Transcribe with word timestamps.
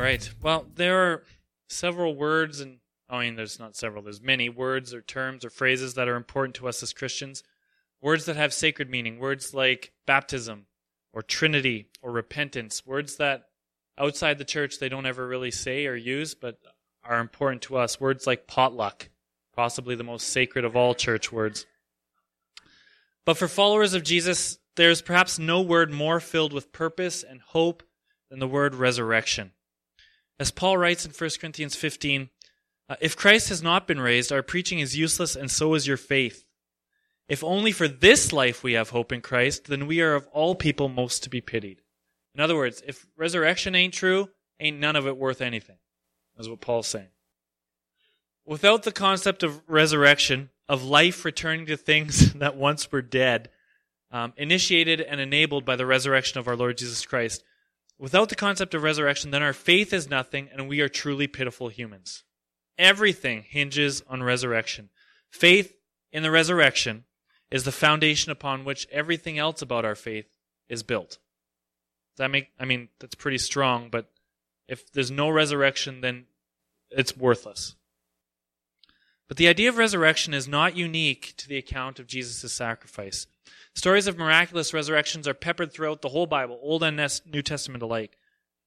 All 0.00 0.06
right. 0.06 0.30
Well, 0.40 0.64
there 0.76 0.98
are 0.98 1.24
several 1.68 2.16
words, 2.16 2.58
and 2.60 2.78
I 3.10 3.20
mean, 3.20 3.36
there's 3.36 3.58
not 3.58 3.76
several, 3.76 4.02
there's 4.02 4.22
many 4.22 4.48
words 4.48 4.94
or 4.94 5.02
terms 5.02 5.44
or 5.44 5.50
phrases 5.50 5.92
that 5.92 6.08
are 6.08 6.16
important 6.16 6.54
to 6.54 6.68
us 6.68 6.82
as 6.82 6.94
Christians. 6.94 7.42
Words 8.00 8.24
that 8.24 8.36
have 8.36 8.54
sacred 8.54 8.88
meaning. 8.88 9.18
Words 9.18 9.52
like 9.52 9.92
baptism 10.06 10.64
or 11.12 11.20
Trinity 11.20 11.90
or 12.00 12.12
repentance. 12.12 12.86
Words 12.86 13.16
that 13.16 13.48
outside 13.98 14.38
the 14.38 14.44
church 14.46 14.78
they 14.78 14.88
don't 14.88 15.04
ever 15.04 15.28
really 15.28 15.50
say 15.50 15.84
or 15.84 15.96
use, 15.96 16.34
but 16.34 16.56
are 17.04 17.20
important 17.20 17.60
to 17.64 17.76
us. 17.76 18.00
Words 18.00 18.26
like 18.26 18.46
potluck, 18.46 19.10
possibly 19.54 19.96
the 19.96 20.02
most 20.02 20.28
sacred 20.28 20.64
of 20.64 20.76
all 20.76 20.94
church 20.94 21.30
words. 21.30 21.66
But 23.26 23.36
for 23.36 23.48
followers 23.48 23.92
of 23.92 24.02
Jesus, 24.02 24.60
there's 24.76 25.02
perhaps 25.02 25.38
no 25.38 25.60
word 25.60 25.92
more 25.92 26.20
filled 26.20 26.54
with 26.54 26.72
purpose 26.72 27.22
and 27.22 27.42
hope 27.42 27.82
than 28.30 28.38
the 28.38 28.48
word 28.48 28.74
resurrection. 28.74 29.52
As 30.40 30.50
Paul 30.50 30.78
writes 30.78 31.04
in 31.04 31.12
1 31.12 31.30
Corinthians 31.38 31.76
15, 31.76 32.30
uh, 32.88 32.96
if 32.98 33.14
Christ 33.14 33.50
has 33.50 33.62
not 33.62 33.86
been 33.86 34.00
raised, 34.00 34.32
our 34.32 34.42
preaching 34.42 34.78
is 34.78 34.96
useless, 34.96 35.36
and 35.36 35.50
so 35.50 35.74
is 35.74 35.86
your 35.86 35.98
faith. 35.98 36.46
If 37.28 37.44
only 37.44 37.72
for 37.72 37.86
this 37.86 38.32
life 38.32 38.64
we 38.64 38.72
have 38.72 38.88
hope 38.88 39.12
in 39.12 39.20
Christ, 39.20 39.66
then 39.66 39.86
we 39.86 40.00
are 40.00 40.14
of 40.14 40.26
all 40.28 40.54
people 40.54 40.88
most 40.88 41.22
to 41.22 41.30
be 41.30 41.42
pitied. 41.42 41.82
In 42.34 42.40
other 42.40 42.56
words, 42.56 42.82
if 42.86 43.06
resurrection 43.18 43.74
ain't 43.74 43.92
true, 43.92 44.30
ain't 44.58 44.80
none 44.80 44.96
of 44.96 45.06
it 45.06 45.18
worth 45.18 45.42
anything. 45.42 45.76
That's 46.34 46.48
what 46.48 46.62
Paul's 46.62 46.88
saying. 46.88 47.08
Without 48.46 48.84
the 48.84 48.92
concept 48.92 49.42
of 49.42 49.60
resurrection, 49.68 50.48
of 50.70 50.82
life 50.82 51.22
returning 51.26 51.66
to 51.66 51.76
things 51.76 52.32
that 52.34 52.56
once 52.56 52.90
were 52.90 53.02
dead, 53.02 53.50
um, 54.10 54.32
initiated 54.38 55.02
and 55.02 55.20
enabled 55.20 55.66
by 55.66 55.76
the 55.76 55.86
resurrection 55.86 56.40
of 56.40 56.48
our 56.48 56.56
Lord 56.56 56.78
Jesus 56.78 57.04
Christ, 57.04 57.44
Without 58.00 58.30
the 58.30 58.34
concept 58.34 58.72
of 58.72 58.82
resurrection, 58.82 59.30
then 59.30 59.42
our 59.42 59.52
faith 59.52 59.92
is 59.92 60.08
nothing 60.08 60.48
and 60.52 60.66
we 60.66 60.80
are 60.80 60.88
truly 60.88 61.26
pitiful 61.26 61.68
humans. 61.68 62.24
Everything 62.78 63.44
hinges 63.46 64.02
on 64.08 64.22
resurrection. 64.22 64.88
Faith 65.30 65.76
in 66.10 66.22
the 66.22 66.30
resurrection 66.30 67.04
is 67.50 67.64
the 67.64 67.72
foundation 67.72 68.32
upon 68.32 68.64
which 68.64 68.88
everything 68.90 69.38
else 69.38 69.60
about 69.60 69.84
our 69.84 69.94
faith 69.94 70.26
is 70.66 70.82
built. 70.82 71.18
Does 72.16 72.24
that 72.24 72.30
make, 72.30 72.48
I 72.58 72.64
mean, 72.64 72.88
that's 73.00 73.14
pretty 73.14 73.36
strong, 73.36 73.90
but 73.90 74.10
if 74.66 74.90
there's 74.92 75.10
no 75.10 75.28
resurrection, 75.28 76.00
then 76.00 76.24
it's 76.90 77.14
worthless. 77.14 77.74
But 79.28 79.36
the 79.36 79.48
idea 79.48 79.68
of 79.68 79.76
resurrection 79.76 80.32
is 80.32 80.48
not 80.48 80.74
unique 80.74 81.34
to 81.36 81.46
the 81.46 81.58
account 81.58 81.98
of 81.98 82.06
Jesus' 82.06 82.50
sacrifice. 82.50 83.26
Stories 83.74 84.06
of 84.06 84.18
miraculous 84.18 84.74
resurrections 84.74 85.28
are 85.28 85.34
peppered 85.34 85.72
throughout 85.72 86.02
the 86.02 86.08
whole 86.08 86.26
Bible, 86.26 86.58
Old 86.62 86.82
and 86.82 86.96
New 87.26 87.42
Testament 87.42 87.82
alike. 87.82 88.16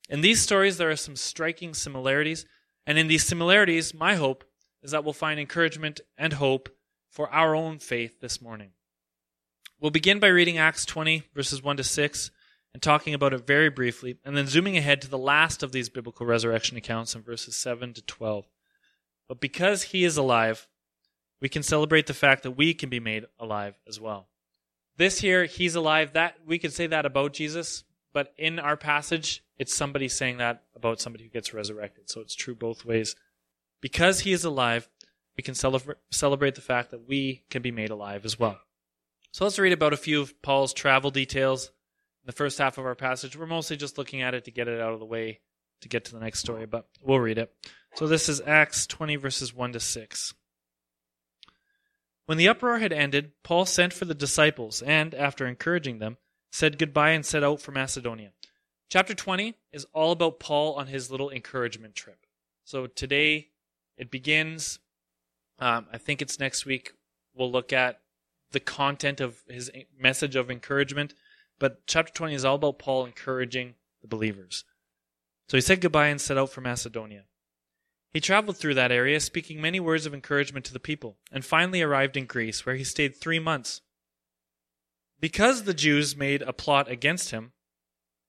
In 0.09 0.21
these 0.21 0.41
stories, 0.41 0.77
there 0.77 0.89
are 0.89 0.95
some 0.95 1.15
striking 1.15 1.73
similarities, 1.73 2.45
and 2.85 2.97
in 2.97 3.07
these 3.07 3.25
similarities, 3.25 3.93
my 3.93 4.15
hope 4.15 4.43
is 4.81 4.91
that 4.91 5.03
we'll 5.03 5.13
find 5.13 5.39
encouragement 5.39 6.01
and 6.17 6.33
hope 6.33 6.69
for 7.09 7.29
our 7.29 7.55
own 7.55 7.79
faith 7.79 8.19
this 8.19 8.41
morning. 8.41 8.71
We'll 9.79 9.91
begin 9.91 10.19
by 10.19 10.27
reading 10.27 10.57
Acts 10.57 10.85
20, 10.85 11.23
verses 11.33 11.61
1 11.61 11.77
to 11.77 11.83
6, 11.83 12.31
and 12.73 12.81
talking 12.81 13.13
about 13.13 13.33
it 13.33 13.45
very 13.45 13.69
briefly, 13.69 14.17
and 14.25 14.35
then 14.35 14.47
zooming 14.47 14.77
ahead 14.77 15.01
to 15.01 15.09
the 15.09 15.17
last 15.17 15.61
of 15.61 15.71
these 15.71 15.89
biblical 15.89 16.25
resurrection 16.25 16.77
accounts 16.77 17.15
in 17.15 17.21
verses 17.21 17.55
7 17.55 17.93
to 17.93 18.01
12. 18.01 18.45
But 19.27 19.39
because 19.39 19.83
he 19.83 20.03
is 20.03 20.17
alive, 20.17 20.67
we 21.41 21.49
can 21.49 21.63
celebrate 21.63 22.07
the 22.07 22.13
fact 22.13 22.43
that 22.43 22.51
we 22.51 22.73
can 22.73 22.89
be 22.89 22.99
made 22.99 23.25
alive 23.39 23.75
as 23.87 23.99
well. 23.99 24.27
This 24.97 25.19
here, 25.19 25.45
he's 25.45 25.75
alive. 25.75 26.13
That 26.13 26.35
we 26.45 26.59
could 26.59 26.73
say 26.73 26.87
that 26.87 27.05
about 27.05 27.33
Jesus, 27.33 27.83
but 28.13 28.33
in 28.37 28.59
our 28.59 28.77
passage, 28.77 29.43
it's 29.57 29.73
somebody 29.73 30.07
saying 30.07 30.37
that 30.37 30.63
about 30.75 31.01
somebody 31.01 31.23
who 31.23 31.29
gets 31.29 31.53
resurrected. 31.53 32.09
So 32.09 32.21
it's 32.21 32.35
true 32.35 32.55
both 32.55 32.85
ways. 32.85 33.15
Because 33.81 34.21
he 34.21 34.31
is 34.31 34.45
alive, 34.45 34.87
we 35.35 35.43
can 35.43 35.55
celebrate, 35.55 35.97
celebrate 36.11 36.55
the 36.55 36.61
fact 36.61 36.91
that 36.91 37.07
we 37.07 37.43
can 37.49 37.61
be 37.61 37.71
made 37.71 37.89
alive 37.89 38.25
as 38.25 38.39
well. 38.39 38.59
So 39.31 39.43
let's 39.43 39.59
read 39.59 39.73
about 39.73 39.93
a 39.93 39.97
few 39.97 40.21
of 40.21 40.39
Paul's 40.41 40.73
travel 40.73 41.09
details 41.09 41.67
in 41.67 42.27
the 42.27 42.31
first 42.31 42.59
half 42.59 42.77
of 42.77 42.85
our 42.85 42.95
passage. 42.95 43.35
We're 43.35 43.47
mostly 43.47 43.77
just 43.77 43.97
looking 43.97 44.21
at 44.21 44.35
it 44.35 44.45
to 44.45 44.51
get 44.51 44.67
it 44.67 44.79
out 44.79 44.93
of 44.93 44.99
the 44.99 45.05
way 45.05 45.41
to 45.81 45.89
get 45.89 46.05
to 46.05 46.13
the 46.13 46.19
next 46.19 46.39
story, 46.39 46.65
but 46.65 46.87
we'll 47.01 47.19
read 47.19 47.37
it. 47.37 47.53
So 47.95 48.07
this 48.07 48.29
is 48.29 48.41
Acts 48.45 48.87
20, 48.87 49.17
verses 49.17 49.53
1 49.53 49.73
to 49.73 49.79
6. 49.79 50.33
When 52.25 52.37
the 52.37 52.47
uproar 52.47 52.79
had 52.79 52.93
ended, 52.93 53.33
Paul 53.43 53.65
sent 53.65 53.93
for 53.93 54.05
the 54.05 54.13
disciples 54.13 54.81
and, 54.81 55.13
after 55.13 55.45
encouraging 55.45 55.99
them, 55.99 56.17
said 56.51 56.77
goodbye 56.77 57.11
and 57.11 57.25
set 57.25 57.43
out 57.43 57.61
for 57.61 57.71
Macedonia. 57.71 58.31
Chapter 58.89 59.13
20 59.13 59.55
is 59.71 59.85
all 59.93 60.11
about 60.11 60.39
Paul 60.39 60.75
on 60.75 60.87
his 60.87 61.09
little 61.11 61.29
encouragement 61.29 61.95
trip. 61.95 62.25
So 62.63 62.87
today 62.87 63.49
it 63.97 64.11
begins. 64.11 64.79
Um, 65.59 65.87
I 65.91 65.97
think 65.97 66.21
it's 66.21 66.39
next 66.39 66.65
week. 66.65 66.93
We'll 67.33 67.51
look 67.51 67.73
at 67.73 67.99
the 68.51 68.59
content 68.59 69.19
of 69.19 69.43
his 69.49 69.71
message 69.99 70.35
of 70.35 70.51
encouragement. 70.51 71.13
But 71.59 71.87
chapter 71.87 72.13
20 72.13 72.35
is 72.35 72.45
all 72.45 72.55
about 72.55 72.79
Paul 72.79 73.05
encouraging 73.05 73.75
the 74.01 74.07
believers. 74.07 74.63
So 75.49 75.57
he 75.57 75.61
said 75.61 75.81
goodbye 75.81 76.07
and 76.07 76.21
set 76.21 76.37
out 76.37 76.51
for 76.51 76.61
Macedonia. 76.61 77.23
He 78.13 78.21
traveled 78.21 78.57
through 78.57 78.75
that 78.75 78.91
area, 78.91 79.19
speaking 79.19 79.59
many 79.59 79.79
words 79.79 80.05
of 80.05 80.13
encouragement 80.13 80.65
to 80.65 80.73
the 80.73 80.79
people, 80.79 81.17
and 81.31 81.43
finally 81.43 81.81
arrived 81.81 82.15
in 82.15 82.27
Greece, 82.27 82.63
where 82.63 82.75
he 82.75 82.83
stayed 82.83 83.15
three 83.15 83.39
months. 83.39 83.81
Because 85.19 85.63
the 85.63 85.73
Jews 85.73 86.15
made 86.15 86.43
a 86.43 86.53
plot 86.53 86.87
against 86.89 87.31
him, 87.31 87.53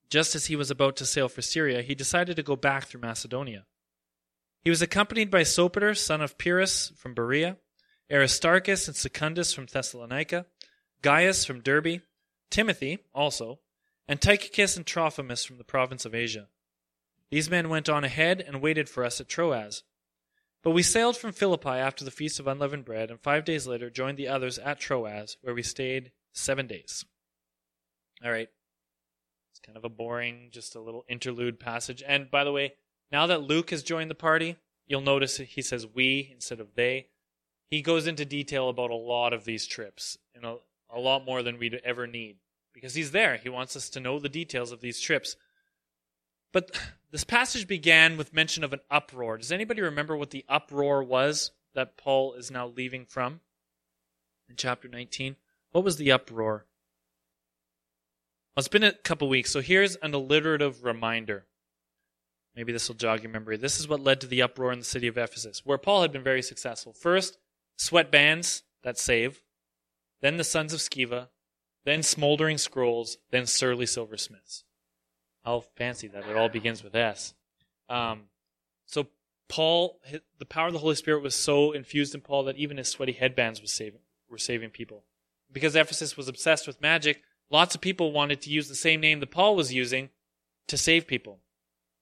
just 0.08 0.34
as 0.34 0.46
he 0.46 0.56
was 0.56 0.70
about 0.70 0.96
to 0.96 1.06
sail 1.06 1.28
for 1.28 1.42
Syria, 1.42 1.82
he 1.82 1.94
decided 1.94 2.36
to 2.36 2.42
go 2.42 2.56
back 2.56 2.86
through 2.86 3.02
Macedonia. 3.02 3.66
He 4.62 4.70
was 4.70 4.80
accompanied 4.80 5.30
by 5.30 5.42
Sopater, 5.42 5.94
son 5.94 6.22
of 6.22 6.38
Pyrrhus 6.38 6.92
from 6.96 7.12
Berea, 7.12 7.58
Aristarchus 8.10 8.88
and 8.88 8.96
Secundus 8.96 9.52
from 9.52 9.66
Thessalonica, 9.66 10.46
Gaius 11.02 11.44
from 11.44 11.60
Derbe, 11.60 12.00
Timothy 12.50 13.00
also, 13.14 13.60
and 14.08 14.20
Tychicus 14.20 14.76
and 14.76 14.86
Trophimus 14.86 15.44
from 15.44 15.58
the 15.58 15.64
province 15.64 16.06
of 16.06 16.14
Asia. 16.14 16.48
These 17.34 17.50
men 17.50 17.68
went 17.68 17.88
on 17.88 18.04
ahead 18.04 18.40
and 18.40 18.62
waited 18.62 18.88
for 18.88 19.04
us 19.04 19.20
at 19.20 19.26
Troas. 19.26 19.82
But 20.62 20.70
we 20.70 20.84
sailed 20.84 21.16
from 21.16 21.32
Philippi 21.32 21.68
after 21.68 22.04
the 22.04 22.12
feast 22.12 22.38
of 22.38 22.46
unleavened 22.46 22.84
bread, 22.84 23.10
and 23.10 23.18
five 23.18 23.44
days 23.44 23.66
later 23.66 23.90
joined 23.90 24.18
the 24.18 24.28
others 24.28 24.56
at 24.56 24.78
Troas, 24.78 25.36
where 25.40 25.52
we 25.52 25.64
stayed 25.64 26.12
seven 26.32 26.68
days. 26.68 27.04
All 28.24 28.30
right. 28.30 28.48
It's 29.50 29.58
kind 29.58 29.76
of 29.76 29.84
a 29.84 29.88
boring, 29.88 30.50
just 30.52 30.76
a 30.76 30.80
little 30.80 31.04
interlude 31.08 31.58
passage. 31.58 32.04
And 32.06 32.30
by 32.30 32.44
the 32.44 32.52
way, 32.52 32.74
now 33.10 33.26
that 33.26 33.42
Luke 33.42 33.70
has 33.70 33.82
joined 33.82 34.12
the 34.12 34.14
party, 34.14 34.54
you'll 34.86 35.00
notice 35.00 35.38
he 35.38 35.60
says 35.60 35.88
we 35.92 36.30
instead 36.32 36.60
of 36.60 36.76
they. 36.76 37.08
He 37.68 37.82
goes 37.82 38.06
into 38.06 38.24
detail 38.24 38.68
about 38.68 38.92
a 38.92 38.94
lot 38.94 39.32
of 39.32 39.44
these 39.44 39.66
trips, 39.66 40.18
and 40.36 40.44
a, 40.44 40.58
a 40.88 41.00
lot 41.00 41.24
more 41.24 41.42
than 41.42 41.58
we'd 41.58 41.80
ever 41.84 42.06
need. 42.06 42.36
Because 42.72 42.94
he's 42.94 43.10
there. 43.10 43.38
He 43.38 43.48
wants 43.48 43.74
us 43.74 43.90
to 43.90 43.98
know 43.98 44.20
the 44.20 44.28
details 44.28 44.70
of 44.70 44.80
these 44.80 45.00
trips. 45.00 45.34
But 46.54 46.70
this 47.10 47.24
passage 47.24 47.66
began 47.66 48.16
with 48.16 48.32
mention 48.32 48.62
of 48.62 48.72
an 48.72 48.78
uproar. 48.88 49.36
Does 49.36 49.50
anybody 49.50 49.82
remember 49.82 50.16
what 50.16 50.30
the 50.30 50.44
uproar 50.48 51.02
was 51.02 51.50
that 51.74 51.96
Paul 51.96 52.34
is 52.34 52.48
now 52.48 52.68
leaving 52.68 53.06
from 53.06 53.40
in 54.48 54.54
chapter 54.54 54.86
19? 54.86 55.34
What 55.72 55.82
was 55.82 55.96
the 55.96 56.12
uproar? 56.12 56.64
Well, 58.54 58.60
it's 58.60 58.68
been 58.68 58.84
a 58.84 58.92
couple 58.92 59.28
weeks, 59.28 59.50
so 59.50 59.60
here's 59.60 59.96
an 59.96 60.14
alliterative 60.14 60.84
reminder. 60.84 61.44
Maybe 62.54 62.72
this 62.72 62.86
will 62.86 62.94
jog 62.94 63.24
your 63.24 63.32
memory. 63.32 63.56
This 63.56 63.80
is 63.80 63.88
what 63.88 63.98
led 63.98 64.20
to 64.20 64.28
the 64.28 64.40
uproar 64.40 64.70
in 64.70 64.78
the 64.78 64.84
city 64.84 65.08
of 65.08 65.18
Ephesus, 65.18 65.66
where 65.66 65.76
Paul 65.76 66.02
had 66.02 66.12
been 66.12 66.22
very 66.22 66.40
successful. 66.40 66.92
First, 66.92 67.36
sweat 67.76 68.12
bands 68.12 68.62
that 68.84 68.96
save, 68.96 69.42
then 70.20 70.36
the 70.36 70.44
sons 70.44 70.72
of 70.72 70.78
Sceva, 70.78 71.30
then 71.84 72.04
smoldering 72.04 72.58
scrolls, 72.58 73.18
then 73.32 73.46
surly 73.46 73.86
silversmiths. 73.86 74.62
How 75.44 75.60
fancy 75.76 76.08
that 76.08 76.26
it 76.28 76.36
all 76.36 76.48
begins 76.48 76.82
with 76.82 76.94
S. 76.94 77.34
Um, 77.88 78.24
so 78.86 79.08
Paul, 79.48 80.00
the 80.38 80.46
power 80.46 80.68
of 80.68 80.72
the 80.72 80.78
Holy 80.78 80.94
Spirit 80.94 81.22
was 81.22 81.34
so 81.34 81.72
infused 81.72 82.14
in 82.14 82.22
Paul 82.22 82.44
that 82.44 82.56
even 82.56 82.78
his 82.78 82.88
sweaty 82.88 83.12
headbands 83.12 83.60
was 83.60 83.72
saving, 83.72 84.00
were 84.28 84.38
saving 84.38 84.70
people. 84.70 85.04
Because 85.52 85.76
Ephesus 85.76 86.16
was 86.16 86.28
obsessed 86.28 86.66
with 86.66 86.80
magic, 86.80 87.22
lots 87.50 87.74
of 87.74 87.80
people 87.80 88.10
wanted 88.10 88.40
to 88.42 88.50
use 88.50 88.68
the 88.68 88.74
same 88.74 89.00
name 89.00 89.20
that 89.20 89.30
Paul 89.30 89.54
was 89.54 89.72
using 89.72 90.08
to 90.66 90.76
save 90.76 91.06
people. 91.06 91.40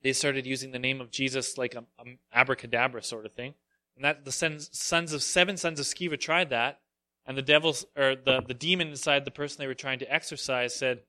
They 0.02 0.12
started 0.12 0.46
using 0.46 0.70
the 0.70 0.78
name 0.78 1.00
of 1.00 1.10
Jesus 1.10 1.58
like 1.58 1.74
a, 1.74 1.84
a 1.98 2.18
abracadabra 2.32 3.02
sort 3.02 3.26
of 3.26 3.32
thing. 3.32 3.54
And 3.96 4.04
that 4.04 4.24
the 4.24 4.32
sons, 4.32 4.70
sons 4.72 5.12
of 5.12 5.22
seven 5.22 5.56
sons 5.56 5.78
of 5.78 5.86
Sceva 5.86 6.18
tried 6.18 6.50
that, 6.50 6.80
and 7.26 7.36
the 7.36 7.42
devils 7.42 7.84
or 7.96 8.16
the, 8.16 8.42
the 8.46 8.54
demon 8.54 8.88
inside 8.88 9.24
the 9.24 9.30
person 9.30 9.58
they 9.58 9.66
were 9.66 9.74
trying 9.74 9.98
to 10.00 10.12
exorcise 10.12 10.74
said, 10.74 11.00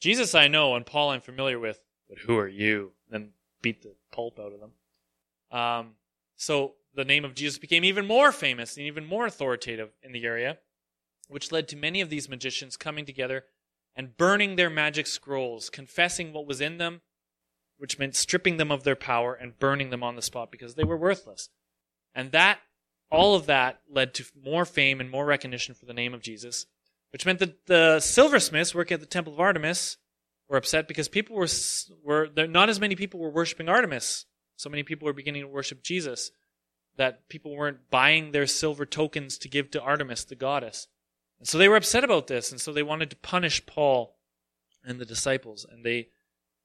Jesus 0.00 0.34
I 0.34 0.48
know 0.48 0.74
and 0.74 0.86
Paul 0.86 1.10
I'm 1.10 1.20
familiar 1.20 1.58
with, 1.58 1.80
but 2.08 2.18
who 2.18 2.36
are 2.38 2.48
you? 2.48 2.92
Then 3.08 3.30
beat 3.62 3.82
the 3.82 3.94
pulp 4.12 4.38
out 4.38 4.52
of 4.52 4.60
them. 4.60 4.72
Um, 5.52 5.90
so 6.36 6.74
the 6.94 7.04
name 7.04 7.24
of 7.24 7.34
Jesus 7.34 7.58
became 7.58 7.84
even 7.84 8.06
more 8.06 8.32
famous 8.32 8.76
and 8.76 8.86
even 8.86 9.04
more 9.04 9.26
authoritative 9.26 9.90
in 10.02 10.12
the 10.12 10.24
area, 10.24 10.58
which 11.28 11.52
led 11.52 11.68
to 11.68 11.76
many 11.76 12.00
of 12.00 12.10
these 12.10 12.28
magicians 12.28 12.76
coming 12.76 13.04
together 13.04 13.44
and 13.94 14.16
burning 14.16 14.56
their 14.56 14.70
magic 14.70 15.06
scrolls, 15.06 15.68
confessing 15.68 16.32
what 16.32 16.46
was 16.46 16.60
in 16.60 16.78
them, 16.78 17.02
which 17.76 17.98
meant 17.98 18.16
stripping 18.16 18.56
them 18.56 18.70
of 18.70 18.84
their 18.84 18.96
power 18.96 19.34
and 19.34 19.58
burning 19.58 19.90
them 19.90 20.02
on 20.02 20.16
the 20.16 20.22
spot 20.22 20.50
because 20.50 20.74
they 20.74 20.84
were 20.84 20.96
worthless. 20.96 21.50
And 22.14 22.32
that, 22.32 22.60
all 23.10 23.34
of 23.34 23.46
that 23.46 23.80
led 23.88 24.14
to 24.14 24.24
more 24.42 24.64
fame 24.64 25.00
and 25.00 25.10
more 25.10 25.24
recognition 25.24 25.74
for 25.74 25.86
the 25.86 25.94
name 25.94 26.14
of 26.14 26.22
Jesus, 26.22 26.66
which 27.10 27.26
meant 27.26 27.38
that 27.40 27.66
the 27.66 28.00
silversmiths 28.00 28.74
working 28.74 28.94
at 28.94 29.00
the 29.00 29.06
temple 29.06 29.32
of 29.32 29.40
Artemis 29.40 29.96
were 30.48 30.56
upset 30.56 30.88
because 30.88 31.08
people 31.08 31.36
were, 31.36 31.48
were 32.02 32.28
not 32.46 32.68
as 32.68 32.80
many 32.80 32.96
people 32.96 33.20
were 33.20 33.30
worshiping 33.30 33.68
Artemis. 33.68 34.26
So 34.56 34.68
many 34.68 34.82
people 34.82 35.06
were 35.06 35.12
beginning 35.12 35.42
to 35.42 35.48
worship 35.48 35.82
Jesus 35.82 36.30
that 36.96 37.28
people 37.28 37.56
weren't 37.56 37.88
buying 37.90 38.32
their 38.32 38.46
silver 38.46 38.84
tokens 38.84 39.38
to 39.38 39.48
give 39.48 39.70
to 39.70 39.80
Artemis, 39.80 40.24
the 40.24 40.34
goddess. 40.34 40.88
And 41.38 41.48
so 41.48 41.56
they 41.56 41.68
were 41.68 41.76
upset 41.76 42.04
about 42.04 42.26
this, 42.26 42.50
and 42.50 42.60
so 42.60 42.72
they 42.72 42.82
wanted 42.82 43.08
to 43.10 43.16
punish 43.16 43.64
Paul 43.64 44.18
and 44.84 44.98
the 44.98 45.06
disciples, 45.06 45.64
and 45.70 45.84
they 45.84 46.08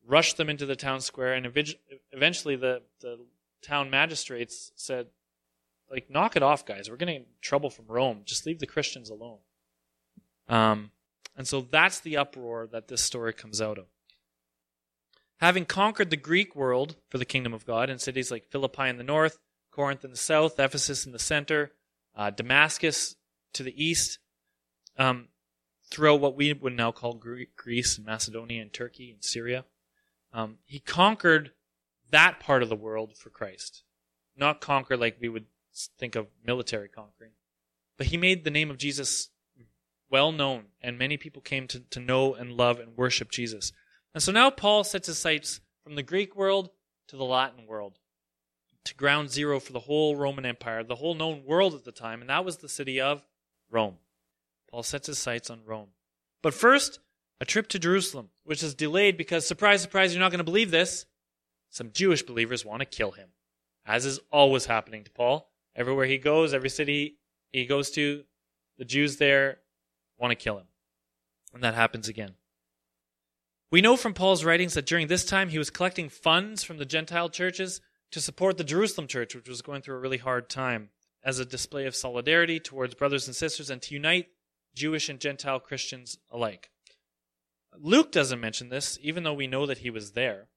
rushed 0.05 0.35
them 0.35 0.49
into 0.49 0.65
the 0.65 0.75
town 0.75 0.99
square, 0.99 1.33
and 1.33 1.45
eventually 2.11 2.55
the, 2.55 2.81
the 2.99 3.25
town 3.61 3.89
magistrates 3.89 4.71
said, 4.75 5.07
like, 5.89 6.09
knock 6.09 6.35
it 6.35 6.43
off, 6.43 6.65
guys. 6.65 6.89
We're 6.89 6.97
getting 6.97 7.17
in 7.17 7.25
trouble 7.41 7.69
from 7.69 7.85
Rome. 7.87 8.23
Just 8.25 8.45
leave 8.45 8.59
the 8.59 8.65
Christians 8.65 9.09
alone. 9.09 9.37
Um, 10.47 10.91
and 11.35 11.47
so 11.47 11.61
that's 11.61 11.99
the 11.99 12.17
uproar 12.17 12.67
that 12.71 12.87
this 12.87 13.01
story 13.01 13.33
comes 13.33 13.61
out 13.61 13.77
of. 13.77 13.85
Having 15.37 15.65
conquered 15.65 16.09
the 16.09 16.17
Greek 16.17 16.55
world 16.55 16.95
for 17.09 17.17
the 17.17 17.25
kingdom 17.25 17.53
of 17.53 17.65
God 17.65 17.89
in 17.89 17.99
cities 17.99 18.31
like 18.31 18.49
Philippi 18.49 18.87
in 18.87 18.97
the 18.97 19.03
north, 19.03 19.37
Corinth 19.71 20.05
in 20.05 20.11
the 20.11 20.17
south, 20.17 20.59
Ephesus 20.59 21.05
in 21.05 21.11
the 21.11 21.19
center, 21.19 21.73
uh, 22.15 22.29
Damascus 22.29 23.15
to 23.53 23.63
the 23.63 23.83
east, 23.83 24.19
um, 24.97 25.27
throughout 25.91 26.21
what 26.21 26.35
we 26.35 26.53
would 26.53 26.75
now 26.75 26.91
call 26.91 27.13
Greece 27.13 27.97
and 27.97 28.05
Macedonia 28.05 28.61
and 28.61 28.71
Turkey 28.71 29.11
and 29.11 29.23
Syria. 29.23 29.65
Um, 30.33 30.57
he 30.65 30.79
conquered 30.79 31.51
that 32.11 32.39
part 32.39 32.63
of 32.63 32.69
the 32.69 32.75
world 32.75 33.17
for 33.17 33.29
Christ. 33.29 33.83
Not 34.37 34.61
conquer 34.61 34.97
like 34.97 35.17
we 35.19 35.29
would 35.29 35.45
think 35.97 36.15
of 36.15 36.27
military 36.45 36.87
conquering. 36.87 37.31
But 37.97 38.07
he 38.07 38.17
made 38.17 38.43
the 38.43 38.51
name 38.51 38.69
of 38.69 38.77
Jesus 38.77 39.29
well 40.15 40.31
known, 40.31 40.63
and 40.81 40.97
many 40.97 41.17
people 41.17 41.41
came 41.41 41.67
to, 41.67 41.81
to 41.81 41.99
know 41.99 42.35
and 42.35 42.53
love 42.53 42.79
and 42.79 42.95
worship 42.95 43.29
Jesus. 43.29 43.73
And 44.13 44.23
so 44.23 44.31
now 44.31 44.49
Paul 44.49 44.85
sets 44.85 45.07
his 45.07 45.17
sights 45.17 45.59
from 45.83 45.95
the 45.95 46.03
Greek 46.03 46.37
world 46.37 46.69
to 47.09 47.17
the 47.17 47.25
Latin 47.25 47.67
world, 47.67 47.99
to 48.85 48.95
ground 48.95 49.29
zero 49.29 49.59
for 49.59 49.73
the 49.73 49.81
whole 49.81 50.15
Roman 50.15 50.45
Empire, 50.45 50.85
the 50.85 50.95
whole 50.95 51.15
known 51.15 51.43
world 51.43 51.73
at 51.73 51.83
the 51.83 51.91
time, 51.91 52.21
and 52.21 52.29
that 52.29 52.45
was 52.45 52.59
the 52.59 52.69
city 52.69 53.01
of 53.01 53.25
Rome. 53.69 53.97
Paul 54.71 54.83
sets 54.83 55.07
his 55.07 55.19
sights 55.19 55.49
on 55.49 55.65
Rome. 55.65 55.89
But 56.41 56.53
first, 56.53 57.01
a 57.41 57.45
trip 57.45 57.67
to 57.67 57.77
Jerusalem, 57.77 58.29
which 58.45 58.63
is 58.63 58.73
delayed 58.73 59.17
because, 59.17 59.45
surprise, 59.45 59.81
surprise, 59.81 60.13
you're 60.13 60.23
not 60.23 60.31
going 60.31 60.37
to 60.37 60.45
believe 60.45 60.71
this. 60.71 61.07
Some 61.71 61.91
Jewish 61.91 62.23
believers 62.23 62.63
want 62.63 62.79
to 62.79 62.85
kill 62.85 63.11
him, 63.11 63.31
as 63.85 64.05
is 64.05 64.21
always 64.31 64.65
happening 64.65 65.03
to 65.03 65.11
Paul. 65.11 65.51
Everywhere 65.75 66.05
he 66.05 66.19
goes, 66.19 66.53
every 66.53 66.69
city 66.69 67.17
he 67.51 67.65
goes 67.65 67.91
to, 67.91 68.23
the 68.77 68.85
Jews 68.85 69.17
there 69.17 69.57
want 70.17 70.31
to 70.31 70.35
kill 70.35 70.57
him. 70.57 70.67
And 71.53 71.63
that 71.63 71.75
happens 71.75 72.07
again. 72.07 72.33
We 73.71 73.81
know 73.81 73.97
from 73.97 74.13
Paul's 74.13 74.45
writings 74.45 74.73
that 74.75 74.85
during 74.85 75.07
this 75.07 75.25
time 75.25 75.49
he 75.49 75.57
was 75.57 75.69
collecting 75.69 76.09
funds 76.09 76.63
from 76.63 76.77
the 76.77 76.85
Gentile 76.85 77.29
churches 77.29 77.81
to 78.11 78.21
support 78.21 78.57
the 78.57 78.63
Jerusalem 78.63 79.07
church, 79.07 79.35
which 79.35 79.49
was 79.49 79.61
going 79.61 79.81
through 79.81 79.95
a 79.95 79.99
really 79.99 80.17
hard 80.17 80.49
time, 80.49 80.89
as 81.23 81.39
a 81.39 81.45
display 81.45 81.87
of 81.87 81.95
solidarity 81.95 82.59
towards 82.59 82.93
brothers 82.93 83.25
and 83.27 83.35
sisters 83.35 83.69
and 83.69 83.81
to 83.81 83.95
unite 83.95 84.27
Jewish 84.75 85.09
and 85.09 85.19
Gentile 85.19 85.59
Christians 85.59 86.19
alike. 86.31 86.69
Luke 87.77 88.11
doesn't 88.11 88.39
mention 88.39 88.69
this, 88.69 88.99
even 89.01 89.23
though 89.23 89.33
we 89.33 89.47
know 89.47 89.65
that 89.65 89.79
he 89.79 89.89
was 89.89 90.11
there. 90.11 90.47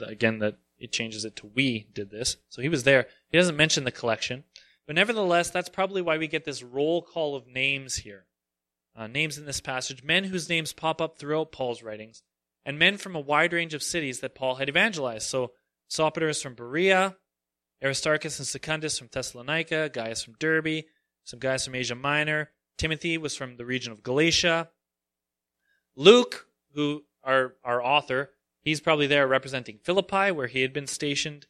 Again, 0.00 0.38
that 0.38 0.56
it 0.78 0.90
changes 0.90 1.24
it 1.24 1.36
to 1.36 1.46
we 1.54 1.86
did 1.92 2.10
this. 2.10 2.38
So 2.48 2.62
he 2.62 2.68
was 2.68 2.84
there. 2.84 3.06
He 3.28 3.38
doesn't 3.38 3.56
mention 3.56 3.84
the 3.84 3.92
collection. 3.92 4.44
But 4.86 4.96
nevertheless, 4.96 5.50
that's 5.50 5.68
probably 5.68 6.02
why 6.02 6.18
we 6.18 6.28
get 6.28 6.44
this 6.44 6.62
roll 6.62 7.02
call 7.02 7.34
of 7.34 7.46
names 7.46 7.96
here. 7.96 8.26
Uh, 8.94 9.06
names 9.06 9.36
in 9.36 9.44
this 9.44 9.60
passage, 9.60 10.02
men 10.02 10.24
whose 10.24 10.48
names 10.48 10.72
pop 10.72 11.00
up 11.02 11.18
throughout 11.18 11.52
Paul's 11.52 11.82
writings, 11.82 12.22
and 12.64 12.78
men 12.78 12.96
from 12.96 13.14
a 13.14 13.20
wide 13.20 13.52
range 13.52 13.74
of 13.74 13.82
cities 13.82 14.20
that 14.20 14.34
Paul 14.34 14.54
had 14.54 14.68
evangelized. 14.68 15.28
So 15.28 15.52
Sopater 15.90 16.30
is 16.30 16.40
from 16.40 16.54
Berea, 16.54 17.16
Aristarchus 17.84 18.38
and 18.38 18.48
Secundus 18.48 18.98
from 18.98 19.08
Thessalonica, 19.12 19.90
Gaius 19.90 20.22
from 20.22 20.34
Derbe, 20.38 20.84
some 21.24 21.40
guys 21.40 21.64
from 21.64 21.74
Asia 21.74 21.94
Minor, 21.94 22.50
Timothy 22.78 23.18
was 23.18 23.34
from 23.36 23.56
the 23.56 23.64
region 23.64 23.92
of 23.92 24.02
Galatia. 24.02 24.68
Luke, 25.94 26.46
who 26.74 27.04
our 27.24 27.54
our 27.64 27.82
author, 27.82 28.30
he's 28.60 28.80
probably 28.80 29.06
there 29.06 29.26
representing 29.26 29.78
Philippi, 29.78 30.30
where 30.30 30.46
he 30.46 30.62
had 30.62 30.72
been 30.72 30.86
stationed. 30.86 31.46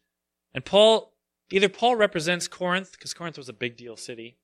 And 0.54 0.64
Paul, 0.64 1.12
either 1.50 1.69
Paul 1.69 1.96
represents 1.96 2.48
Corinth, 2.48 2.93
because 2.93 3.14
Corinth 3.14 3.38
was 3.38 3.48
a 3.48 3.52
big 3.54 3.76
deal 3.76 3.96
city. 3.96 4.38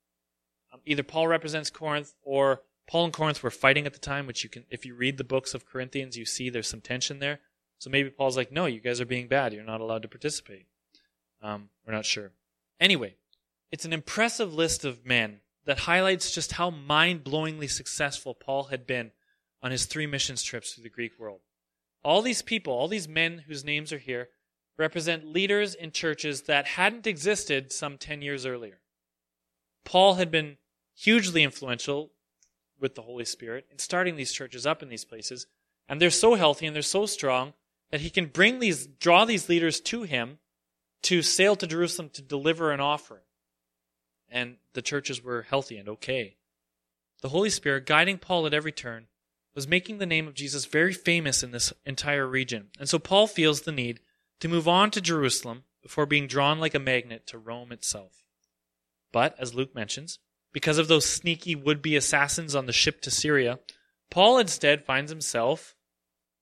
Um, 0.73 0.81
either 0.87 1.03
Paul 1.03 1.29
represents 1.29 1.71
Corinth, 1.71 2.15
or 2.23 2.63
Paul 2.89 3.05
and 3.05 3.13
Corinth 3.13 3.43
were 3.43 3.51
fighting 3.51 3.87
at 3.87 3.93
the 3.93 3.99
time, 3.99 4.27
which 4.27 4.45
you 4.45 4.51
can, 4.51 4.65
if 4.71 4.85
you 4.85 4.95
read 4.95 5.19
the 5.19 5.25
books 5.25 5.55
of 5.55 5.67
Corinthians, 5.67 6.17
you 6.17 6.25
see 6.25 6.51
there's 6.51 6.69
some 6.69 6.81
tension 6.81 7.19
there. 7.19 7.41
So 7.79 7.91
maybe 7.91 8.11
Paul's 8.11 8.37
like, 8.37 8.53
no, 8.53 8.67
you 8.67 8.81
guys 8.81 9.01
are 9.01 9.07
being 9.07 9.29
bad. 9.29 9.53
You're 9.53 9.65
not 9.65 9.81
allowed 9.81 10.03
to 10.03 10.09
participate. 10.09 10.67
Um, 11.43 11.71
we're 11.87 11.95
not 11.95 12.07
sure. 12.07 12.33
Anyway, 12.79 13.17
it's 13.71 13.85
an 13.85 13.93
impressive 13.93 14.55
list 14.55 14.85
of 14.85 15.05
men 15.05 15.41
that 15.65 15.81
highlights 15.81 16.33
just 16.33 16.53
how 16.53 16.71
mind 16.71 17.25
blowingly 17.25 17.69
successful 17.69 18.35
Paul 18.35 18.65
had 18.65 18.87
been 18.87 19.13
on 19.63 19.71
his 19.71 19.87
three 19.87 20.07
missions 20.07 20.43
trips 20.43 20.73
through 20.73 20.85
the 20.85 20.91
Greek 20.91 21.19
world. 21.19 21.41
All 22.05 22.23
these 22.23 22.43
people, 22.43 22.73
all 22.73 22.89
these 22.89 23.09
men 23.09 23.45
whose 23.47 23.65
names 23.65 23.93
are 23.93 23.99
here, 23.99 24.29
represent 24.79 25.27
leaders 25.27 25.75
in 25.75 25.93
churches 25.93 26.43
that 26.43 26.67
hadn't 26.67 27.07
existed 27.07 27.73
some 27.73 27.99
10 27.99 28.23
years 28.23 28.47
earlier. 28.47 28.81
Paul 29.85 30.15
had 30.15 30.31
been 30.31 30.57
hugely 30.95 31.43
influential 31.43 32.13
with 32.81 32.95
the 32.95 33.03
Holy 33.03 33.25
Spirit 33.25 33.67
in 33.71 33.79
starting 33.79 34.17
these 34.17 34.33
churches 34.33 34.67
up 34.67 34.83
in 34.83 34.89
these 34.89 35.05
places, 35.05 35.47
and 35.89 36.01
they're 36.01 36.11
so 36.11 36.35
healthy 36.35 36.67
and 36.67 36.75
they're 36.75 36.83
so 36.83 37.07
strong 37.07 37.53
that 37.91 38.01
he 38.01 38.11
can 38.11 38.27
bring 38.27 38.59
these, 38.59 38.87
draw 38.87 39.25
these 39.25 39.49
leaders 39.49 39.81
to 39.81 40.03
him 40.03 40.39
to 41.03 41.23
sail 41.23 41.57
to 41.57 41.67
Jerusalem 41.67 42.11
to 42.11 42.23
deliver 42.23 42.73
an 42.73 42.81
offering 42.81 43.23
and 44.33 44.57
the 44.73 44.83
churches 44.83 45.23
were 45.23 45.43
healthy 45.43 45.77
and 45.77 45.89
okay. 45.89 46.37
The 47.21 47.29
Holy 47.29 47.51
Spirit, 47.51 47.87
guiding 47.87 48.19
Paul 48.19 48.47
at 48.47 48.55
every 48.55 48.73
turn, 48.73 49.07
was 49.55 49.69
making 49.69 49.99
the 49.99 50.07
name 50.07 50.27
of 50.27 50.35
Jesus 50.35 50.65
very 50.65 50.95
famous 50.95 51.43
in 51.43 51.51
this 51.51 51.73
entire 51.85 52.27
region. 52.27 52.71
And 52.81 52.89
so 52.89 52.99
Paul 52.99 53.27
feels 53.27 53.61
the 53.61 53.71
need 53.71 54.01
to 54.43 54.49
move 54.49 54.67
on 54.67 54.91
to 54.91 55.01
Jerusalem 55.01 55.63
before 55.85 56.05
being 56.05 56.27
drawn 56.27 56.59
like 56.59 56.75
a 56.75 56.81
magnet 56.81 57.29
to 57.29 57.39
Rome 57.39 57.71
itself. 57.71 58.25
But, 59.13 59.37
as 59.39 59.55
Luke 59.55 59.73
mentions, 59.73 60.19
because 60.53 60.79
of 60.79 60.89
those 60.89 61.07
sneaky 61.07 61.55
would 61.55 61.81
be 61.81 61.95
assassins 61.95 62.57
on 62.57 62.67
the 62.67 62.73
ship 62.73 63.01
to 63.03 63.11
Syria, 63.13 63.61
Paul 64.11 64.39
instead 64.39 64.85
finds 64.85 65.13
himself 65.13 65.77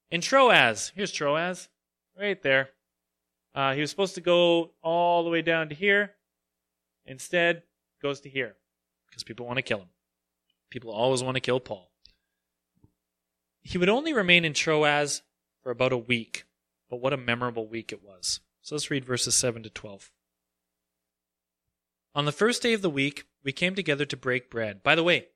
in 0.09 0.19
Troas. 0.21 0.91
Here's 0.95 1.11
Troas, 1.11 1.69
right 2.19 2.41
there. 2.41 2.69
Uh, 3.53 3.75
he 3.75 3.81
was 3.81 3.91
supposed 3.91 4.15
to 4.15 4.21
go 4.21 4.71
all 4.81 5.23
the 5.23 5.29
way 5.29 5.43
down 5.43 5.69
to 5.69 5.75
here. 5.75 6.13
Instead, 7.05 7.61
goes 8.01 8.21
to 8.21 8.29
here 8.29 8.55
because 9.07 9.23
people 9.23 9.45
want 9.45 9.57
to 9.57 9.61
kill 9.61 9.77
him. 9.77 9.89
People 10.71 10.89
always 10.89 11.21
want 11.21 11.35
to 11.35 11.41
kill 11.41 11.59
Paul. 11.59 11.91
He 13.61 13.77
would 13.77 13.89
only 13.89 14.11
remain 14.11 14.43
in 14.43 14.53
Troas 14.53 15.21
for 15.61 15.69
about 15.69 15.93
a 15.93 15.97
week, 15.97 16.45
but 16.91 16.99
what 16.99 17.13
a 17.13 17.17
memorable 17.17 17.65
week 17.65 17.93
it 17.93 18.03
was. 18.03 18.41
So 18.61 18.75
let's 18.75 18.91
read 18.91 19.05
verses 19.05 19.35
7 19.35 19.63
to 19.63 19.69
12. 19.69 20.11
On 22.13 22.25
the 22.25 22.33
first 22.33 22.61
day 22.61 22.73
of 22.73 22.81
the 22.81 22.89
week, 22.89 23.23
we 23.43 23.53
came 23.53 23.73
together 23.73 24.03
to 24.05 24.17
break 24.17 24.51
bread. 24.51 24.83
By 24.83 24.95
the 24.95 25.03
way, 25.03 25.27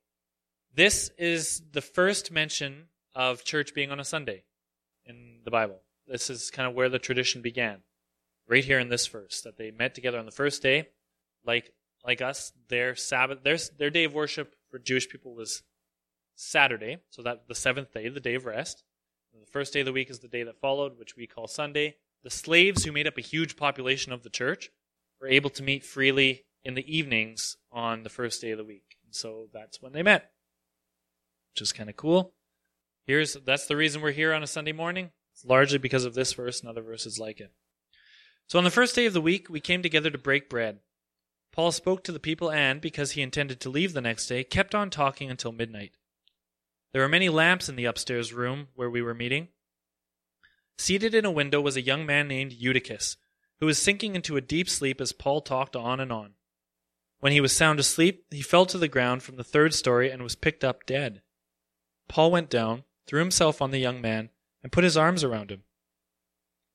this 0.73 1.09
is 1.17 1.61
the 1.71 1.81
first 1.81 2.29
mention 2.29 2.89
of 3.15 3.45
church 3.45 3.73
being 3.73 3.89
on 3.89 4.01
a 4.01 4.03
Sunday 4.03 4.43
in 5.05 5.39
the 5.45 5.51
Bible. 5.51 5.79
This 6.05 6.29
is 6.29 6.51
kind 6.51 6.67
of 6.67 6.75
where 6.75 6.89
the 6.89 6.99
tradition 6.99 7.41
began. 7.41 7.77
Right 8.47 8.65
here 8.65 8.77
in 8.77 8.89
this 8.89 9.07
verse, 9.07 9.41
that 9.41 9.57
they 9.57 9.71
met 9.71 9.95
together 9.95 10.19
on 10.19 10.25
the 10.25 10.31
first 10.31 10.61
day, 10.61 10.89
like 11.45 11.71
like 12.05 12.21
us, 12.21 12.51
their 12.67 12.95
Sabbath, 12.95 13.41
their 13.41 13.57
their 13.79 13.89
day 13.89 14.03
of 14.03 14.13
worship 14.13 14.55
for 14.69 14.77
Jewish 14.77 15.09
people 15.09 15.33
was 15.33 15.63
Saturday, 16.35 16.97
so 17.09 17.23
that 17.23 17.47
the 17.47 17.55
seventh 17.55 17.91
day, 17.91 18.07
the 18.09 18.19
day 18.19 18.35
of 18.35 18.45
rest. 18.45 18.83
The 19.39 19.51
first 19.51 19.73
day 19.73 19.81
of 19.81 19.85
the 19.85 19.93
week 19.93 20.09
is 20.09 20.19
the 20.19 20.27
day 20.27 20.43
that 20.43 20.59
followed, 20.59 20.97
which 20.97 21.15
we 21.15 21.27
call 21.27 21.47
Sunday. 21.47 21.97
The 22.23 22.29
slaves 22.29 22.83
who 22.83 22.91
made 22.91 23.07
up 23.07 23.17
a 23.17 23.21
huge 23.21 23.55
population 23.55 24.11
of 24.11 24.23
the 24.23 24.29
church 24.29 24.69
were 25.19 25.27
able 25.27 25.49
to 25.51 25.63
meet 25.63 25.83
freely 25.83 26.45
in 26.63 26.73
the 26.73 26.97
evenings 26.97 27.57
on 27.71 28.03
the 28.03 28.09
first 28.09 28.41
day 28.41 28.51
of 28.51 28.57
the 28.57 28.63
week. 28.63 28.97
And 29.05 29.13
so 29.13 29.47
that's 29.53 29.81
when 29.81 29.93
they 29.93 30.03
met, 30.03 30.31
which 31.53 31.61
is 31.61 31.71
kind 31.71 31.89
of 31.89 31.95
cool. 31.95 32.33
Here's 33.05 33.33
that's 33.33 33.67
the 33.67 33.75
reason 33.75 34.01
we're 34.01 34.11
here 34.11 34.33
on 34.33 34.43
a 34.43 34.47
Sunday 34.47 34.71
morning. 34.71 35.11
It's 35.33 35.45
largely 35.45 35.77
because 35.77 36.05
of 36.05 36.15
this 36.15 36.33
verse 36.33 36.61
and 36.61 36.69
other 36.69 36.81
verses 36.81 37.19
like 37.19 37.39
it. 37.39 37.51
So 38.47 38.57
on 38.57 38.63
the 38.63 38.71
first 38.71 38.95
day 38.95 39.05
of 39.05 39.13
the 39.13 39.21
week, 39.21 39.49
we 39.49 39.59
came 39.59 39.81
together 39.81 40.09
to 40.09 40.17
break 40.17 40.49
bread. 40.49 40.79
Paul 41.51 41.71
spoke 41.71 42.03
to 42.03 42.11
the 42.11 42.19
people 42.19 42.51
and, 42.51 42.81
because 42.81 43.11
he 43.11 43.21
intended 43.21 43.59
to 43.61 43.69
leave 43.69 43.93
the 43.93 44.01
next 44.01 44.27
day, 44.27 44.43
kept 44.43 44.75
on 44.75 44.89
talking 44.89 45.29
until 45.29 45.51
midnight. 45.51 45.91
There 46.95 47.01
were 47.01 47.09
many 47.09 47.27
lamps 47.27 47.67
in 47.67 47.75
the 47.75 47.83
upstairs 47.83 48.31
room 48.31 48.69
where 48.73 48.89
we 48.89 49.01
were 49.01 49.13
meeting. 49.13 49.49
Seated 50.77 51.13
in 51.13 51.25
a 51.25 51.29
window 51.29 51.59
was 51.59 51.75
a 51.75 51.81
young 51.81 52.05
man 52.05 52.29
named 52.29 52.53
Eutychus, 52.53 53.17
who 53.59 53.65
was 53.65 53.77
sinking 53.77 54.15
into 54.15 54.37
a 54.37 54.41
deep 54.41 54.69
sleep 54.69 55.01
as 55.01 55.11
Paul 55.11 55.41
talked 55.41 55.75
on 55.75 55.99
and 55.99 56.09
on. 56.09 56.35
When 57.19 57.33
he 57.33 57.41
was 57.41 57.51
sound 57.51 57.81
asleep, 57.81 58.23
he 58.31 58.41
fell 58.41 58.65
to 58.67 58.77
the 58.77 58.87
ground 58.87 59.23
from 59.23 59.35
the 59.35 59.43
third 59.43 59.73
story 59.73 60.09
and 60.09 60.23
was 60.23 60.37
picked 60.37 60.63
up 60.63 60.85
dead. 60.85 61.21
Paul 62.07 62.31
went 62.31 62.49
down, 62.49 62.85
threw 63.07 63.19
himself 63.19 63.61
on 63.61 63.71
the 63.71 63.79
young 63.79 63.99
man, 63.99 64.29
and 64.63 64.71
put 64.71 64.85
his 64.85 64.95
arms 64.95 65.21
around 65.21 65.51
him. 65.51 65.63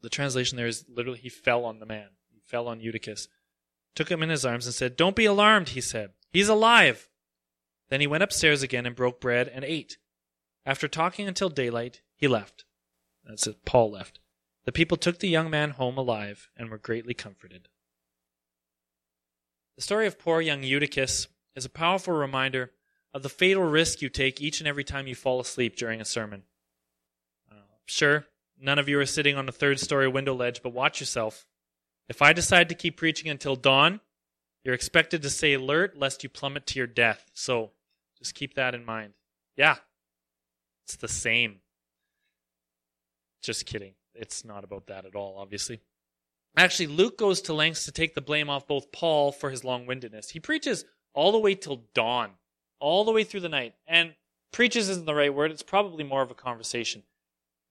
The 0.03 0.11
translation 0.11 0.59
there 0.59 0.67
is 0.67 0.85
literally, 0.87 1.21
he 1.21 1.31
fell 1.31 1.65
on 1.65 1.79
the 1.79 1.87
man. 1.87 2.09
He 2.31 2.43
fell 2.45 2.69
on 2.69 2.83
Eutychus, 2.83 3.27
took 3.95 4.11
him 4.11 4.23
in 4.23 4.29
his 4.29 4.45
arms, 4.45 4.67
and 4.67 4.75
said, 4.75 4.99
Don't 4.99 5.17
be 5.17 5.25
alarmed, 5.25 5.71
he 5.71 5.81
said. 5.81 6.11
He's 6.31 6.51
alive. 6.51 7.09
Then 7.89 8.03
he 8.03 8.07
went 8.07 8.23
upstairs 8.23 8.63
again 8.63 8.85
and 8.85 8.95
broke 8.95 9.19
bread 9.19 9.49
and 9.49 9.65
ate. 9.65 9.97
After 10.71 10.87
talking 10.87 11.27
until 11.27 11.49
daylight, 11.49 12.01
he 12.15 12.29
left. 12.29 12.65
That's 13.25 13.49
it, 13.49 13.65
Paul 13.65 13.91
left. 13.91 14.21
The 14.67 14.71
people 14.71 14.97
took 14.97 15.19
the 15.19 15.29
young 15.29 15.51
man 15.51 15.71
home 15.71 15.99
alive 15.99 16.49
and 16.57 16.71
were 16.71 16.79
greatly 16.79 17.13
comforted. 17.13 17.69
The 19.75 19.83
story 19.83 20.07
of 20.07 20.17
poor 20.17 20.41
young 20.41 20.63
Eutychus 20.63 21.27
is 21.57 21.65
a 21.65 21.71
powerful 21.71 22.15
reminder 22.15 22.71
of 23.13 23.25
the 23.25 23.29
fatal 23.29 23.65
risk 23.65 24.01
you 24.01 24.09
take 24.09 24.41
each 24.41 24.61
and 24.61 24.69
every 24.69 24.85
time 24.85 25.09
you 25.09 25.17
fall 25.17 25.41
asleep 25.41 25.75
during 25.75 26.01
a 26.01 26.05
sermon. 26.05 26.45
Uh, 27.51 27.57
sure, 27.87 28.27
none 28.57 28.79
of 28.79 28.89
you 28.89 29.01
are 29.01 29.07
sitting 29.07 29.37
on 29.37 29.49
a 29.49 29.53
third 29.53 29.81
story 29.81 30.07
window 30.07 30.35
ledge, 30.35 30.63
but 30.63 30.73
watch 30.73 31.01
yourself. 31.01 31.49
If 32.09 32.23
I 32.23 32.33
decide 32.33 32.69
to 32.69 32.77
keep 32.77 32.97
preaching 32.97 33.29
until 33.29 33.57
dawn, 33.57 33.99
you're 34.63 34.77
expected 34.77 35.21
to 35.23 35.31
stay 35.31 35.55
alert 35.55 35.99
lest 35.99 36.23
you 36.23 36.29
plummet 36.29 36.69
to 36.69 36.79
your 36.79 36.87
death. 36.87 37.29
So 37.35 37.73
just 38.17 38.37
keep 38.37 38.55
that 38.55 38.73
in 38.73 38.85
mind. 38.85 39.15
Yeah, 39.57 39.79
it's 40.91 41.01
the 41.01 41.09
same. 41.09 41.61
Just 43.43 43.65
kidding. 43.65 43.95
It's 44.13 44.45
not 44.45 44.65
about 44.65 44.89
that 44.89 45.07
at 45.07 45.15
all, 45.15 45.37
obviously. 45.39 45.81
Actually, 46.57 46.89
Luke 46.89 47.17
goes 47.17 47.41
to 47.43 47.55
lengths 47.55 47.85
to 47.85 47.93
take 47.93 48.15
the 48.15 48.21
blame 48.21 48.51
off 48.51 48.67
both 48.67 48.91
Paul 48.91 49.31
for 49.31 49.51
his 49.51 49.63
long 49.63 49.87
windedness. 49.87 50.31
He 50.31 50.41
preaches 50.41 50.85
all 51.15 51.31
the 51.31 51.39
way 51.39 51.55
till 51.55 51.85
dawn, 51.95 52.33
all 52.81 53.05
the 53.05 53.13
way 53.13 53.23
through 53.23 53.41
the 53.41 53.49
night. 53.49 53.75
And 53.87 54.15
preaches 54.53 54.89
isn't 54.89 55.07
the 55.07 55.15
right 55.15 55.33
word, 55.33 55.53
it's 55.53 55.63
probably 55.63 56.03
more 56.03 56.23
of 56.23 56.31
a 56.33 56.35
conversation. 56.35 57.05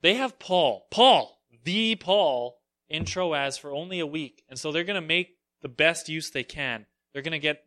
They 0.02 0.14
have 0.14 0.40
Paul, 0.40 0.88
Paul, 0.90 1.42
the 1.66 1.96
Paul, 1.96 2.62
in 2.88 3.04
Troas 3.04 3.58
for 3.58 3.72
only 3.72 4.00
a 4.00 4.08
week. 4.08 4.44
And 4.48 4.58
so 4.58 4.72
they're 4.72 4.86
going 4.86 5.02
to 5.02 5.06
make 5.06 5.36
the 5.62 5.68
best 5.68 6.08
use 6.08 6.30
they 6.30 6.46
can. 6.46 6.86
They're 7.12 7.22
going 7.22 7.34
to 7.34 7.40
get 7.40 7.66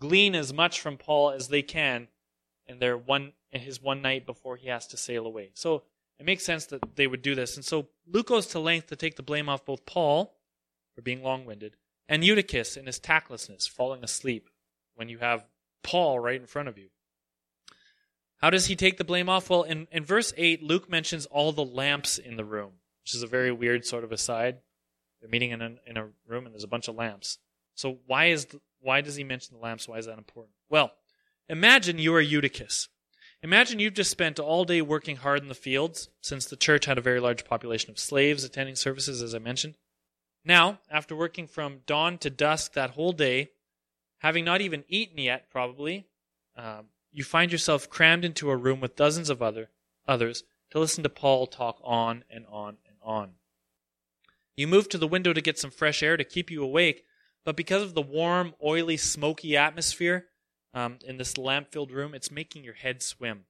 glean 0.00 0.34
as 0.34 0.52
much 0.52 0.80
from 0.80 0.96
Paul 0.96 1.30
as 1.30 1.48
they 1.48 1.62
can 1.62 2.08
in 2.66 2.80
their 2.80 2.98
one 2.98 3.32
in 3.52 3.60
his 3.60 3.80
one 3.80 4.02
night 4.02 4.26
before 4.26 4.56
he 4.56 4.68
has 4.68 4.86
to 4.88 4.96
sail 4.96 5.26
away. 5.26 5.50
So 5.54 5.84
it 6.18 6.26
makes 6.26 6.44
sense 6.44 6.66
that 6.66 6.96
they 6.96 7.06
would 7.06 7.22
do 7.22 7.34
this. 7.34 7.56
And 7.56 7.64
so 7.64 7.88
Luke 8.06 8.26
goes 8.28 8.46
to 8.48 8.58
length 8.58 8.88
to 8.88 8.96
take 8.96 9.16
the 9.16 9.22
blame 9.22 9.48
off 9.48 9.64
both 9.64 9.86
Paul 9.86 10.34
for 10.94 11.02
being 11.02 11.22
long 11.22 11.44
winded 11.44 11.76
and 12.08 12.24
Eutychus 12.24 12.76
in 12.76 12.86
his 12.86 12.98
tactlessness, 12.98 13.66
falling 13.66 14.02
asleep 14.02 14.48
when 14.94 15.08
you 15.08 15.18
have 15.18 15.44
Paul 15.82 16.18
right 16.18 16.40
in 16.40 16.46
front 16.46 16.68
of 16.68 16.78
you. 16.78 16.88
How 18.38 18.50
does 18.50 18.66
he 18.66 18.76
take 18.76 18.98
the 18.98 19.04
blame 19.04 19.28
off? 19.28 19.50
Well, 19.50 19.64
in, 19.64 19.88
in 19.90 20.04
verse 20.04 20.32
8, 20.36 20.62
Luke 20.62 20.88
mentions 20.88 21.26
all 21.26 21.52
the 21.52 21.64
lamps 21.64 22.18
in 22.18 22.36
the 22.36 22.44
room, 22.44 22.72
which 23.02 23.14
is 23.14 23.22
a 23.22 23.26
very 23.26 23.52
weird 23.52 23.84
sort 23.84 24.04
of 24.04 24.12
aside. 24.12 24.58
They're 25.20 25.30
meeting 25.30 25.50
in 25.50 25.60
a, 25.60 25.74
in 25.86 25.96
a 25.96 26.08
room 26.26 26.46
and 26.46 26.54
there's 26.54 26.64
a 26.64 26.68
bunch 26.68 26.88
of 26.88 26.94
lamps. 26.94 27.38
So 27.74 27.98
why 28.06 28.26
is 28.26 28.46
the, 28.46 28.60
why 28.80 29.00
does 29.00 29.16
he 29.16 29.24
mention 29.24 29.56
the 29.56 29.62
lamps? 29.62 29.88
Why 29.88 29.98
is 29.98 30.06
that 30.06 30.18
important? 30.18 30.54
Well, 30.68 30.92
imagine 31.48 31.98
you 31.98 32.14
are 32.14 32.20
Eutychus. 32.20 32.88
Imagine 33.42 33.78
you've 33.78 33.94
just 33.94 34.10
spent 34.10 34.40
all 34.40 34.64
day 34.64 34.82
working 34.82 35.16
hard 35.16 35.42
in 35.42 35.48
the 35.48 35.54
fields, 35.54 36.08
since 36.20 36.46
the 36.46 36.56
church 36.56 36.86
had 36.86 36.98
a 36.98 37.02
very 37.02 37.20
large 37.20 37.44
population 37.44 37.90
of 37.90 37.98
slaves 37.98 38.42
attending 38.42 38.74
services, 38.74 39.22
as 39.22 39.34
I 39.34 39.38
mentioned. 39.38 39.76
Now, 40.44 40.80
after 40.90 41.14
working 41.14 41.46
from 41.46 41.80
dawn 41.86 42.18
to 42.18 42.30
dusk 42.30 42.72
that 42.72 42.90
whole 42.90 43.12
day, 43.12 43.50
having 44.18 44.44
not 44.44 44.60
even 44.60 44.84
eaten 44.88 45.18
yet, 45.18 45.50
probably, 45.50 46.06
um, 46.56 46.86
you 47.12 47.22
find 47.22 47.52
yourself 47.52 47.88
crammed 47.88 48.24
into 48.24 48.50
a 48.50 48.56
room 48.56 48.80
with 48.80 48.96
dozens 48.96 49.30
of 49.30 49.40
other 49.40 49.70
others 50.06 50.42
to 50.70 50.78
listen 50.78 51.02
to 51.02 51.08
Paul 51.08 51.46
talk 51.46 51.80
on 51.84 52.24
and 52.30 52.44
on 52.50 52.78
and 52.86 52.96
on. 53.02 53.32
You 54.56 54.66
move 54.66 54.88
to 54.88 54.98
the 54.98 55.06
window 55.06 55.32
to 55.32 55.40
get 55.40 55.58
some 55.58 55.70
fresh 55.70 56.02
air 56.02 56.16
to 56.16 56.24
keep 56.24 56.50
you 56.50 56.62
awake, 56.64 57.04
but 57.44 57.56
because 57.56 57.82
of 57.82 57.94
the 57.94 58.02
warm, 58.02 58.54
oily, 58.64 58.96
smoky 58.96 59.56
atmosphere, 59.56 60.26
um, 60.78 60.98
in 61.04 61.16
this 61.16 61.36
lamp 61.36 61.72
filled 61.72 61.90
room, 61.90 62.14
it's 62.14 62.30
making 62.30 62.62
your 62.62 62.74
head 62.74 63.02
swim. 63.02 63.44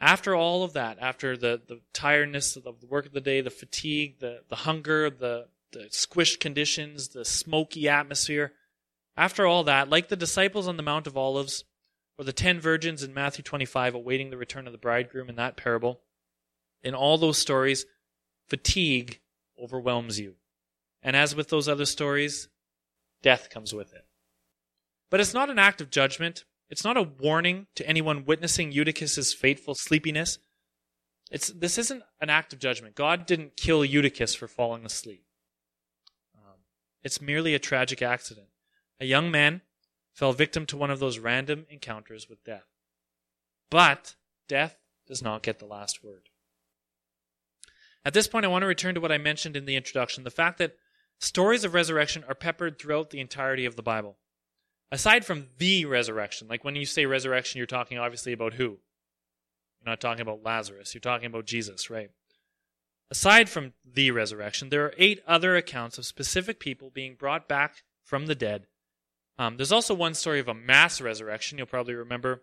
After 0.00 0.34
all 0.34 0.62
of 0.62 0.72
that, 0.72 0.96
after 1.00 1.36
the, 1.36 1.60
the 1.66 1.80
tiredness 1.92 2.56
of 2.56 2.62
the 2.62 2.86
work 2.86 3.04
of 3.04 3.12
the 3.12 3.20
day, 3.20 3.40
the 3.40 3.50
fatigue, 3.50 4.20
the, 4.20 4.40
the 4.48 4.56
hunger, 4.56 5.10
the, 5.10 5.48
the 5.72 5.88
squished 5.90 6.40
conditions, 6.40 7.08
the 7.08 7.24
smoky 7.24 7.88
atmosphere, 7.88 8.52
after 9.16 9.44
all 9.44 9.64
that, 9.64 9.90
like 9.90 10.08
the 10.08 10.16
disciples 10.16 10.68
on 10.68 10.76
the 10.76 10.82
Mount 10.82 11.06
of 11.06 11.16
Olives, 11.16 11.64
or 12.16 12.24
the 12.24 12.32
ten 12.32 12.60
virgins 12.60 13.02
in 13.02 13.12
Matthew 13.12 13.42
25 13.42 13.94
awaiting 13.94 14.30
the 14.30 14.36
return 14.36 14.66
of 14.66 14.72
the 14.72 14.78
bridegroom 14.78 15.28
in 15.28 15.36
that 15.36 15.56
parable, 15.56 16.00
in 16.82 16.94
all 16.94 17.18
those 17.18 17.38
stories, 17.38 17.84
fatigue 18.46 19.20
overwhelms 19.60 20.18
you. 20.18 20.36
And 21.02 21.14
as 21.14 21.34
with 21.34 21.48
those 21.48 21.68
other 21.68 21.86
stories, 21.86 22.48
death 23.22 23.50
comes 23.50 23.74
with 23.74 23.92
it. 23.92 24.07
But 25.10 25.20
it's 25.20 25.34
not 25.34 25.50
an 25.50 25.58
act 25.58 25.80
of 25.80 25.90
judgment. 25.90 26.44
It's 26.70 26.84
not 26.84 26.96
a 26.96 27.02
warning 27.02 27.66
to 27.76 27.86
anyone 27.88 28.24
witnessing 28.24 28.72
Eutychus's 28.72 29.32
fateful 29.32 29.74
sleepiness. 29.74 30.38
It's, 31.30 31.48
this 31.48 31.78
isn't 31.78 32.02
an 32.20 32.30
act 32.30 32.52
of 32.52 32.58
judgment. 32.58 32.94
God 32.94 33.26
didn't 33.26 33.56
kill 33.56 33.84
Eutychus 33.84 34.34
for 34.34 34.48
falling 34.48 34.84
asleep. 34.84 35.24
Um, 36.36 36.60
it's 37.02 37.20
merely 37.20 37.54
a 37.54 37.58
tragic 37.58 38.02
accident. 38.02 38.48
A 39.00 39.06
young 39.06 39.30
man 39.30 39.62
fell 40.12 40.32
victim 40.32 40.66
to 40.66 40.76
one 40.76 40.90
of 40.90 41.00
those 41.00 41.18
random 41.18 41.66
encounters 41.70 42.28
with 42.28 42.44
death. 42.44 42.66
But 43.70 44.14
death 44.48 44.78
does 45.06 45.22
not 45.22 45.42
get 45.42 45.58
the 45.58 45.66
last 45.66 46.02
word. 46.02 46.28
At 48.04 48.14
this 48.14 48.28
point, 48.28 48.44
I 48.44 48.48
want 48.48 48.62
to 48.62 48.66
return 48.66 48.94
to 48.94 49.00
what 49.00 49.12
I 49.12 49.18
mentioned 49.18 49.56
in 49.56 49.66
the 49.66 49.76
introduction 49.76 50.24
the 50.24 50.30
fact 50.30 50.58
that 50.58 50.76
stories 51.18 51.64
of 51.64 51.74
resurrection 51.74 52.24
are 52.28 52.34
peppered 52.34 52.78
throughout 52.78 53.10
the 53.10 53.20
entirety 53.20 53.64
of 53.64 53.76
the 53.76 53.82
Bible 53.82 54.18
aside 54.90 55.24
from 55.24 55.48
the 55.58 55.84
resurrection, 55.84 56.48
like 56.48 56.64
when 56.64 56.76
you 56.76 56.84
say 56.84 57.06
resurrection, 57.06 57.58
you're 57.58 57.66
talking 57.66 57.98
obviously 57.98 58.32
about 58.32 58.54
who? 58.54 58.78
You're 59.80 59.92
not 59.92 60.00
talking 60.00 60.22
about 60.22 60.42
Lazarus. 60.44 60.94
You're 60.94 61.00
talking 61.00 61.26
about 61.26 61.46
Jesus, 61.46 61.90
right? 61.90 62.10
Aside 63.10 63.48
from 63.48 63.72
the 63.84 64.10
resurrection, 64.10 64.68
there 64.68 64.84
are 64.84 64.94
eight 64.98 65.22
other 65.26 65.56
accounts 65.56 65.96
of 65.98 66.04
specific 66.04 66.60
people 66.60 66.90
being 66.90 67.14
brought 67.14 67.48
back 67.48 67.82
from 68.04 68.26
the 68.26 68.34
dead. 68.34 68.66
Um, 69.38 69.56
there's 69.56 69.72
also 69.72 69.94
one 69.94 70.14
story 70.14 70.40
of 70.40 70.48
a 70.48 70.54
mass 70.54 71.00
resurrection. 71.00 71.58
You'll 71.58 71.68
probably 71.68 71.94
remember 71.94 72.42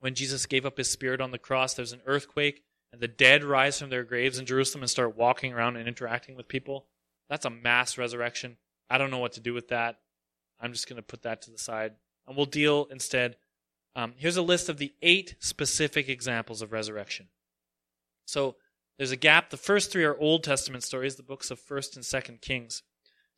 when 0.00 0.14
Jesus 0.14 0.44
gave 0.46 0.66
up 0.66 0.76
his 0.76 0.90
spirit 0.90 1.20
on 1.20 1.30
the 1.30 1.38
cross, 1.38 1.74
there's 1.74 1.92
an 1.92 2.02
earthquake, 2.04 2.62
and 2.92 3.00
the 3.00 3.08
dead 3.08 3.44
rise 3.44 3.78
from 3.78 3.90
their 3.90 4.04
graves 4.04 4.38
in 4.38 4.46
Jerusalem 4.46 4.82
and 4.82 4.90
start 4.90 5.16
walking 5.16 5.52
around 5.52 5.76
and 5.76 5.88
interacting 5.88 6.36
with 6.36 6.48
people. 6.48 6.86
That's 7.30 7.46
a 7.46 7.50
mass 7.50 7.96
resurrection. 7.96 8.56
I 8.90 8.98
don't 8.98 9.10
know 9.10 9.18
what 9.18 9.32
to 9.32 9.40
do 9.40 9.54
with 9.54 9.68
that. 9.68 9.98
I'm 10.60 10.72
just 10.72 10.88
going 10.88 10.96
to 10.96 11.02
put 11.02 11.22
that 11.22 11.42
to 11.42 11.50
the 11.50 11.58
side. 11.58 11.92
And 12.26 12.36
we'll 12.36 12.46
deal 12.46 12.88
instead. 12.90 13.36
Um, 13.94 14.14
here's 14.16 14.36
a 14.36 14.42
list 14.42 14.68
of 14.68 14.78
the 14.78 14.92
eight 15.02 15.36
specific 15.38 16.08
examples 16.08 16.62
of 16.62 16.72
resurrection. 16.72 17.28
So 18.26 18.56
there's 18.98 19.12
a 19.12 19.16
gap. 19.16 19.50
The 19.50 19.56
first 19.56 19.92
three 19.92 20.04
are 20.04 20.18
Old 20.18 20.44
Testament 20.44 20.82
stories, 20.82 21.16
the 21.16 21.22
books 21.22 21.50
of 21.50 21.60
1st 21.60 21.96
and 21.96 22.04
2nd 22.04 22.40
Kings. 22.40 22.82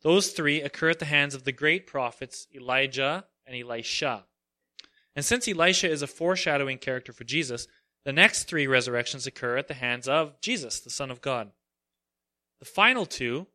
Those 0.01 0.29
three 0.29 0.61
occur 0.61 0.89
at 0.89 0.99
the 0.99 1.05
hands 1.05 1.35
of 1.35 1.43
the 1.43 1.51
great 1.51 1.85
prophets 1.85 2.47
Elijah 2.53 3.25
and 3.45 3.55
Elisha. 3.55 4.25
And 5.15 5.25
since 5.25 5.47
Elisha 5.47 5.89
is 5.89 6.01
a 6.01 6.07
foreshadowing 6.07 6.77
character 6.77 7.11
for 7.11 7.25
Jesus, 7.25 7.67
the 8.05 8.13
next 8.13 8.45
three 8.45 8.67
resurrections 8.67 9.27
occur 9.27 9.57
at 9.57 9.67
the 9.67 9.73
hands 9.73 10.07
of 10.07 10.39
Jesus, 10.39 10.79
the 10.79 10.89
Son 10.89 11.11
of 11.11 11.21
God. 11.21 11.51
The 12.59 12.65
final 12.65 13.05
two 13.05 13.47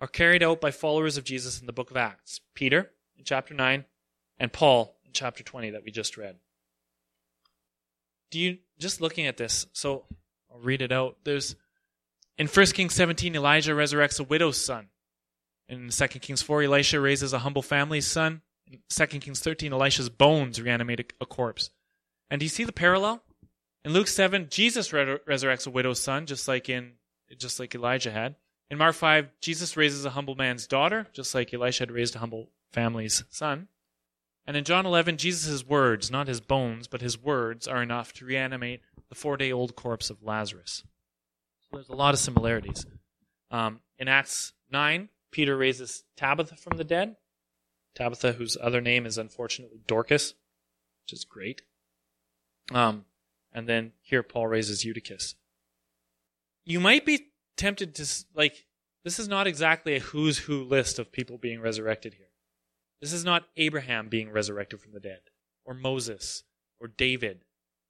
are 0.00 0.06
carried 0.06 0.42
out 0.42 0.60
by 0.60 0.70
followers 0.70 1.16
of 1.16 1.24
Jesus 1.24 1.60
in 1.60 1.66
the 1.66 1.72
book 1.72 1.90
of 1.90 1.96
Acts 1.96 2.40
Peter 2.54 2.90
in 3.18 3.24
chapter 3.24 3.54
9 3.54 3.84
and 4.38 4.52
Paul 4.52 4.96
in 5.04 5.12
chapter 5.12 5.42
20 5.42 5.70
that 5.70 5.84
we 5.84 5.90
just 5.90 6.16
read. 6.16 6.36
Do 8.30 8.38
you 8.38 8.58
just 8.78 9.00
looking 9.00 9.26
at 9.26 9.36
this? 9.36 9.66
So 9.72 10.04
I'll 10.52 10.60
read 10.60 10.82
it 10.82 10.92
out. 10.92 11.16
There's 11.24 11.56
in 12.38 12.46
1 12.46 12.66
Kings 12.66 12.94
17 12.94 13.34
Elijah 13.34 13.72
resurrects 13.72 14.20
a 14.20 14.24
widow's 14.24 14.62
son. 14.62 14.88
In 15.68 15.88
2 15.88 16.06
Kings 16.06 16.42
4 16.42 16.62
Elisha 16.62 17.00
raises 17.00 17.32
a 17.32 17.40
humble 17.40 17.62
family's 17.62 18.06
son. 18.06 18.42
In 18.66 18.78
2 18.88 19.06
Kings 19.20 19.40
13 19.40 19.72
Elisha's 19.72 20.08
bones 20.08 20.60
reanimate 20.60 21.12
a, 21.20 21.26
corpse. 21.26 21.70
And 22.30 22.40
do 22.40 22.44
you 22.44 22.50
see 22.50 22.64
the 22.64 22.72
parallel? 22.72 23.22
In 23.84 23.92
Luke 23.92 24.08
7 24.08 24.48
Jesus 24.50 24.92
re- 24.92 25.18
resurrects 25.26 25.66
a 25.66 25.70
widow's 25.70 26.00
son 26.00 26.26
just 26.26 26.48
like 26.48 26.68
in 26.68 26.92
just 27.38 27.58
like 27.58 27.74
Elijah 27.74 28.10
had. 28.10 28.36
In 28.70 28.78
Mark 28.78 28.94
5 28.94 29.28
Jesus 29.40 29.76
raises 29.76 30.04
a 30.04 30.10
humble 30.10 30.34
man's 30.34 30.66
daughter 30.66 31.06
just 31.12 31.34
like 31.34 31.52
Elisha 31.52 31.82
had 31.82 31.90
raised 31.90 32.16
a 32.16 32.20
humble 32.20 32.50
family's 32.72 33.24
son. 33.30 33.68
And 34.46 34.56
in 34.56 34.64
John 34.64 34.86
11, 34.86 35.16
Jesus' 35.16 35.66
words, 35.66 36.10
not 36.10 36.28
his 36.28 36.40
bones, 36.40 36.86
but 36.86 37.00
his 37.00 37.20
words, 37.20 37.66
are 37.66 37.82
enough 37.82 38.12
to 38.14 38.24
reanimate 38.24 38.80
the 39.08 39.16
four 39.16 39.36
day 39.36 39.50
old 39.50 39.74
corpse 39.74 40.08
of 40.08 40.22
Lazarus. 40.22 40.84
So 41.62 41.76
there's 41.76 41.88
a 41.88 41.96
lot 41.96 42.14
of 42.14 42.20
similarities. 42.20 42.86
Um, 43.50 43.80
in 43.98 44.06
Acts 44.08 44.52
9, 44.70 45.08
Peter 45.32 45.56
raises 45.56 46.04
Tabitha 46.16 46.56
from 46.56 46.76
the 46.76 46.84
dead. 46.84 47.16
Tabitha, 47.94 48.32
whose 48.32 48.56
other 48.60 48.80
name 48.80 49.06
is 49.06 49.18
unfortunately 49.18 49.80
Dorcas, 49.86 50.34
which 51.04 51.12
is 51.12 51.24
great. 51.24 51.62
Um, 52.72 53.04
and 53.52 53.68
then 53.68 53.92
here 54.02 54.22
Paul 54.22 54.46
raises 54.46 54.84
Eutychus. 54.84 55.34
You 56.64 56.78
might 56.78 57.06
be 57.06 57.28
tempted 57.56 57.94
to, 57.96 58.06
like, 58.34 58.66
this 59.04 59.18
is 59.18 59.28
not 59.28 59.46
exactly 59.46 59.96
a 59.96 60.00
who's 60.00 60.38
who 60.38 60.62
list 60.62 60.98
of 60.98 61.12
people 61.12 61.38
being 61.38 61.60
resurrected 61.60 62.14
here. 62.14 62.30
This 63.00 63.12
is 63.12 63.24
not 63.24 63.48
Abraham 63.56 64.08
being 64.08 64.30
resurrected 64.30 64.80
from 64.80 64.92
the 64.92 65.00
dead, 65.00 65.20
or 65.64 65.74
Moses, 65.74 66.44
or 66.80 66.88
David. 66.88 67.44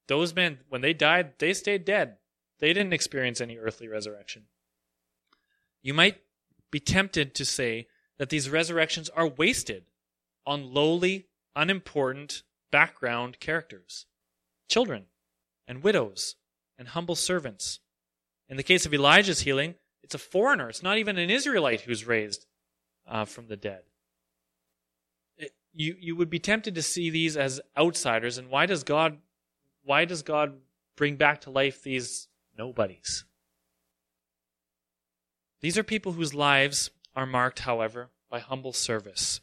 Those 0.07 0.35
men, 0.35 0.59
when 0.69 0.81
they 0.81 0.93
died, 0.93 1.33
they 1.39 1.53
stayed 1.53 1.85
dead. 1.85 2.17
They 2.59 2.73
didn't 2.73 2.93
experience 2.93 3.41
any 3.41 3.57
earthly 3.57 3.87
resurrection. 3.87 4.43
You 5.81 5.93
might 5.93 6.21
be 6.71 6.79
tempted 6.79 7.33
to 7.35 7.45
say 7.45 7.87
that 8.17 8.29
these 8.29 8.49
resurrections 8.49 9.09
are 9.09 9.27
wasted 9.27 9.85
on 10.45 10.73
lowly, 10.73 11.27
unimportant 11.55 12.43
background 12.71 13.39
characters 13.39 14.05
children, 14.67 15.05
and 15.67 15.83
widows, 15.83 16.35
and 16.77 16.89
humble 16.89 17.15
servants. 17.15 17.79
In 18.49 18.57
the 18.57 18.63
case 18.63 18.85
of 18.85 18.93
Elijah's 18.93 19.41
healing, 19.41 19.75
it's 20.03 20.15
a 20.15 20.19
foreigner. 20.19 20.69
It's 20.69 20.83
not 20.83 20.97
even 20.97 21.17
an 21.17 21.29
Israelite 21.29 21.81
who's 21.81 22.07
raised 22.07 22.45
uh, 23.07 23.25
from 23.25 23.47
the 23.47 23.57
dead. 23.57 23.81
It, 25.37 25.51
you 25.73 25.95
you 25.99 26.15
would 26.15 26.29
be 26.29 26.39
tempted 26.39 26.75
to 26.75 26.81
see 26.81 27.09
these 27.09 27.35
as 27.35 27.59
outsiders, 27.77 28.37
and 28.37 28.49
why 28.49 28.65
does 28.65 28.83
God 28.83 29.17
why 29.83 30.05
does 30.05 30.21
God 30.21 30.57
bring 30.95 31.15
back 31.15 31.41
to 31.41 31.49
life 31.49 31.83
these 31.83 32.27
nobodies? 32.57 33.25
These 35.61 35.77
are 35.77 35.83
people 35.83 36.11
whose 36.13 36.33
lives 36.33 36.91
are 37.15 37.25
marked, 37.25 37.59
however, 37.59 38.09
by 38.29 38.39
humble 38.39 38.73
service. 38.73 39.41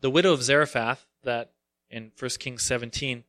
The 0.00 0.10
widow 0.10 0.32
of 0.32 0.42
Zarephath, 0.42 1.06
that 1.24 1.52
in 1.90 2.12
1 2.18 2.30
Kings 2.38 2.62
17, 2.62 3.24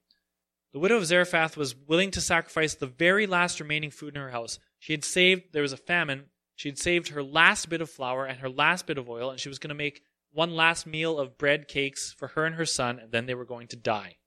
the 0.72 0.80
widow 0.80 0.98
of 0.98 1.06
Zarephath 1.06 1.56
was 1.56 1.76
willing 1.76 2.12
to 2.12 2.22
sacrifice 2.22 2.76
the 2.76 2.88
very 2.88 3.28
last 3.28 3.60
remaining 3.60 3.92
food 3.92 4.16
in 4.16 4.22
her 4.22 4.32
house. 4.32 4.60
She 4.84 4.92
had 4.92 5.06
saved, 5.06 5.54
there 5.54 5.62
was 5.62 5.72
a 5.72 5.78
famine, 5.78 6.26
she 6.58 6.68
had 6.68 6.78
saved 6.78 7.08
her 7.08 7.24
last 7.24 7.70
bit 7.70 7.80
of 7.80 7.90
flour 7.90 8.26
and 8.26 8.42
her 8.42 8.50
last 8.50 8.86
bit 8.86 8.98
of 8.98 9.10
oil, 9.10 9.30
and 9.32 9.40
she 9.40 9.48
was 9.48 9.58
going 9.58 9.70
to 9.70 9.76
make 9.76 10.04
one 10.34 10.58
last 10.58 10.86
meal 10.86 11.20
of 11.20 11.38
bread 11.38 11.70
cakes 11.70 12.12
for 12.12 12.28
her 12.28 12.44
and 12.44 12.56
her 12.56 12.66
son, 12.66 13.00
and 13.00 13.10
then 13.10 13.26
they 13.26 13.34
were 13.34 13.46
going 13.46 13.68
to 13.68 13.78
die. 13.78 14.18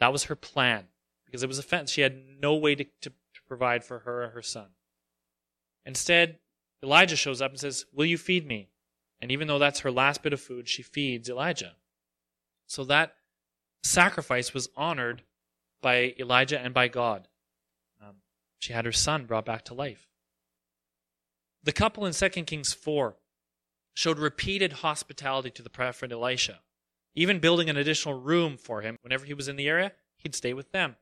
That 0.00 0.12
was 0.12 0.24
her 0.24 0.34
plan, 0.34 0.86
because 1.24 1.44
it 1.44 1.46
was 1.46 1.60
a 1.60 1.62
fence. 1.62 1.92
She 1.92 2.00
had 2.00 2.20
no 2.40 2.56
way 2.56 2.74
to, 2.74 2.82
to, 2.82 3.10
to 3.10 3.42
provide 3.46 3.84
for 3.84 4.00
her 4.00 4.24
or 4.24 4.30
her 4.30 4.42
son. 4.42 4.70
Instead, 5.86 6.40
Elijah 6.82 7.14
shows 7.14 7.40
up 7.40 7.52
and 7.52 7.60
says, 7.60 7.86
Will 7.92 8.06
you 8.06 8.18
feed 8.18 8.44
me? 8.44 8.70
And 9.20 9.30
even 9.30 9.46
though 9.46 9.60
that's 9.60 9.80
her 9.80 9.92
last 9.92 10.24
bit 10.24 10.32
of 10.32 10.40
food, 10.40 10.68
she 10.68 10.82
feeds 10.82 11.30
Elijah. 11.30 11.76
So 12.66 12.82
that 12.86 13.14
sacrifice 13.84 14.52
was 14.52 14.68
honored 14.76 15.22
by 15.80 16.16
Elijah 16.18 16.58
and 16.58 16.74
by 16.74 16.88
God. 16.88 17.28
She 18.62 18.72
had 18.72 18.84
her 18.84 18.92
son 18.92 19.24
brought 19.24 19.44
back 19.44 19.64
to 19.64 19.74
life. 19.74 20.06
The 21.64 21.72
couple 21.72 22.06
in 22.06 22.12
2 22.12 22.28
Kings 22.44 22.72
4 22.72 23.16
showed 23.92 24.20
repeated 24.20 24.74
hospitality 24.74 25.50
to 25.50 25.62
the 25.62 25.68
prophet 25.68 26.12
Elisha, 26.12 26.60
even 27.16 27.40
building 27.40 27.68
an 27.68 27.76
additional 27.76 28.20
room 28.20 28.56
for 28.56 28.82
him. 28.82 28.98
Whenever 29.02 29.24
he 29.24 29.34
was 29.34 29.48
in 29.48 29.56
the 29.56 29.66
area, 29.66 29.90
he'd 30.16 30.36
stay 30.36 30.54
with 30.54 30.70
them. 30.70 30.94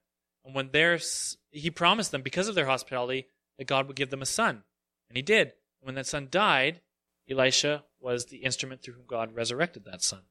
And 0.42 0.54
when 0.54 0.70
there's, 0.72 1.36
he 1.50 1.70
promised 1.70 2.12
them, 2.12 2.22
because 2.22 2.48
of 2.48 2.54
their 2.54 2.64
hospitality, 2.64 3.26
that 3.58 3.66
God 3.66 3.88
would 3.88 3.96
give 3.96 4.08
them 4.08 4.22
a 4.22 4.26
son. 4.26 4.62
And 5.10 5.18
he 5.18 5.22
did. 5.22 5.52
When 5.82 5.96
that 5.96 6.06
son 6.06 6.28
died, 6.30 6.80
Elisha 7.30 7.84
was 8.00 8.24
the 8.24 8.38
instrument 8.38 8.80
through 8.80 8.94
whom 8.94 9.06
God 9.06 9.34
resurrected 9.34 9.84
that 9.84 10.02
son. 10.02 10.22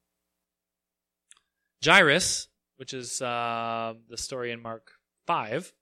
Jairus, 1.86 2.48
which 2.78 2.92
is 2.92 3.22
uh, 3.22 3.94
the 4.10 4.18
story 4.18 4.52
in 4.52 4.64
Mark 4.64 4.94
5, 5.28 5.74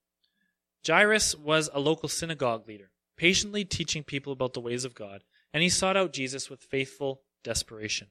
Jairus 0.85 1.35
was 1.35 1.69
a 1.73 1.79
local 1.79 2.09
synagogue 2.09 2.67
leader, 2.67 2.91
patiently 3.17 3.65
teaching 3.65 4.03
people 4.03 4.33
about 4.33 4.53
the 4.53 4.61
ways 4.61 4.85
of 4.85 4.95
God, 4.95 5.23
and 5.53 5.63
he 5.63 5.69
sought 5.69 5.97
out 5.97 6.13
Jesus 6.13 6.49
with 6.49 6.61
faithful 6.61 7.21
desperation. 7.43 8.07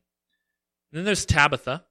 And 0.91 0.99
then 0.99 1.05
there's 1.05 1.27
Tabitha, 1.27 1.85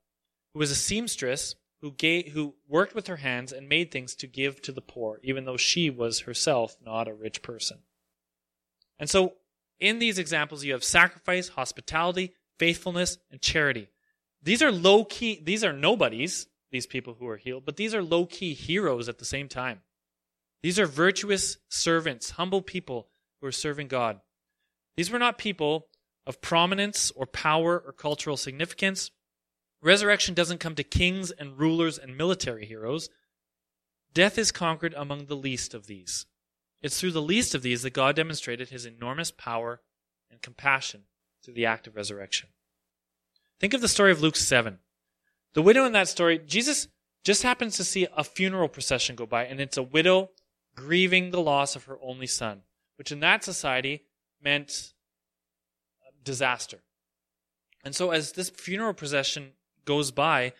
who 0.53 0.59
was 0.59 0.71
a 0.71 0.75
seamstress 0.75 1.55
who, 1.81 1.91
gave, 1.91 2.31
who 2.33 2.55
worked 2.67 2.95
with 2.95 3.07
her 3.07 3.17
hands 3.17 3.51
and 3.51 3.69
made 3.69 3.91
things 3.91 4.15
to 4.15 4.27
give 4.27 4.61
to 4.63 4.71
the 4.71 4.81
poor, 4.81 5.19
even 5.23 5.45
though 5.45 5.57
she 5.57 5.89
was 5.89 6.21
herself 6.21 6.77
not 6.83 7.07
a 7.07 7.13
rich 7.13 7.41
person. 7.41 7.79
And 8.97 9.09
so 9.09 9.33
in 9.79 9.99
these 9.99 10.17
examples, 10.17 10.63
you 10.63 10.73
have 10.73 10.83
sacrifice, 10.83 11.49
hospitality, 11.49 12.33
faithfulness, 12.57 13.17
and 13.29 13.41
charity. 13.41 13.89
These 14.41 14.61
are 14.61 14.71
low 14.71 15.03
key, 15.05 15.41
these 15.43 15.63
are 15.63 15.73
nobodies, 15.73 16.47
these 16.71 16.87
people 16.87 17.15
who 17.19 17.27
are 17.27 17.37
healed, 17.37 17.65
but 17.65 17.75
these 17.75 17.93
are 17.93 18.03
low 18.03 18.25
key 18.25 18.53
heroes 18.53 19.09
at 19.09 19.17
the 19.17 19.25
same 19.25 19.47
time. 19.47 19.81
These 20.65 20.79
are 20.79 20.87
virtuous 20.87 21.57
servants, 21.69 22.31
humble 22.31 22.63
people 22.63 23.09
who 23.39 23.45
are 23.45 23.51
serving 23.51 23.87
God. 23.87 24.21
These 24.97 25.11
were 25.11 25.19
not 25.19 25.37
people 25.37 25.89
of 26.25 26.41
prominence 26.41 27.11
or 27.11 27.27
power 27.27 27.77
or 27.85 27.93
cultural 27.93 28.35
significance. 28.35 29.11
Resurrection 29.83 30.33
doesn't 30.33 30.59
come 30.59 30.73
to 30.73 30.83
kings 30.83 31.29
and 31.29 31.59
rulers 31.59 31.99
and 31.99 32.17
military 32.17 32.65
heroes. 32.65 33.09
Death 34.11 34.39
is 34.39 34.51
conquered 34.51 34.95
among 34.97 35.27
the 35.27 35.35
least 35.35 35.75
of 35.75 35.85
these. 35.85 36.25
It's 36.81 36.99
through 36.99 37.11
the 37.11 37.21
least 37.21 37.53
of 37.53 37.61
these 37.61 37.83
that 37.83 37.93
God 37.93 38.15
demonstrated 38.15 38.69
his 38.69 38.87
enormous 38.87 39.29
power 39.29 39.81
and 40.31 40.41
compassion 40.41 41.03
through 41.43 41.53
the 41.53 41.67
act 41.67 41.85
of 41.85 41.95
resurrection. 41.95 42.49
Think 43.59 43.75
of 43.75 43.81
the 43.81 43.87
story 43.87 44.11
of 44.11 44.23
Luke 44.23 44.35
7. 44.35 44.79
The 45.53 45.61
widow 45.61 45.85
in 45.85 45.91
that 45.91 46.07
story, 46.07 46.39
Jesus 46.39 46.87
just 47.23 47.43
happens 47.43 47.77
to 47.77 47.83
see 47.83 48.07
a 48.17 48.23
funeral 48.23 48.67
procession 48.67 49.15
go 49.15 49.27
by, 49.27 49.45
and 49.45 49.61
it's 49.61 49.77
a 49.77 49.83
widow 49.83 50.31
grieving 50.75 51.31
the 51.31 51.41
loss 51.41 51.75
of 51.75 51.85
her 51.85 51.97
only 52.01 52.27
son, 52.27 52.61
which 52.97 53.11
in 53.11 53.19
that 53.21 53.43
society 53.43 54.03
meant 54.41 54.93
disaster. 56.23 56.79
And 57.83 57.95
so, 57.95 58.11
as 58.11 58.33
this 58.33 58.49
funeral 58.49 58.93
procession 58.93 59.51
goes 59.85 60.11
by, 60.11 60.53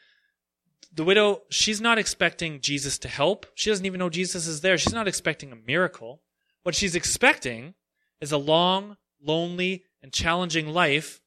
the 0.93 1.03
widow, 1.03 1.41
she's 1.49 1.81
not 1.81 1.97
expecting 1.97 2.61
Jesus 2.61 2.97
to 2.99 3.09
help. 3.09 3.47
She 3.55 3.69
doesn't 3.69 3.85
even 3.85 3.99
know 3.99 4.09
Jesus 4.09 4.47
is 4.47 4.61
there. 4.61 4.77
She's 4.77 4.93
not 4.93 5.07
expecting 5.07 5.51
a 5.51 5.57
miracle. 5.57 6.21
What 6.63 6.75
she's 6.75 6.95
expecting 6.95 7.73
is 8.21 8.31
a 8.31 8.37
long, 8.37 8.95
lonely, 9.21 9.83
and 10.01 10.13
challenging 10.13 10.67
life 10.67 11.19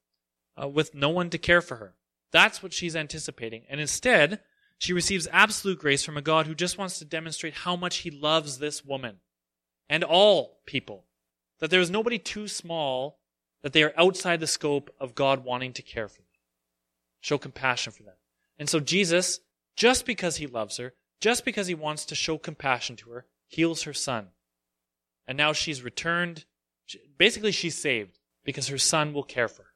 uh, 0.60 0.68
with 0.68 0.94
no 0.94 1.10
one 1.10 1.28
to 1.30 1.38
care 1.38 1.60
for 1.60 1.76
her. 1.76 1.94
That's 2.32 2.62
what 2.62 2.72
she's 2.72 2.96
anticipating. 2.96 3.64
And 3.68 3.80
instead, 3.80 4.40
she 4.78 4.92
receives 4.92 5.28
absolute 5.32 5.78
grace 5.78 6.04
from 6.04 6.16
a 6.16 6.22
God 6.22 6.46
who 6.46 6.54
just 6.54 6.78
wants 6.78 6.98
to 6.98 7.04
demonstrate 7.04 7.54
how 7.54 7.76
much 7.76 7.98
he 7.98 8.10
loves 8.10 8.58
this 8.58 8.84
woman 8.84 9.16
and 9.88 10.04
all 10.04 10.60
people. 10.66 11.04
That 11.58 11.70
there 11.70 11.80
is 11.80 11.90
nobody 11.90 12.18
too 12.18 12.46
small, 12.46 13.18
that 13.62 13.72
they 13.72 13.82
are 13.82 13.94
outside 13.96 14.40
the 14.40 14.46
scope 14.46 14.94
of 15.00 15.16
God 15.16 15.44
wanting 15.44 15.72
to 15.74 15.82
care 15.82 16.08
for 16.08 16.18
them, 16.18 16.26
show 17.20 17.38
compassion 17.38 17.92
for 17.92 18.04
them. 18.04 18.14
And 18.58 18.68
so 18.68 18.80
Jesus 18.80 19.40
just 19.78 20.06
because 20.06 20.38
he 20.38 20.48
loves 20.48 20.76
her, 20.78 20.94
just 21.20 21.44
because 21.44 21.68
he 21.68 21.74
wants 21.74 22.04
to 22.06 22.16
show 22.16 22.36
compassion 22.36 22.96
to 22.96 23.10
her, 23.10 23.26
heals 23.46 23.84
her 23.84 23.92
son. 23.92 24.30
And 25.24 25.38
now 25.38 25.52
she's 25.52 25.84
returned. 25.84 26.46
Basically, 27.16 27.52
she's 27.52 27.78
saved 27.78 28.18
because 28.44 28.66
her 28.68 28.78
son 28.78 29.12
will 29.12 29.22
care 29.22 29.46
for 29.46 29.62
her. 29.62 29.68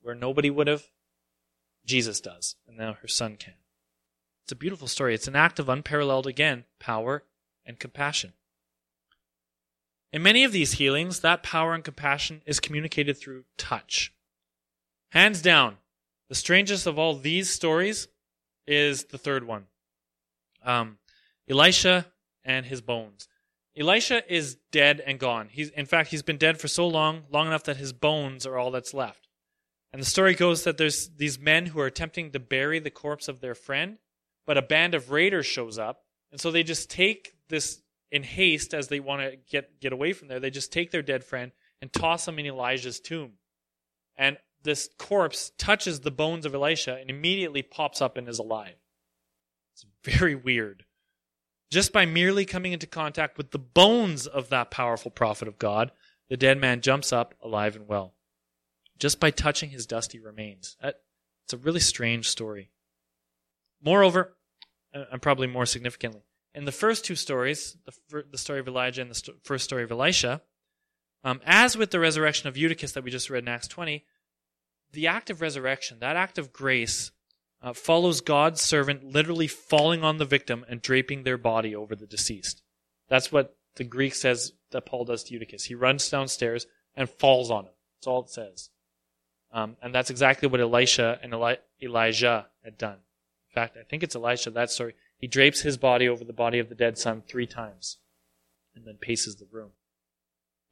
Where 0.00 0.14
nobody 0.14 0.48
would 0.48 0.68
have, 0.68 0.84
Jesus 1.84 2.18
does. 2.22 2.56
And 2.66 2.78
now 2.78 2.94
her 2.94 3.08
son 3.08 3.36
can. 3.36 3.54
It's 4.52 4.58
a 4.58 4.68
beautiful 4.68 4.86
story. 4.86 5.14
It's 5.14 5.28
an 5.28 5.34
act 5.34 5.58
of 5.58 5.70
unparalleled, 5.70 6.26
again, 6.26 6.64
power 6.78 7.24
and 7.64 7.78
compassion. 7.78 8.34
In 10.12 10.22
many 10.22 10.44
of 10.44 10.52
these 10.52 10.72
healings, 10.72 11.20
that 11.20 11.42
power 11.42 11.72
and 11.72 11.82
compassion 11.82 12.42
is 12.44 12.60
communicated 12.60 13.16
through 13.16 13.44
touch. 13.56 14.12
Hands 15.12 15.40
down, 15.40 15.78
the 16.28 16.34
strangest 16.34 16.86
of 16.86 16.98
all 16.98 17.14
these 17.14 17.48
stories 17.48 18.08
is 18.66 19.04
the 19.04 19.16
third 19.16 19.44
one. 19.44 19.68
Um, 20.62 20.98
Elisha 21.48 22.04
and 22.44 22.66
his 22.66 22.82
bones. 22.82 23.28
Elisha 23.74 24.22
is 24.30 24.58
dead 24.70 25.02
and 25.06 25.18
gone. 25.18 25.48
He's, 25.50 25.70
in 25.70 25.86
fact, 25.86 26.10
he's 26.10 26.22
been 26.22 26.36
dead 26.36 26.60
for 26.60 26.68
so 26.68 26.86
long, 26.86 27.22
long 27.30 27.46
enough 27.46 27.64
that 27.64 27.78
his 27.78 27.94
bones 27.94 28.44
are 28.44 28.58
all 28.58 28.70
that's 28.70 28.92
left. 28.92 29.28
And 29.94 30.02
the 30.02 30.06
story 30.06 30.34
goes 30.34 30.64
that 30.64 30.76
there's 30.76 31.08
these 31.16 31.38
men 31.38 31.64
who 31.64 31.80
are 31.80 31.86
attempting 31.86 32.32
to 32.32 32.38
bury 32.38 32.80
the 32.80 32.90
corpse 32.90 33.28
of 33.28 33.40
their 33.40 33.54
friend, 33.54 33.96
but 34.46 34.58
a 34.58 34.62
band 34.62 34.94
of 34.94 35.10
raiders 35.10 35.46
shows 35.46 35.78
up, 35.78 36.04
and 36.30 36.40
so 36.40 36.50
they 36.50 36.62
just 36.62 36.90
take 36.90 37.34
this 37.48 37.82
in 38.10 38.22
haste 38.22 38.74
as 38.74 38.88
they 38.88 39.00
want 39.00 39.22
to 39.22 39.36
get 39.50 39.80
get 39.80 39.92
away 39.92 40.12
from 40.12 40.28
there. 40.28 40.40
They 40.40 40.50
just 40.50 40.72
take 40.72 40.90
their 40.90 41.02
dead 41.02 41.24
friend 41.24 41.52
and 41.80 41.92
toss 41.92 42.28
him 42.28 42.38
in 42.38 42.46
Elijah's 42.46 43.00
tomb. 43.00 43.32
And 44.16 44.36
this 44.62 44.88
corpse 44.98 45.50
touches 45.58 46.00
the 46.00 46.10
bones 46.10 46.46
of 46.46 46.54
Elisha 46.54 46.96
and 46.96 47.10
immediately 47.10 47.62
pops 47.62 48.00
up 48.00 48.16
and 48.16 48.28
is 48.28 48.38
alive. 48.38 48.76
It's 49.72 49.86
very 50.04 50.34
weird. 50.34 50.84
Just 51.70 51.92
by 51.92 52.04
merely 52.04 52.44
coming 52.44 52.72
into 52.72 52.86
contact 52.86 53.38
with 53.38 53.50
the 53.50 53.58
bones 53.58 54.26
of 54.26 54.50
that 54.50 54.70
powerful 54.70 55.10
prophet 55.10 55.48
of 55.48 55.58
God, 55.58 55.90
the 56.28 56.36
dead 56.36 56.60
man 56.60 56.82
jumps 56.82 57.12
up 57.12 57.34
alive 57.42 57.74
and 57.76 57.88
well. 57.88 58.14
Just 58.98 59.18
by 59.18 59.30
touching 59.30 59.70
his 59.70 59.86
dusty 59.86 60.20
remains. 60.20 60.76
It's 60.82 61.54
a 61.54 61.56
really 61.56 61.80
strange 61.80 62.28
story. 62.28 62.70
Moreover, 63.84 64.36
and 64.92 65.20
probably 65.20 65.46
more 65.46 65.66
significantly, 65.66 66.22
in 66.54 66.64
the 66.64 66.72
first 66.72 67.04
two 67.04 67.14
stories, 67.14 67.76
the, 68.10 68.24
the 68.30 68.38
story 68.38 68.60
of 68.60 68.68
Elijah 68.68 69.02
and 69.02 69.10
the 69.10 69.32
first 69.42 69.64
story 69.64 69.82
of 69.82 69.90
Elisha, 69.90 70.42
um, 71.24 71.40
as 71.46 71.76
with 71.76 71.90
the 71.90 72.00
resurrection 72.00 72.48
of 72.48 72.56
Eutychus 72.56 72.92
that 72.92 73.04
we 73.04 73.10
just 73.10 73.30
read 73.30 73.44
in 73.44 73.48
Acts 73.48 73.68
20, 73.68 74.04
the 74.92 75.06
act 75.06 75.30
of 75.30 75.40
resurrection, 75.40 75.98
that 76.00 76.16
act 76.16 76.38
of 76.38 76.52
grace, 76.52 77.12
uh, 77.62 77.72
follows 77.72 78.20
God's 78.20 78.60
servant 78.60 79.04
literally 79.04 79.46
falling 79.46 80.02
on 80.02 80.18
the 80.18 80.24
victim 80.24 80.64
and 80.68 80.82
draping 80.82 81.22
their 81.22 81.38
body 81.38 81.74
over 81.74 81.94
the 81.94 82.06
deceased. 82.06 82.62
That's 83.08 83.30
what 83.30 83.56
the 83.76 83.84
Greek 83.84 84.14
says 84.14 84.52
that 84.72 84.86
Paul 84.86 85.04
does 85.04 85.24
to 85.24 85.34
Eutychus. 85.34 85.64
He 85.64 85.74
runs 85.74 86.08
downstairs 86.08 86.66
and 86.94 87.08
falls 87.08 87.50
on 87.50 87.66
him. 87.66 87.72
That's 87.96 88.06
all 88.06 88.22
it 88.22 88.30
says. 88.30 88.70
Um, 89.52 89.76
and 89.82 89.94
that's 89.94 90.10
exactly 90.10 90.48
what 90.48 90.60
Elisha 90.60 91.18
and 91.22 91.32
Eli- 91.32 91.56
Elijah 91.80 92.48
had 92.64 92.76
done. 92.76 92.98
Fact, 93.52 93.76
I 93.76 93.82
think 93.82 94.02
it's 94.02 94.16
Elisha, 94.16 94.50
that 94.50 94.70
story. 94.70 94.94
He 95.18 95.26
drapes 95.26 95.60
his 95.60 95.76
body 95.76 96.08
over 96.08 96.24
the 96.24 96.32
body 96.32 96.58
of 96.58 96.68
the 96.68 96.74
dead 96.74 96.96
son 96.96 97.22
three 97.26 97.46
times 97.46 97.98
and 98.74 98.86
then 98.86 98.96
paces 98.96 99.36
the 99.36 99.48
room. 99.50 99.70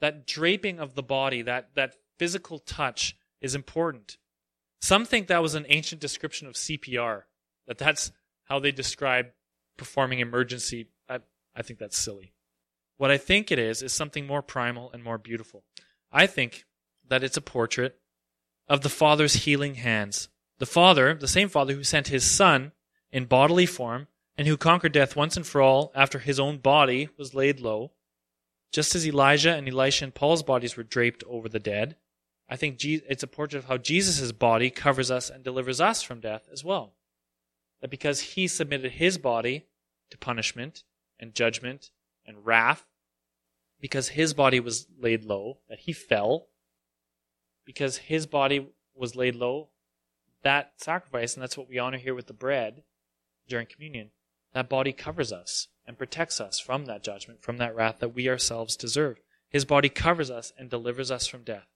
That 0.01 0.27
draping 0.27 0.81
of 0.81 0.95
the 0.95 1.03
body, 1.03 1.43
that, 1.43 1.75
that 1.75 1.97
physical 2.19 2.59
touch 2.59 3.17
is 3.41 3.55
important. 3.55 4.17
Some 4.81 5.05
think 5.05 5.27
that 5.27 5.43
was 5.43 5.55
an 5.55 5.67
ancient 5.69 6.01
description 6.01 6.49
of 6.49 6.55
CPR, 6.55 7.25
that 7.67 7.77
that's 7.77 8.13
how 8.45 8.59
they 8.59 8.73
describe 8.73 9.27
performing 9.77 10.21
emergency. 10.21 10.89
I, 11.09 11.21
I 11.55 11.63
think 11.63 11.79
that's 11.79 11.99
silly. 11.99 12.33
What 12.97 13.11
I 13.11 13.19
think 13.19 13.53
it 13.53 13.59
is, 13.59 13.83
is 13.83 13.93
something 13.93 14.27
more 14.27 14.43
primal 14.43 14.91
and 14.93 15.05
more 15.05 15.19
beautiful. 15.19 15.65
I 16.11 16.27
think 16.27 16.65
that 17.09 17.23
it's 17.23 17.37
a 17.37 17.43
portrait 17.43 17.99
of 18.69 18.81
the 18.81 18.89
Father's 18.89 19.35
healing 19.35 19.75
hands. 19.77 20.29
The 20.61 20.67
Father, 20.67 21.15
the 21.15 21.27
same 21.27 21.49
Father 21.49 21.73
who 21.73 21.83
sent 21.83 22.09
his 22.09 22.31
Son 22.31 22.73
in 23.11 23.25
bodily 23.25 23.65
form 23.65 24.09
and 24.37 24.47
who 24.47 24.59
conquered 24.59 24.93
death 24.93 25.17
once 25.17 25.35
and 25.35 25.47
for 25.47 25.63
all 25.63 25.91
after 25.95 26.19
his 26.19 26.39
own 26.39 26.59
body 26.59 27.09
was 27.17 27.35
laid 27.35 27.61
low, 27.61 27.93
just 28.71 28.95
as 28.95 29.07
Elijah 29.07 29.57
and 29.57 29.67
Elisha 29.67 30.05
and 30.05 30.15
Paul's 30.15 30.43
bodies 30.43 30.77
were 30.77 30.83
draped 30.83 31.25
over 31.27 31.49
the 31.49 31.59
dead. 31.59 31.97
I 32.47 32.57
think 32.57 32.85
it's 32.85 33.23
a 33.23 33.27
portrait 33.27 33.61
of 33.61 33.65
how 33.65 33.79
Jesus' 33.79 34.33
body 34.33 34.69
covers 34.69 35.11
us 35.11 35.31
and 35.31 35.43
delivers 35.43 35.81
us 35.81 36.03
from 36.03 36.21
death 36.21 36.47
as 36.53 36.63
well. 36.63 36.93
That 37.81 37.91
because 37.91 38.21
he 38.21 38.47
submitted 38.47 38.93
his 38.93 39.17
body 39.17 39.65
to 40.11 40.19
punishment 40.19 40.85
and 41.19 41.35
judgment 41.35 41.91
and 42.27 42.45
wrath, 42.45 42.85
because 43.81 44.11
his 44.11 44.35
body 44.35 44.61
was 44.61 44.87
laid 44.99 45.25
low, 45.25 45.61
that 45.71 45.81
he 45.81 45.95
fell, 45.95 46.49
because 47.65 47.97
his 47.97 48.27
body 48.27 48.69
was 48.95 49.17
laid 49.17 49.37
low, 49.37 49.71
that 50.43 50.73
sacrifice, 50.77 51.35
and 51.35 51.43
that's 51.43 51.57
what 51.57 51.69
we 51.69 51.79
honor 51.79 51.99
here 51.99 52.15
with 52.15 52.27
the 52.27 52.33
bread 52.33 52.83
during 53.49 53.67
communion, 53.67 54.11
that 54.53 54.69
body 54.69 54.93
covers 54.93 55.33
us 55.33 55.69
and 55.87 55.99
protects 55.99 56.41
us 56.41 56.59
from 56.59 56.87
that 56.87 57.03
judgment, 57.03 57.43
from 57.43 57.59
that 57.59 57.75
wrath 57.75 57.97
that 57.99 58.15
we 58.15 58.29
ourselves 58.29 58.77
deserve. 58.77 59.19
His 59.49 59.65
body 59.65 59.89
covers 59.89 60.31
us 60.31 60.53
and 60.57 60.71
delivers 60.71 61.11
us 61.11 61.27
from 61.27 61.43
death. 61.43 61.67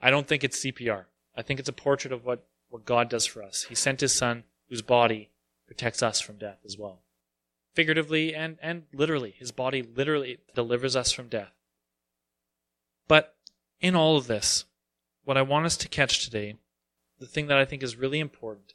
I 0.00 0.10
don't 0.10 0.26
think 0.26 0.44
it's 0.44 0.64
CPR. 0.64 1.06
I 1.36 1.42
think 1.42 1.60
it's 1.60 1.68
a 1.68 1.72
portrait 1.72 2.12
of 2.12 2.24
what, 2.24 2.46
what 2.68 2.84
God 2.84 3.08
does 3.08 3.26
for 3.26 3.42
us. 3.42 3.64
He 3.64 3.74
sent 3.74 4.00
his 4.00 4.12
son, 4.12 4.44
whose 4.68 4.82
body 4.82 5.30
protects 5.66 6.02
us 6.02 6.20
from 6.20 6.38
death 6.38 6.58
as 6.64 6.78
well. 6.78 7.00
Figuratively 7.74 8.34
and, 8.34 8.58
and 8.62 8.84
literally. 8.92 9.34
His 9.36 9.52
body 9.52 9.82
literally 9.82 10.38
delivers 10.54 10.96
us 10.96 11.12
from 11.12 11.28
death. 11.28 11.52
But 13.08 13.34
in 13.80 13.96
all 13.96 14.16
of 14.16 14.26
this, 14.26 14.64
what 15.24 15.36
I 15.36 15.42
want 15.42 15.66
us 15.66 15.76
to 15.78 15.88
catch 15.88 16.24
today, 16.24 16.56
the 17.18 17.26
thing 17.26 17.46
that 17.48 17.58
I 17.58 17.64
think 17.64 17.82
is 17.82 17.96
really 17.96 18.20
important, 18.20 18.74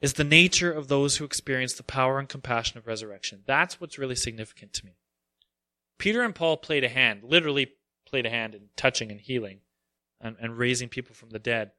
is 0.00 0.14
the 0.14 0.24
nature 0.24 0.72
of 0.72 0.88
those 0.88 1.16
who 1.16 1.24
experience 1.24 1.74
the 1.74 1.82
power 1.82 2.18
and 2.18 2.28
compassion 2.28 2.76
of 2.78 2.86
resurrection. 2.86 3.42
That's 3.46 3.80
what's 3.80 3.98
really 3.98 4.16
significant 4.16 4.72
to 4.74 4.86
me. 4.86 4.92
Peter 5.98 6.22
and 6.22 6.34
Paul 6.34 6.56
played 6.56 6.82
a 6.84 6.88
hand, 6.88 7.22
literally 7.22 7.72
played 8.06 8.26
a 8.26 8.30
hand 8.30 8.54
in 8.54 8.70
touching 8.76 9.10
and 9.10 9.20
healing 9.20 9.60
and, 10.20 10.36
and 10.40 10.58
raising 10.58 10.88
people 10.88 11.14
from 11.14 11.30
the 11.30 11.38
dead. 11.38 11.70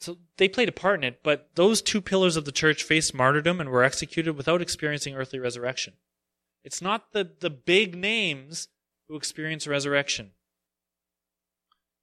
So 0.00 0.18
they 0.36 0.48
played 0.48 0.68
a 0.68 0.72
part 0.72 0.98
in 1.00 1.04
it, 1.04 1.20
but 1.22 1.50
those 1.54 1.80
two 1.80 2.00
pillars 2.00 2.36
of 2.36 2.44
the 2.44 2.52
church 2.52 2.82
faced 2.82 3.14
martyrdom 3.14 3.60
and 3.60 3.70
were 3.70 3.84
executed 3.84 4.36
without 4.36 4.60
experiencing 4.60 5.14
earthly 5.14 5.38
resurrection. 5.38 5.94
It's 6.64 6.82
not 6.82 7.12
the, 7.12 7.30
the 7.40 7.50
big 7.50 7.96
names 7.96 8.68
who 9.08 9.16
experience 9.16 9.66
resurrection. 9.66 10.32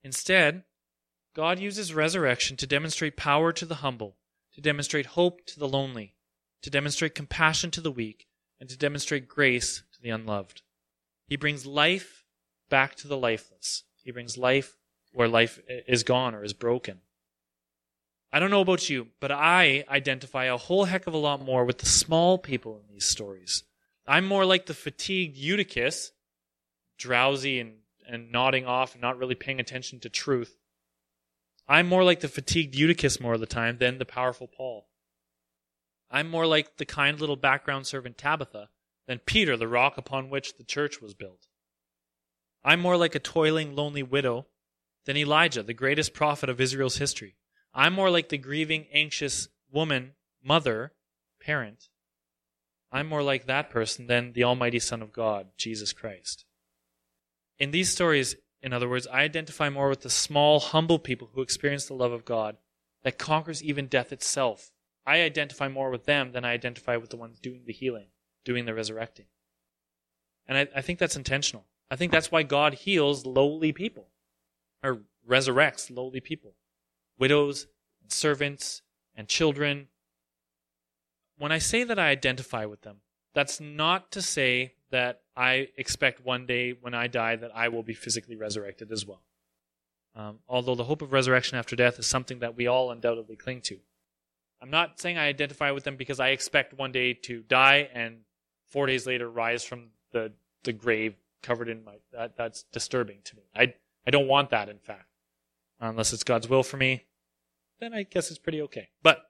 Instead, 0.04 0.64
God 1.36 1.60
uses 1.60 1.94
resurrection 1.94 2.58
to 2.58 2.68
demonstrate 2.68 3.16
power 3.16 3.52
to 3.54 3.66
the 3.66 3.76
humble, 3.76 4.18
to 4.54 4.62
demonstrate 4.62 5.08
hope 5.08 5.46
to 5.46 5.60
the 5.60 5.68
lonely, 5.68 6.16
to 6.62 6.70
demonstrate 6.70 7.16
compassion 7.16 7.72
to 7.72 7.82
the 7.82 7.92
weak, 7.92 8.28
and 8.60 8.70
to 8.70 8.78
demonstrate 8.78 9.28
grace 9.28 9.84
to 9.94 10.02
the 10.02 10.10
unloved. 10.10 10.62
He 11.28 11.38
brings 11.38 11.66
life 11.66 12.26
back 12.70 12.96
to 12.96 13.08
the 13.08 13.18
lifeless. 13.18 13.84
He 14.04 14.12
brings 14.12 14.38
life 14.38 14.78
where 15.12 15.28
life 15.28 15.60
is 15.88 16.04
gone 16.04 16.36
or 16.36 16.44
is 16.44 16.54
broken. 16.54 17.00
I 18.32 18.40
don't 18.40 18.52
know 18.52 18.62
about 18.62 18.90
you, 18.90 19.08
but 19.20 19.32
I 19.32 19.86
identify 19.90 20.46
a 20.46 20.58
whole 20.58 20.86
heck 20.86 21.08
of 21.08 21.14
a 21.14 21.18
lot 21.18 21.42
more 21.42 21.66
with 21.66 21.80
the 21.80 21.88
small 21.88 22.38
people 22.38 22.78
in 22.78 22.94
these 22.94 23.06
stories. 23.06 23.64
I'm 24.06 24.26
more 24.26 24.46
like 24.46 24.66
the 24.66 24.74
fatigued 24.74 25.38
Eutychus, 25.38 26.12
drowsy 26.98 27.60
and, 27.60 27.78
and 28.08 28.32
nodding 28.32 28.66
off 28.66 28.94
and 28.94 29.02
not 29.02 29.18
really 29.18 29.36
paying 29.36 29.60
attention 29.60 30.00
to 30.02 30.10
truth, 30.10 30.59
I'm 31.70 31.88
more 31.88 32.04
like 32.04 32.22
the 32.22 32.28
fatigued 32.28 32.76
Eutychus 32.76 33.22
more 33.22 33.36
of 33.36 33.40
the 33.40 33.46
time 33.46 33.78
than 33.78 34.00
the 34.00 34.06
powerful 34.06 34.48
Paul. 34.48 34.88
I'm 36.10 36.28
more 36.28 36.48
like 36.48 36.78
the 36.78 36.86
kind 36.86 37.20
little 37.20 37.36
background 37.36 37.86
servant 37.86 38.18
Tabitha 38.18 38.70
than 39.08 39.20
Peter, 39.20 39.56
the 39.56 39.68
rock 39.68 39.96
upon 39.96 40.32
which 40.32 40.58
the 40.58 40.64
church 40.64 41.00
was 41.00 41.14
built. 41.14 41.48
I'm 42.64 42.80
more 42.80 42.98
like 42.98 43.14
a 43.14 43.20
toiling, 43.20 43.76
lonely 43.76 44.02
widow 44.02 44.48
than 45.06 45.16
Elijah, 45.16 45.62
the 45.62 45.76
greatest 45.76 46.16
prophet 46.16 46.50
of 46.50 46.60
Israel's 46.60 46.98
history. 46.98 47.36
I'm 47.72 47.94
more 47.94 48.10
like 48.10 48.30
the 48.30 48.40
grieving, 48.40 48.88
anxious 48.92 49.48
woman, 49.72 50.14
mother, 50.44 50.94
parent. 51.40 51.90
I'm 52.92 53.08
more 53.08 53.22
like 53.22 53.46
that 53.46 53.70
person 53.70 54.08
than 54.08 54.34
the 54.34 54.44
Almighty 54.44 54.80
Son 54.80 55.04
of 55.04 55.14
God, 55.14 55.50
Jesus 55.56 55.94
Christ. 55.94 56.46
In 57.60 57.70
these 57.70 57.92
stories, 57.92 58.36
in 58.62 58.74
other 58.74 58.90
words, 58.90 59.08
I 59.08 59.22
identify 59.22 59.70
more 59.70 59.90
with 59.90 60.02
the 60.02 60.10
small, 60.10 60.60
humble 60.60 61.00
people 61.00 61.30
who 61.34 61.42
experience 61.42 61.86
the 61.86 61.94
love 61.94 62.12
of 62.12 62.26
God 62.26 62.58
that 63.04 63.18
conquers 63.18 63.64
even 63.64 63.88
death 63.88 64.12
itself. 64.12 64.72
I 65.06 65.22
identify 65.22 65.70
more 65.70 65.90
with 65.90 66.06
them 66.06 66.34
than 66.34 66.44
I 66.44 66.52
identify 66.52 66.98
with 66.98 67.10
the 67.10 67.18
ones 67.18 67.40
doing 67.40 67.64
the 67.66 67.74
healing, 67.74 68.08
doing 68.44 68.66
the 68.66 68.74
resurrecting. 68.74 69.26
And 70.48 70.58
I, 70.58 70.68
I 70.76 70.82
think 70.82 71.00
that's 71.00 71.16
intentional. 71.16 71.66
I 71.90 71.96
think 71.96 72.12
that's 72.12 72.32
why 72.32 72.44
God 72.44 72.74
heals 72.74 73.26
lowly 73.26 73.72
people, 73.72 74.10
or 74.84 75.04
resurrects 75.28 75.96
lowly 75.96 76.20
people, 76.20 76.56
widows, 77.18 77.68
and 78.02 78.12
servants, 78.12 78.82
and 79.16 79.28
children. 79.28 79.88
When 81.38 81.52
I 81.52 81.60
say 81.60 81.84
that 81.84 81.98
I 81.98 82.10
identify 82.10 82.66
with 82.66 82.82
them, 82.82 82.98
that's 83.34 83.60
not 83.60 84.12
to 84.12 84.22
say 84.22 84.74
that 84.92 85.22
I 85.36 85.70
expect 85.78 86.26
one 86.26 86.46
day 86.46 86.72
when 86.72 86.94
I 86.94 87.08
die 87.08 87.36
that 87.36 87.52
I 87.56 87.70
will 87.70 87.84
be 87.84 87.94
physically 87.94 88.36
resurrected 88.36 88.92
as 88.92 89.06
well. 89.06 89.22
Um, 90.16 90.40
although 90.48 90.76
the 90.76 90.86
hope 90.86 91.02
of 91.02 91.14
resurrection 91.14 91.58
after 91.58 91.76
death 91.76 92.00
is 92.00 92.08
something 92.08 92.40
that 92.40 92.58
we 92.58 92.68
all 92.68 92.92
undoubtedly 92.92 93.36
cling 93.36 93.62
to. 93.62 93.78
I'm 94.62 94.70
not 94.70 95.00
saying 95.00 95.18
I 95.18 95.28
identify 95.28 95.72
with 95.72 95.84
them 95.84 95.96
because 95.96 96.20
I 96.20 96.30
expect 96.30 96.74
one 96.74 96.92
day 96.92 97.14
to 97.14 97.42
die 97.44 97.90
and 97.94 98.22
four 98.68 98.88
days 98.88 99.08
later 99.08 99.30
rise 99.30 99.64
from 99.64 99.90
the, 100.12 100.34
the 100.64 100.74
grave 100.74 101.16
covered 101.42 101.70
in 101.70 101.84
my. 101.84 101.96
That, 102.12 102.36
that's 102.36 102.64
disturbing 102.64 103.20
to 103.26 103.36
me. 103.38 103.44
I, 103.56 103.74
I 104.06 104.12
don't 104.12 104.28
want 104.28 104.50
that, 104.50 104.68
in 104.68 104.80
fact. 104.80 105.06
Unless 105.80 106.12
it's 106.12 106.26
God's 106.26 106.50
will 106.50 106.64
for 106.64 106.76
me, 106.76 107.06
then 107.80 107.94
I 107.94 108.04
guess 108.04 108.30
it's 108.30 108.40
pretty 108.40 108.62
okay. 108.64 108.90
But 109.02 109.30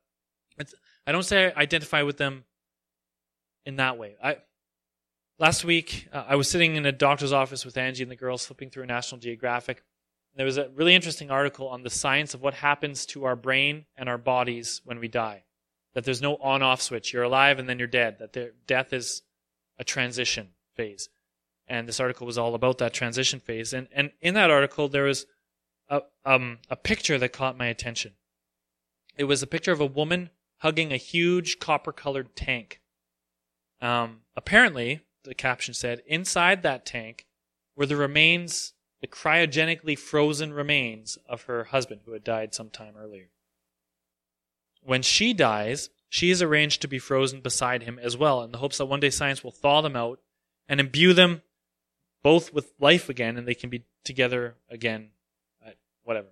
I 1.05 1.11
don't 1.11 1.23
say 1.23 1.51
I 1.51 1.61
identify 1.61 2.01
with 2.01 2.17
them 2.17 2.45
in 3.65 3.75
that 3.75 3.97
way. 3.99 4.15
I, 4.23 4.37
Last 5.39 5.63
week, 5.63 6.09
uh, 6.11 6.25
I 6.27 6.35
was 6.35 6.49
sitting 6.49 6.75
in 6.75 6.85
a 6.85 6.91
doctor's 6.91 7.31
office 7.31 7.63
with 7.63 7.77
Angie 7.77 8.03
and 8.03 8.11
the 8.11 8.17
girls 8.17 8.45
flipping 8.45 8.69
through 8.69 8.83
a 8.83 8.87
National 8.87 9.21
Geographic. 9.21 9.83
There 10.35 10.45
was 10.45 10.57
a 10.57 10.67
really 10.75 10.93
interesting 10.93 11.31
article 11.31 11.69
on 11.69 11.81
the 11.81 11.89
science 11.89 12.33
of 12.33 12.41
what 12.41 12.55
happens 12.55 13.05
to 13.07 13.23
our 13.23 13.37
brain 13.37 13.85
and 13.95 14.09
our 14.09 14.17
bodies 14.17 14.81
when 14.83 14.99
we 14.99 15.07
die. 15.07 15.45
That 15.93 16.03
there's 16.03 16.21
no 16.21 16.35
on 16.35 16.61
off 16.61 16.81
switch. 16.81 17.13
You're 17.13 17.23
alive 17.23 17.57
and 17.57 17.69
then 17.69 17.79
you're 17.79 17.87
dead. 17.87 18.17
That 18.19 18.67
death 18.67 18.91
is 18.91 19.21
a 19.77 19.85
transition 19.85 20.49
phase. 20.75 21.07
And 21.69 21.87
this 21.87 22.01
article 22.01 22.27
was 22.27 22.37
all 22.37 22.53
about 22.53 22.79
that 22.79 22.93
transition 22.93 23.39
phase. 23.39 23.71
And, 23.71 23.87
and 23.93 24.11
in 24.19 24.33
that 24.33 24.51
article, 24.51 24.89
there 24.89 25.05
was 25.05 25.25
a, 25.87 26.01
um, 26.25 26.57
a 26.69 26.75
picture 26.75 27.17
that 27.17 27.31
caught 27.31 27.57
my 27.57 27.67
attention. 27.67 28.11
It 29.15 29.23
was 29.23 29.41
a 29.41 29.47
picture 29.47 29.71
of 29.71 29.79
a 29.79 29.85
woman 29.85 30.31
hugging 30.57 30.91
a 30.91 30.97
huge 30.97 31.59
copper 31.59 31.93
colored 31.93 32.35
tank. 32.35 32.81
Um, 33.81 34.23
apparently, 34.35 35.01
the 35.23 35.35
caption 35.35 35.73
said, 35.73 36.01
inside 36.05 36.63
that 36.63 36.85
tank 36.85 37.25
were 37.75 37.85
the 37.85 37.95
remains, 37.95 38.73
the 39.01 39.07
cryogenically 39.07 39.97
frozen 39.97 40.53
remains 40.53 41.17
of 41.27 41.43
her 41.43 41.65
husband 41.65 42.01
who 42.05 42.13
had 42.13 42.23
died 42.23 42.53
some 42.53 42.69
time 42.69 42.95
earlier. 42.97 43.29
When 44.81 45.01
she 45.01 45.33
dies, 45.33 45.89
she 46.09 46.31
is 46.31 46.41
arranged 46.41 46.81
to 46.81 46.87
be 46.87 46.99
frozen 46.99 47.41
beside 47.41 47.83
him 47.83 47.99
as 47.99 48.17
well, 48.17 48.41
in 48.43 48.51
the 48.51 48.57
hopes 48.57 48.77
that 48.77 48.85
one 48.85 48.99
day 48.99 49.09
science 49.09 49.43
will 49.43 49.51
thaw 49.51 49.81
them 49.81 49.95
out 49.95 50.19
and 50.67 50.79
imbue 50.79 51.13
them 51.13 51.41
both 52.21 52.53
with 52.53 52.73
life 52.79 53.09
again, 53.09 53.37
and 53.37 53.47
they 53.47 53.53
can 53.53 53.69
be 53.69 53.85
together 54.03 54.55
again. 54.69 55.09
Uh, 55.65 55.71
whatever. 56.03 56.29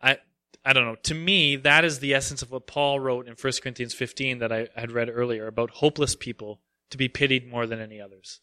I 0.00 0.18
I 0.64 0.72
don't 0.72 0.84
know. 0.84 0.96
To 1.04 1.14
me, 1.14 1.56
that 1.56 1.84
is 1.84 2.00
the 2.00 2.14
essence 2.14 2.42
of 2.42 2.50
what 2.50 2.66
Paul 2.66 3.00
wrote 3.00 3.26
in 3.26 3.34
1 3.34 3.52
Corinthians 3.62 3.94
15 3.94 4.38
that 4.38 4.52
I 4.52 4.68
had 4.74 4.92
read 4.92 5.08
earlier 5.08 5.46
about 5.46 5.70
hopeless 5.70 6.14
people 6.14 6.60
to 6.90 6.96
be 6.96 7.08
pitied 7.08 7.48
more 7.48 7.66
than 7.66 7.80
any 7.80 8.00
others. 8.00 8.40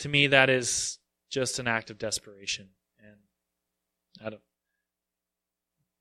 To 0.00 0.08
me, 0.08 0.26
that 0.28 0.50
is 0.50 0.98
just 1.30 1.58
an 1.58 1.68
act 1.68 1.90
of 1.90 1.98
desperation. 1.98 2.70
And 2.98 3.16
I 4.24 4.30
don't. 4.30 4.42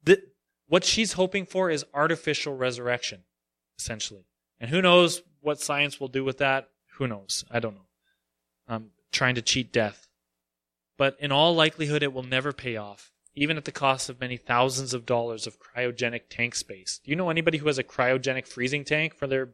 The, 0.04 0.22
what 0.68 0.84
she's 0.84 1.14
hoping 1.14 1.46
for 1.46 1.70
is 1.70 1.86
artificial 1.94 2.56
resurrection, 2.56 3.24
essentially. 3.78 4.26
And 4.60 4.70
who 4.70 4.82
knows 4.82 5.22
what 5.42 5.60
science 5.60 6.00
will 6.00 6.08
do 6.08 6.24
with 6.24 6.38
that? 6.40 6.70
Who 6.98 7.08
knows? 7.08 7.44
I 7.52 7.60
don't 7.60 7.76
know. 7.76 7.88
I'm 8.68 8.92
trying 9.12 9.36
to 9.36 9.42
cheat 9.42 9.72
death. 9.72 10.08
But 10.98 11.18
in 11.20 11.32
all 11.32 11.56
likelihood, 11.56 12.04
it 12.04 12.14
will 12.14 12.24
never 12.24 12.54
pay 12.54 12.78
off, 12.78 13.12
even 13.36 13.58
at 13.58 13.66
the 13.66 13.72
cost 13.72 14.10
of 14.10 14.22
many 14.22 14.38
thousands 14.38 14.94
of 14.94 15.06
dollars 15.06 15.48
of 15.48 15.58
cryogenic 15.60 16.24
tank 16.30 16.56
space. 16.56 17.00
Do 17.04 17.10
you 17.10 17.16
know 17.16 17.30
anybody 17.30 17.58
who 17.58 17.68
has 17.68 17.78
a 17.78 17.84
cryogenic 17.84 18.48
freezing 18.48 18.84
tank 18.84 19.16
for 19.16 19.28
their. 19.28 19.50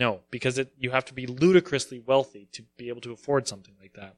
No, 0.00 0.20
because 0.30 0.56
it, 0.56 0.72
you 0.78 0.92
have 0.92 1.04
to 1.04 1.14
be 1.14 1.26
ludicrously 1.26 1.98
wealthy 1.98 2.48
to 2.52 2.62
be 2.78 2.88
able 2.88 3.02
to 3.02 3.12
afford 3.12 3.46
something 3.46 3.74
like 3.78 3.92
that. 3.92 4.16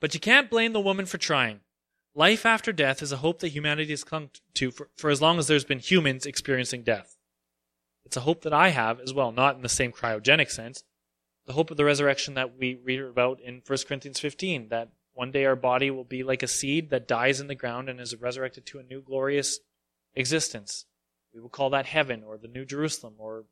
But 0.00 0.12
you 0.12 0.18
can't 0.18 0.50
blame 0.50 0.72
the 0.72 0.80
woman 0.80 1.06
for 1.06 1.18
trying. 1.18 1.60
Life 2.16 2.44
after 2.44 2.72
death 2.72 3.00
is 3.00 3.12
a 3.12 3.18
hope 3.18 3.38
that 3.38 3.50
humanity 3.50 3.90
has 3.90 4.02
clung 4.02 4.30
to 4.54 4.72
for, 4.72 4.88
for 4.96 5.10
as 5.10 5.22
long 5.22 5.38
as 5.38 5.46
there's 5.46 5.64
been 5.64 5.78
humans 5.78 6.26
experiencing 6.26 6.82
death. 6.82 7.16
It's 8.04 8.16
a 8.16 8.22
hope 8.22 8.42
that 8.42 8.52
I 8.52 8.70
have 8.70 8.98
as 9.00 9.14
well, 9.14 9.30
not 9.30 9.54
in 9.54 9.62
the 9.62 9.68
same 9.68 9.92
cryogenic 9.92 10.50
sense. 10.50 10.82
The 11.46 11.52
hope 11.52 11.70
of 11.70 11.76
the 11.76 11.84
resurrection 11.84 12.34
that 12.34 12.58
we 12.58 12.74
read 12.74 13.00
about 13.00 13.40
in 13.40 13.62
1 13.64 13.78
Corinthians 13.86 14.18
15, 14.18 14.68
that 14.70 14.88
one 15.12 15.30
day 15.30 15.44
our 15.44 15.56
body 15.56 15.92
will 15.92 16.04
be 16.04 16.24
like 16.24 16.42
a 16.42 16.48
seed 16.48 16.90
that 16.90 17.06
dies 17.06 17.38
in 17.38 17.46
the 17.46 17.54
ground 17.54 17.88
and 17.88 18.00
is 18.00 18.16
resurrected 18.16 18.66
to 18.66 18.80
a 18.80 18.82
new 18.82 19.00
glorious 19.00 19.60
existence. 20.16 20.86
We 21.32 21.40
will 21.40 21.48
call 21.50 21.70
that 21.70 21.86
heaven 21.86 22.24
or 22.24 22.36
the 22.36 22.48
New 22.48 22.64
Jerusalem 22.64 23.14
or 23.18 23.44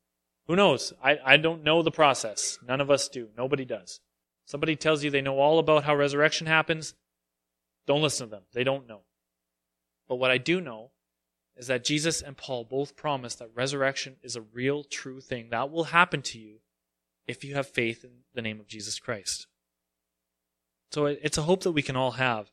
who 0.46 0.56
knows? 0.56 0.92
I, 1.02 1.18
I 1.24 1.36
don't 1.36 1.64
know 1.64 1.82
the 1.82 1.90
process. 1.90 2.58
None 2.66 2.80
of 2.80 2.90
us 2.90 3.08
do. 3.08 3.28
Nobody 3.36 3.64
does. 3.64 4.00
Somebody 4.46 4.76
tells 4.76 5.02
you 5.02 5.10
they 5.10 5.22
know 5.22 5.38
all 5.38 5.58
about 5.58 5.84
how 5.84 5.96
resurrection 5.96 6.46
happens. 6.46 6.94
Don't 7.86 8.02
listen 8.02 8.26
to 8.26 8.30
them. 8.30 8.42
They 8.52 8.64
don't 8.64 8.88
know. 8.88 9.00
But 10.08 10.16
what 10.16 10.30
I 10.30 10.38
do 10.38 10.60
know 10.60 10.90
is 11.56 11.68
that 11.68 11.84
Jesus 11.84 12.20
and 12.20 12.36
Paul 12.36 12.64
both 12.64 12.96
promise 12.96 13.34
that 13.36 13.50
resurrection 13.54 14.16
is 14.22 14.36
a 14.36 14.42
real, 14.42 14.84
true 14.84 15.20
thing 15.20 15.48
that 15.50 15.70
will 15.70 15.84
happen 15.84 16.20
to 16.22 16.38
you 16.38 16.56
if 17.26 17.44
you 17.44 17.54
have 17.54 17.66
faith 17.66 18.04
in 18.04 18.10
the 18.34 18.42
name 18.42 18.60
of 18.60 18.66
Jesus 18.66 18.98
Christ. 18.98 19.46
So 20.92 21.06
it's 21.06 21.38
a 21.38 21.42
hope 21.42 21.62
that 21.62 21.72
we 21.72 21.82
can 21.82 21.96
all 21.96 22.12
have. 22.12 22.50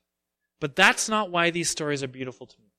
But 0.60 0.76
that's 0.76 1.10
not 1.10 1.32
why 1.32 1.50
these 1.50 1.70
stories 1.70 2.04
are 2.04 2.08
beautiful 2.08 2.48
to 2.48 2.56
me. 2.60 2.71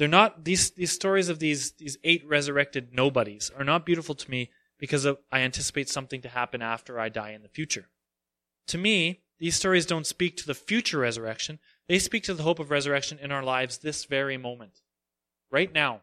They're 0.00 0.08
not 0.08 0.46
these 0.46 0.70
these 0.70 0.92
stories 0.92 1.28
of 1.28 1.40
these 1.40 1.72
these 1.72 1.98
eight 2.04 2.26
resurrected 2.26 2.94
nobodies 2.94 3.50
are 3.54 3.64
not 3.64 3.84
beautiful 3.84 4.14
to 4.14 4.30
me 4.30 4.48
because 4.78 5.04
of, 5.04 5.18
I 5.30 5.40
anticipate 5.40 5.90
something 5.90 6.22
to 6.22 6.28
happen 6.30 6.62
after 6.62 6.98
I 6.98 7.10
die 7.10 7.32
in 7.32 7.42
the 7.42 7.50
future. 7.50 7.90
To 8.68 8.78
me, 8.78 9.20
these 9.38 9.56
stories 9.56 9.84
don't 9.84 10.06
speak 10.06 10.38
to 10.38 10.46
the 10.46 10.54
future 10.54 11.00
resurrection, 11.00 11.58
they 11.86 11.98
speak 11.98 12.22
to 12.22 12.32
the 12.32 12.44
hope 12.44 12.58
of 12.58 12.70
resurrection 12.70 13.18
in 13.18 13.30
our 13.30 13.42
lives 13.42 13.76
this 13.76 14.06
very 14.06 14.38
moment, 14.38 14.80
right 15.50 15.70
now. 15.70 16.00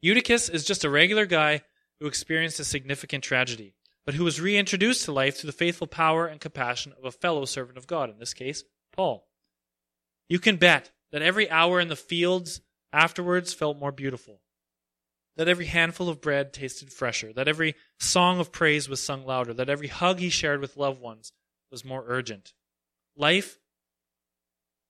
Eutychus 0.00 0.48
is 0.48 0.64
just 0.64 0.82
a 0.82 0.90
regular 0.90 1.26
guy 1.26 1.62
who 2.00 2.08
experienced 2.08 2.58
a 2.58 2.64
significant 2.64 3.22
tragedy, 3.22 3.76
but 4.04 4.16
who 4.16 4.24
was 4.24 4.40
reintroduced 4.40 5.04
to 5.04 5.12
life 5.12 5.38
through 5.38 5.52
the 5.52 5.56
faithful 5.56 5.86
power 5.86 6.26
and 6.26 6.40
compassion 6.40 6.92
of 6.98 7.04
a 7.04 7.12
fellow 7.12 7.44
servant 7.44 7.78
of 7.78 7.86
God, 7.86 8.10
in 8.10 8.18
this 8.18 8.34
case, 8.34 8.64
Paul. 8.90 9.28
You 10.28 10.40
can 10.40 10.56
bet 10.56 10.90
that 11.12 11.22
every 11.22 11.50
hour 11.50 11.80
in 11.80 11.88
the 11.88 11.96
fields 11.96 12.60
afterwards 12.92 13.54
felt 13.54 13.78
more 13.78 13.92
beautiful, 13.92 14.40
that 15.36 15.48
every 15.48 15.66
handful 15.66 16.08
of 16.08 16.20
bread 16.20 16.52
tasted 16.52 16.92
fresher, 16.92 17.32
that 17.32 17.48
every 17.48 17.74
song 17.98 18.40
of 18.40 18.52
praise 18.52 18.88
was 18.88 19.02
sung 19.02 19.24
louder, 19.24 19.54
that 19.54 19.68
every 19.70 19.88
hug 19.88 20.18
he 20.18 20.30
shared 20.30 20.60
with 20.60 20.76
loved 20.76 21.00
ones 21.00 21.32
was 21.70 21.84
more 21.84 22.04
urgent. 22.06 22.52
Life 23.16 23.58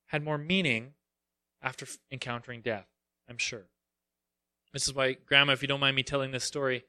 had 0.07 0.23
more 0.23 0.37
meaning 0.37 0.93
after 1.61 1.85
encountering 2.11 2.61
death, 2.61 2.87
I'm 3.29 3.37
sure. 3.37 3.67
This 4.73 4.87
is 4.87 4.93
why, 4.93 5.13
Grandma, 5.13 5.53
if 5.53 5.61
you 5.61 5.67
don't 5.67 5.79
mind 5.79 5.95
me 5.95 6.03
telling 6.03 6.31
this 6.31 6.43
story, 6.43 6.83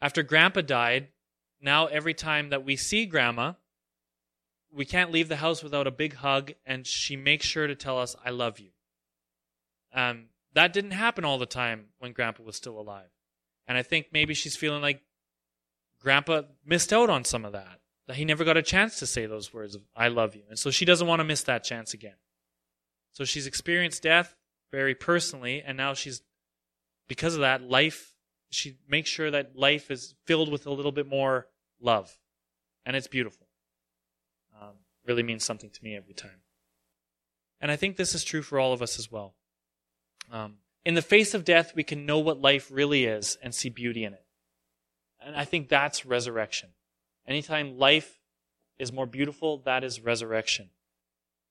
after 0.00 0.22
Grandpa 0.22 0.62
died, 0.62 1.08
now 1.60 1.86
every 1.86 2.14
time 2.14 2.50
that 2.50 2.64
we 2.64 2.76
see 2.76 3.06
Grandma, 3.06 3.54
we 4.74 4.84
can't 4.84 5.10
leave 5.10 5.28
the 5.28 5.36
house 5.36 5.62
without 5.62 5.86
a 5.86 5.90
big 5.90 6.14
hug, 6.14 6.52
and 6.64 6.86
she 6.86 7.16
makes 7.16 7.46
sure 7.46 7.66
to 7.66 7.74
tell 7.74 7.98
us, 7.98 8.16
I 8.24 8.30
love 8.30 8.58
you. 8.58 8.70
Um, 9.94 10.26
that 10.54 10.72
didn't 10.72 10.92
happen 10.92 11.24
all 11.24 11.38
the 11.38 11.46
time 11.46 11.86
when 11.98 12.12
Grandpa 12.12 12.42
was 12.42 12.56
still 12.56 12.78
alive. 12.78 13.10
And 13.66 13.76
I 13.78 13.82
think 13.82 14.06
maybe 14.12 14.34
she's 14.34 14.56
feeling 14.56 14.82
like 14.82 15.02
Grandpa 16.00 16.42
missed 16.64 16.92
out 16.92 17.10
on 17.10 17.24
some 17.24 17.44
of 17.44 17.52
that 17.52 17.80
that 18.06 18.16
he 18.16 18.24
never 18.24 18.44
got 18.44 18.56
a 18.56 18.62
chance 18.62 18.98
to 18.98 19.06
say 19.06 19.26
those 19.26 19.54
words 19.54 19.74
of 19.74 19.82
I 19.94 20.08
love 20.08 20.34
you. 20.34 20.42
And 20.48 20.58
so 20.58 20.70
she 20.70 20.84
doesn't 20.84 21.06
want 21.06 21.20
to 21.20 21.24
miss 21.24 21.44
that 21.44 21.64
chance 21.64 21.94
again. 21.94 22.16
So 23.12 23.24
she's 23.24 23.46
experienced 23.46 24.02
death 24.02 24.34
very 24.70 24.94
personally, 24.94 25.62
and 25.64 25.76
now 25.76 25.94
she's 25.94 26.22
because 27.08 27.34
of 27.34 27.42
that 27.42 27.62
life 27.62 28.12
she 28.52 28.76
makes 28.86 29.08
sure 29.08 29.30
that 29.30 29.56
life 29.56 29.90
is 29.90 30.14
filled 30.26 30.50
with 30.52 30.66
a 30.66 30.70
little 30.70 30.92
bit 30.92 31.06
more 31.06 31.46
love. 31.80 32.18
And 32.84 32.94
it's 32.94 33.06
beautiful. 33.06 33.41
Really 35.06 35.22
means 35.22 35.44
something 35.44 35.70
to 35.70 35.84
me 35.84 35.96
every 35.96 36.14
time. 36.14 36.42
And 37.60 37.70
I 37.70 37.76
think 37.76 37.96
this 37.96 38.14
is 38.14 38.24
true 38.24 38.42
for 38.42 38.58
all 38.58 38.72
of 38.72 38.82
us 38.82 38.98
as 38.98 39.10
well. 39.10 39.34
Um, 40.30 40.54
in 40.84 40.94
the 40.94 41.02
face 41.02 41.34
of 41.34 41.44
death, 41.44 41.72
we 41.74 41.84
can 41.84 42.06
know 42.06 42.18
what 42.18 42.40
life 42.40 42.68
really 42.72 43.04
is 43.04 43.38
and 43.42 43.54
see 43.54 43.68
beauty 43.68 44.04
in 44.04 44.14
it. 44.14 44.24
And 45.24 45.36
I 45.36 45.44
think 45.44 45.68
that's 45.68 46.04
resurrection. 46.04 46.70
Anytime 47.26 47.78
life 47.78 48.20
is 48.78 48.92
more 48.92 49.06
beautiful, 49.06 49.58
that 49.58 49.84
is 49.84 50.00
resurrection. 50.00 50.70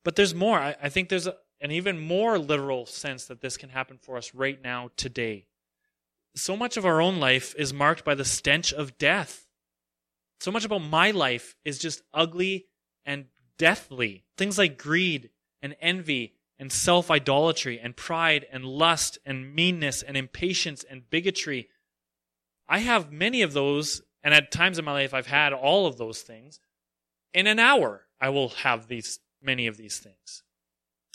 But 0.03 0.15
there's 0.15 0.35
more. 0.35 0.59
I, 0.59 0.75
I 0.83 0.89
think 0.89 1.07
there's 1.07 1.27
a, 1.27 1.35
an 1.61 1.71
even 1.71 1.99
more 1.99 2.37
literal 2.37 2.85
sense 2.85 3.25
that 3.25 3.41
this 3.41 3.55
can 3.55 3.69
happen 3.69 3.97
for 4.01 4.17
us 4.17 4.33
right 4.33 4.61
now, 4.61 4.89
today. 4.97 5.47
So 6.35 6.57
much 6.57 6.75
of 6.75 6.85
our 6.85 7.01
own 7.01 7.19
life 7.19 7.53
is 7.57 7.73
marked 7.73 8.03
by 8.03 8.15
the 8.15 8.25
stench 8.25 8.73
of 8.73 8.97
death. 8.97 9.47
So 10.39 10.51
much 10.51 10.65
about 10.65 10.79
my 10.79 11.11
life 11.11 11.55
is 11.63 11.77
just 11.77 12.01
ugly 12.13 12.65
and 13.05 13.25
deathly. 13.57 14.23
Things 14.37 14.57
like 14.57 14.77
greed 14.77 15.29
and 15.61 15.75
envy 15.81 16.33
and 16.59 16.71
self 16.71 17.09
idolatry 17.09 17.79
and 17.79 17.95
pride 17.95 18.45
and 18.51 18.65
lust 18.65 19.17
and 19.25 19.53
meanness 19.53 20.01
and 20.01 20.15
impatience 20.17 20.83
and 20.89 21.09
bigotry. 21.09 21.69
I 22.67 22.79
have 22.79 23.11
many 23.11 23.41
of 23.41 23.53
those 23.53 24.01
and 24.23 24.33
at 24.33 24.51
times 24.51 24.77
in 24.77 24.85
my 24.85 24.91
life, 24.91 25.13
I've 25.13 25.27
had 25.27 25.53
all 25.53 25.87
of 25.87 25.97
those 25.97 26.21
things. 26.21 26.59
In 27.33 27.47
an 27.47 27.59
hour, 27.59 28.05
I 28.19 28.29
will 28.29 28.49
have 28.49 28.87
these, 28.87 29.19
many 29.41 29.67
of 29.67 29.77
these 29.77 29.97
things. 29.97 30.43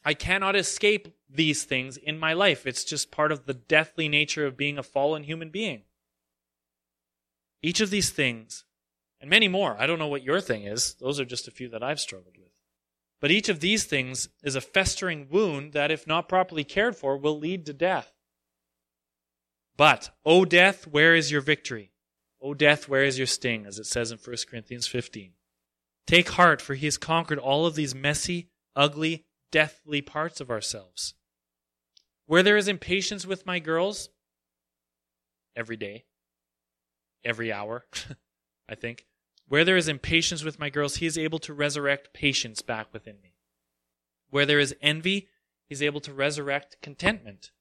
I 0.05 0.15
cannot 0.15 0.57
escape 0.57 1.17
these 1.29 1.65
things 1.65 1.97
in 1.97 2.19
my 2.19 2.33
life. 2.33 2.67
It's 2.67 2.85
just 2.85 3.11
part 3.11 3.33
of 3.33 3.47
the 3.47 3.55
deathly 3.55 4.09
nature 4.09 4.47
of 4.47 4.57
being 4.57 4.79
a 4.79 4.83
fallen 4.83 5.25
human 5.25 5.51
being. 5.51 5.83
Each 7.63 7.81
of 7.81 7.91
these 7.91 8.11
things, 8.11 8.65
and 9.21 9.31
many 9.31 9.49
more, 9.49 9.77
I 9.79 9.87
don't 9.87 9.99
know 9.99 10.09
what 10.09 10.23
your 10.23 10.41
thing 10.41 10.65
is. 10.65 10.95
Those 11.01 11.19
are 11.19 11.25
just 11.25 11.49
a 11.49 11.53
few 11.53 11.69
that 11.71 11.83
I've 11.83 12.01
struggled 12.01 12.37
with. 12.37 12.53
But 13.21 13.31
each 13.31 13.49
of 13.49 13.61
these 13.61 13.85
things 13.85 14.29
is 14.43 14.57
a 14.57 14.61
festering 14.61 15.29
wound 15.31 15.73
that, 15.73 15.91
if 15.91 16.07
not 16.07 16.29
properly 16.29 16.65
cared 16.65 16.97
for, 16.97 17.17
will 17.17 17.39
lead 17.39 17.65
to 17.67 17.73
death. 17.73 18.13
But, 19.77 20.11
O 20.25 20.45
death, 20.45 20.87
where 20.87 21.15
is 21.15 21.31
your 21.31 21.41
victory? 21.41 21.93
O 22.41 22.55
death, 22.55 22.89
where 22.89 23.05
is 23.05 23.19
your 23.19 23.27
sting? 23.27 23.67
As 23.67 23.79
it 23.79 23.87
says 23.87 24.11
in 24.11 24.19
1 24.19 24.37
Corinthians 24.49 24.87
15. 24.87 25.33
Take 26.07 26.31
heart, 26.31 26.61
for 26.61 26.75
he 26.75 26.87
has 26.87 26.99
conquered 26.99 27.39
all 27.39 27.67
of 27.67 27.75
these 27.75 27.95
messy, 27.95 28.51
ugly, 28.75 29.25
deathly 29.51 30.03
parts 30.03 30.41
of 30.41 30.51
ourselves. 30.51 31.15
Where 32.27 32.43
there 32.43 32.57
is 32.57 32.69
impatience 32.69 33.27
with 33.27 33.47
my 33.47 33.59
girls, 33.59 34.11
every 35.57 35.77
day, 35.77 36.05
every 37.25 37.53
hour, 37.53 37.85
I 38.69 38.75
think. 38.75 39.07
Where 39.49 39.65
there 39.65 39.77
is 39.77 39.89
impatience 39.89 40.43
with 40.43 40.59
my 40.59 40.71
girls, 40.71 40.97
he 40.97 41.07
is 41.07 41.17
able 41.17 41.39
to 41.41 41.55
resurrect 41.55 42.13
patience 42.13 42.63
back 42.63 42.93
within 42.93 43.17
me. 43.23 43.35
Where 44.31 44.47
there 44.47 44.59
is 44.59 44.75
envy, 44.83 45.29
he 45.69 45.73
is 45.73 45.83
able 45.83 46.01
to 46.01 46.13
resurrect 46.13 46.77
contentment. 46.83 47.53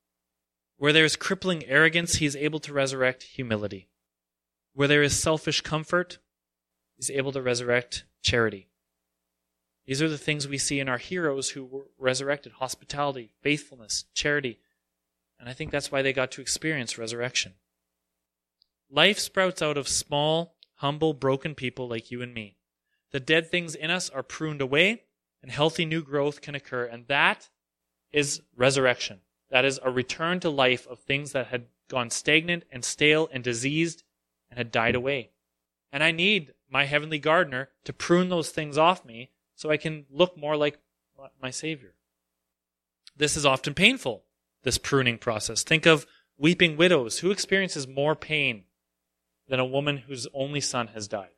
Where 0.77 0.93
there 0.93 1.05
is 1.05 1.15
crippling 1.15 1.63
arrogance, 1.65 2.15
he 2.15 2.25
is 2.25 2.35
able 2.35 2.59
to 2.61 2.73
resurrect 2.73 3.23
humility. 3.23 3.89
Where 4.73 4.87
there 4.87 5.03
is 5.03 5.17
selfish 5.17 5.61
comfort, 5.61 6.17
He's 6.95 7.11
able 7.11 7.31
to 7.33 7.41
resurrect 7.41 8.05
charity. 8.21 8.67
These 9.85 10.01
are 10.01 10.09
the 10.09 10.17
things 10.17 10.47
we 10.47 10.57
see 10.57 10.79
in 10.79 10.89
our 10.89 10.97
heroes 10.97 11.51
who 11.51 11.63
were 11.63 11.87
resurrected 11.97 12.53
hospitality, 12.53 13.31
faithfulness, 13.41 14.05
charity. 14.13 14.59
And 15.39 15.47
I 15.47 15.53
think 15.53 15.71
that's 15.71 15.91
why 15.91 16.01
they 16.01 16.13
got 16.13 16.31
to 16.31 16.41
experience 16.41 16.97
resurrection. 16.97 17.53
Life 18.89 19.19
sprouts 19.19 19.61
out 19.61 19.77
of 19.77 19.87
small, 19.87 20.54
humble, 20.75 21.13
broken 21.13 21.55
people 21.55 21.87
like 21.87 22.11
you 22.11 22.21
and 22.21 22.33
me. 22.33 22.57
The 23.11 23.19
dead 23.19 23.49
things 23.49 23.75
in 23.75 23.91
us 23.91 24.09
are 24.09 24.23
pruned 24.23 24.61
away, 24.61 25.03
and 25.41 25.51
healthy 25.51 25.85
new 25.85 26.03
growth 26.03 26.41
can 26.41 26.55
occur. 26.55 26.85
And 26.85 27.07
that 27.07 27.49
is 28.11 28.41
resurrection. 28.55 29.21
That 29.49 29.65
is 29.65 29.79
a 29.83 29.91
return 29.91 30.39
to 30.41 30.49
life 30.49 30.87
of 30.87 30.99
things 30.99 31.31
that 31.31 31.47
had 31.47 31.65
gone 31.87 32.09
stagnant 32.09 32.63
and 32.71 32.83
stale 32.83 33.29
and 33.31 33.43
diseased 33.43 34.03
and 34.49 34.57
had 34.57 34.71
died 34.71 34.95
away. 34.95 35.31
And 35.91 36.03
I 36.03 36.11
need 36.11 36.53
my 36.69 36.85
heavenly 36.85 37.19
gardener 37.19 37.69
to 37.83 37.93
prune 37.93 38.29
those 38.29 38.49
things 38.49 38.77
off 38.77 39.05
me 39.05 39.31
so 39.55 39.69
I 39.69 39.77
can 39.77 40.05
look 40.09 40.37
more 40.37 40.57
like 40.57 40.79
my 41.41 41.51
Savior. 41.51 41.93
This 43.15 43.37
is 43.37 43.45
often 43.45 43.73
painful, 43.73 44.23
this 44.63 44.77
pruning 44.77 45.17
process. 45.17 45.63
Think 45.63 45.85
of 45.85 46.05
weeping 46.37 46.75
widows. 46.75 47.19
Who 47.19 47.31
experiences 47.31 47.87
more 47.87 48.15
pain 48.15 48.65
than 49.47 49.59
a 49.59 49.65
woman 49.65 49.97
whose 49.97 50.27
only 50.33 50.61
son 50.61 50.87
has 50.87 51.07
died? 51.07 51.29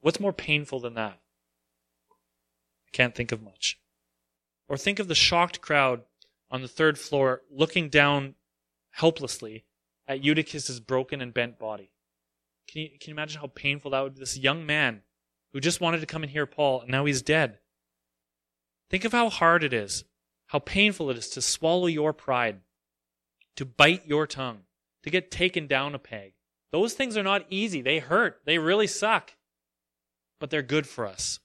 What's 0.00 0.20
more 0.20 0.32
painful 0.32 0.80
than 0.80 0.94
that? 0.94 1.20
I 2.10 2.90
can't 2.92 3.14
think 3.14 3.32
of 3.32 3.42
much. 3.42 3.78
Or 4.68 4.76
think 4.76 4.98
of 4.98 5.08
the 5.08 5.14
shocked 5.14 5.60
crowd 5.60 6.02
on 6.50 6.62
the 6.62 6.68
third 6.68 6.98
floor 6.98 7.42
looking 7.50 7.88
down 7.88 8.34
helplessly 8.90 9.64
at 10.06 10.24
Eutychus's 10.24 10.80
broken 10.80 11.20
and 11.20 11.34
bent 11.34 11.58
body. 11.58 11.92
Can 12.66 12.82
you, 12.82 12.88
can 12.90 13.10
you 13.10 13.14
imagine 13.14 13.40
how 13.40 13.46
painful 13.48 13.90
that 13.92 14.00
would 14.02 14.14
be? 14.14 14.20
This 14.20 14.38
young 14.38 14.66
man 14.66 15.02
who 15.52 15.60
just 15.60 15.80
wanted 15.80 16.00
to 16.00 16.06
come 16.06 16.22
and 16.22 16.30
hear 16.30 16.46
Paul, 16.46 16.82
and 16.82 16.90
now 16.90 17.04
he's 17.04 17.22
dead. 17.22 17.58
Think 18.90 19.04
of 19.04 19.12
how 19.12 19.28
hard 19.28 19.64
it 19.64 19.72
is, 19.72 20.04
how 20.48 20.58
painful 20.58 21.10
it 21.10 21.18
is 21.18 21.28
to 21.30 21.42
swallow 21.42 21.86
your 21.86 22.12
pride, 22.12 22.60
to 23.56 23.64
bite 23.64 24.06
your 24.06 24.26
tongue, 24.26 24.60
to 25.02 25.10
get 25.10 25.30
taken 25.30 25.66
down 25.66 25.94
a 25.94 25.98
peg. 25.98 26.32
Those 26.70 26.94
things 26.94 27.16
are 27.16 27.22
not 27.22 27.46
easy. 27.50 27.82
They 27.82 27.98
hurt. 27.98 28.40
They 28.44 28.58
really 28.58 28.86
suck. 28.86 29.32
But 30.38 30.50
they're 30.50 30.62
good 30.62 30.86
for 30.86 31.06
us. 31.06 31.40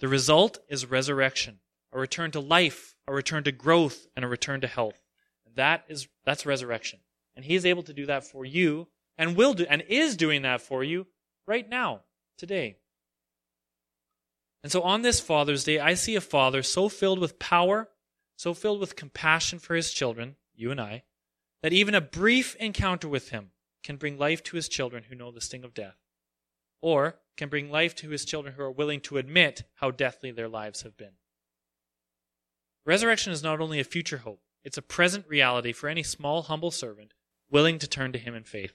The 0.00 0.08
result 0.08 0.58
is 0.68 0.86
resurrection, 0.86 1.60
a 1.92 1.98
return 2.00 2.32
to 2.32 2.40
life, 2.40 2.96
a 3.06 3.14
return 3.14 3.44
to 3.44 3.52
growth, 3.52 4.06
and 4.16 4.24
a 4.24 4.28
return 4.28 4.60
to 4.62 4.66
health. 4.66 5.00
That 5.54 5.84
is 5.88 6.08
that's 6.24 6.46
resurrection. 6.46 6.98
And 7.36 7.44
he 7.44 7.54
is 7.54 7.64
able 7.64 7.82
to 7.84 7.92
do 7.92 8.06
that 8.06 8.24
for 8.24 8.44
you 8.44 8.88
and 9.16 9.36
will 9.36 9.54
do 9.54 9.64
and 9.68 9.82
is 9.88 10.16
doing 10.16 10.42
that 10.42 10.60
for 10.60 10.82
you 10.82 11.06
right 11.46 11.68
now, 11.68 12.00
today. 12.36 12.76
And 14.62 14.72
so 14.72 14.82
on 14.82 15.02
this 15.02 15.20
Father's 15.20 15.64
Day, 15.64 15.78
I 15.78 15.94
see 15.94 16.16
a 16.16 16.20
father 16.20 16.62
so 16.62 16.88
filled 16.88 17.18
with 17.18 17.38
power, 17.38 17.88
so 18.36 18.54
filled 18.54 18.80
with 18.80 18.96
compassion 18.96 19.58
for 19.58 19.74
his 19.74 19.92
children, 19.92 20.36
you 20.54 20.70
and 20.70 20.80
I, 20.80 21.04
that 21.62 21.72
even 21.72 21.94
a 21.94 22.00
brief 22.00 22.56
encounter 22.56 23.08
with 23.08 23.30
him 23.30 23.51
can 23.82 23.96
bring 23.96 24.18
life 24.18 24.42
to 24.44 24.56
his 24.56 24.68
children 24.68 25.04
who 25.08 25.14
know 25.14 25.30
the 25.30 25.40
sting 25.40 25.64
of 25.64 25.74
death, 25.74 25.96
or 26.80 27.18
can 27.36 27.48
bring 27.48 27.70
life 27.70 27.94
to 27.96 28.10
his 28.10 28.24
children 28.24 28.54
who 28.54 28.62
are 28.62 28.70
willing 28.70 29.00
to 29.00 29.18
admit 29.18 29.64
how 29.76 29.90
deathly 29.90 30.30
their 30.30 30.48
lives 30.48 30.82
have 30.82 30.96
been. 30.96 31.12
Resurrection 32.84 33.32
is 33.32 33.42
not 33.42 33.60
only 33.60 33.80
a 33.80 33.84
future 33.84 34.18
hope, 34.18 34.40
it's 34.64 34.78
a 34.78 34.82
present 34.82 35.26
reality 35.28 35.72
for 35.72 35.88
any 35.88 36.02
small, 36.02 36.42
humble 36.42 36.70
servant 36.70 37.14
willing 37.50 37.78
to 37.78 37.86
turn 37.86 38.12
to 38.12 38.18
him 38.18 38.34
in 38.34 38.44
faith. 38.44 38.72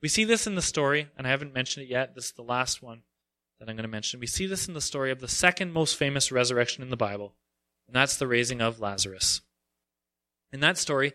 We 0.00 0.08
see 0.08 0.24
this 0.24 0.46
in 0.46 0.54
the 0.54 0.62
story, 0.62 1.08
and 1.16 1.26
I 1.26 1.30
haven't 1.30 1.54
mentioned 1.54 1.84
it 1.84 1.90
yet. 1.90 2.14
This 2.14 2.26
is 2.26 2.32
the 2.32 2.42
last 2.42 2.82
one 2.82 3.02
that 3.58 3.68
I'm 3.68 3.76
going 3.76 3.82
to 3.82 3.88
mention. 3.88 4.20
We 4.20 4.26
see 4.26 4.46
this 4.46 4.68
in 4.68 4.74
the 4.74 4.80
story 4.80 5.10
of 5.10 5.20
the 5.20 5.28
second 5.28 5.72
most 5.72 5.96
famous 5.96 6.30
resurrection 6.30 6.82
in 6.82 6.90
the 6.90 6.96
Bible, 6.96 7.34
and 7.86 7.96
that's 7.96 8.16
the 8.16 8.28
raising 8.28 8.60
of 8.60 8.80
Lazarus. 8.80 9.40
In 10.52 10.60
that 10.60 10.78
story, 10.78 11.12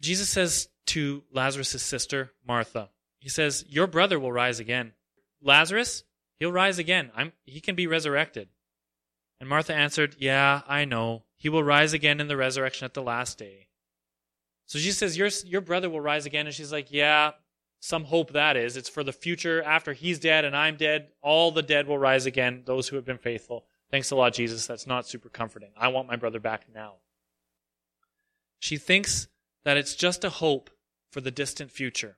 Jesus 0.00 0.28
says 0.28 0.68
to 0.86 1.22
Lazarus' 1.32 1.82
sister, 1.82 2.32
Martha, 2.46 2.90
He 3.18 3.28
says, 3.28 3.64
Your 3.68 3.86
brother 3.86 4.18
will 4.18 4.32
rise 4.32 4.60
again. 4.60 4.92
Lazarus, 5.42 6.04
he'll 6.38 6.52
rise 6.52 6.78
again. 6.78 7.10
I'm, 7.14 7.32
he 7.44 7.60
can 7.60 7.74
be 7.74 7.86
resurrected. 7.86 8.48
And 9.38 9.48
Martha 9.48 9.74
answered, 9.74 10.16
Yeah, 10.18 10.62
I 10.68 10.84
know. 10.84 11.24
He 11.36 11.48
will 11.48 11.64
rise 11.64 11.92
again 11.92 12.20
in 12.20 12.28
the 12.28 12.36
resurrection 12.36 12.84
at 12.84 12.94
the 12.94 13.02
last 13.02 13.38
day. 13.38 13.68
So 14.66 14.78
she 14.78 14.92
says, 14.92 15.16
Your, 15.16 15.28
your 15.44 15.60
brother 15.60 15.88
will 15.88 16.00
rise 16.00 16.26
again. 16.26 16.46
And 16.46 16.54
she's 16.54 16.72
like, 16.72 16.90
Yeah, 16.90 17.32
some 17.80 18.04
hope 18.04 18.32
that 18.32 18.56
is. 18.56 18.76
It's 18.76 18.88
for 18.88 19.02
the 19.02 19.12
future. 19.12 19.62
After 19.62 19.92
he's 19.92 20.18
dead 20.18 20.44
and 20.44 20.56
I'm 20.56 20.76
dead, 20.76 21.08
all 21.22 21.50
the 21.50 21.62
dead 21.62 21.86
will 21.86 21.98
rise 21.98 22.26
again, 22.26 22.62
those 22.66 22.88
who 22.88 22.96
have 22.96 23.06
been 23.06 23.18
faithful. 23.18 23.64
Thanks 23.90 24.10
a 24.10 24.16
lot, 24.16 24.34
Jesus. 24.34 24.66
That's 24.66 24.86
not 24.86 25.06
super 25.06 25.28
comforting. 25.28 25.70
I 25.76 25.88
want 25.88 26.06
my 26.06 26.16
brother 26.16 26.38
back 26.38 26.66
now. 26.72 26.94
She 28.60 28.76
thinks 28.76 29.28
that 29.64 29.76
it's 29.76 29.94
just 29.94 30.24
a 30.24 30.30
hope 30.30 30.70
for 31.10 31.20
the 31.20 31.30
distant 31.30 31.70
future. 31.70 32.16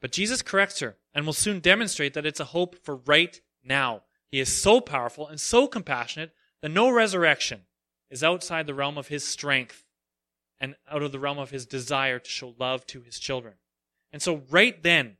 But 0.00 0.12
Jesus 0.12 0.42
corrects 0.42 0.80
her 0.80 0.96
and 1.14 1.24
will 1.24 1.32
soon 1.32 1.60
demonstrate 1.60 2.14
that 2.14 2.26
it's 2.26 2.40
a 2.40 2.46
hope 2.46 2.76
for 2.84 2.96
right 2.96 3.40
now. 3.62 4.02
He 4.30 4.40
is 4.40 4.60
so 4.60 4.80
powerful 4.80 5.28
and 5.28 5.40
so 5.40 5.66
compassionate 5.66 6.32
that 6.60 6.70
no 6.70 6.90
resurrection 6.90 7.62
is 8.10 8.24
outside 8.24 8.66
the 8.66 8.74
realm 8.74 8.98
of 8.98 9.08
his 9.08 9.26
strength 9.26 9.84
and 10.60 10.76
out 10.90 11.02
of 11.02 11.12
the 11.12 11.18
realm 11.18 11.38
of 11.38 11.50
his 11.50 11.66
desire 11.66 12.18
to 12.18 12.30
show 12.30 12.54
love 12.58 12.86
to 12.86 13.02
his 13.02 13.18
children. 13.18 13.54
And 14.12 14.22
so, 14.22 14.42
right 14.50 14.80
then, 14.82 15.16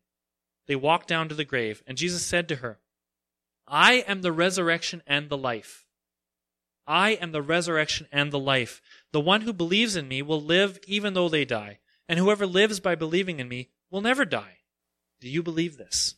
they 0.67 0.77
walked 0.77 1.09
down 1.09 1.29
to 1.29 1.35
the 1.35 1.45
grave, 1.45 1.83
and 1.87 1.99
Jesus 1.99 2.25
said 2.25 2.49
to 2.49 2.57
her, 2.57 2.79
I 3.67 4.05
am 4.07 4.23
the 4.23 4.33
resurrection 4.33 5.03
and 5.07 5.29
the 5.29 5.37
life. 5.37 5.87
I 6.87 7.11
am 7.13 7.33
the 7.33 7.43
resurrection 7.43 8.07
and 8.13 8.31
the 8.31 8.39
life. 8.39 8.81
The 9.15 9.21
one 9.21 9.43
who 9.43 9.53
believes 9.53 9.95
in 9.95 10.09
me 10.09 10.23
will 10.23 10.43
live 10.43 10.81
even 10.89 11.15
though 11.15 11.29
they 11.29 11.45
die, 11.45 11.79
and 12.09 12.19
whoever 12.19 12.49
lives 12.49 12.81
by 12.81 12.97
believing 12.97 13.39
in 13.39 13.49
me 13.49 13.71
will 13.89 14.01
never 14.01 14.25
die. 14.25 14.59
Do 15.21 15.29
you 15.29 15.41
believe 15.41 15.77
this? 15.77 16.17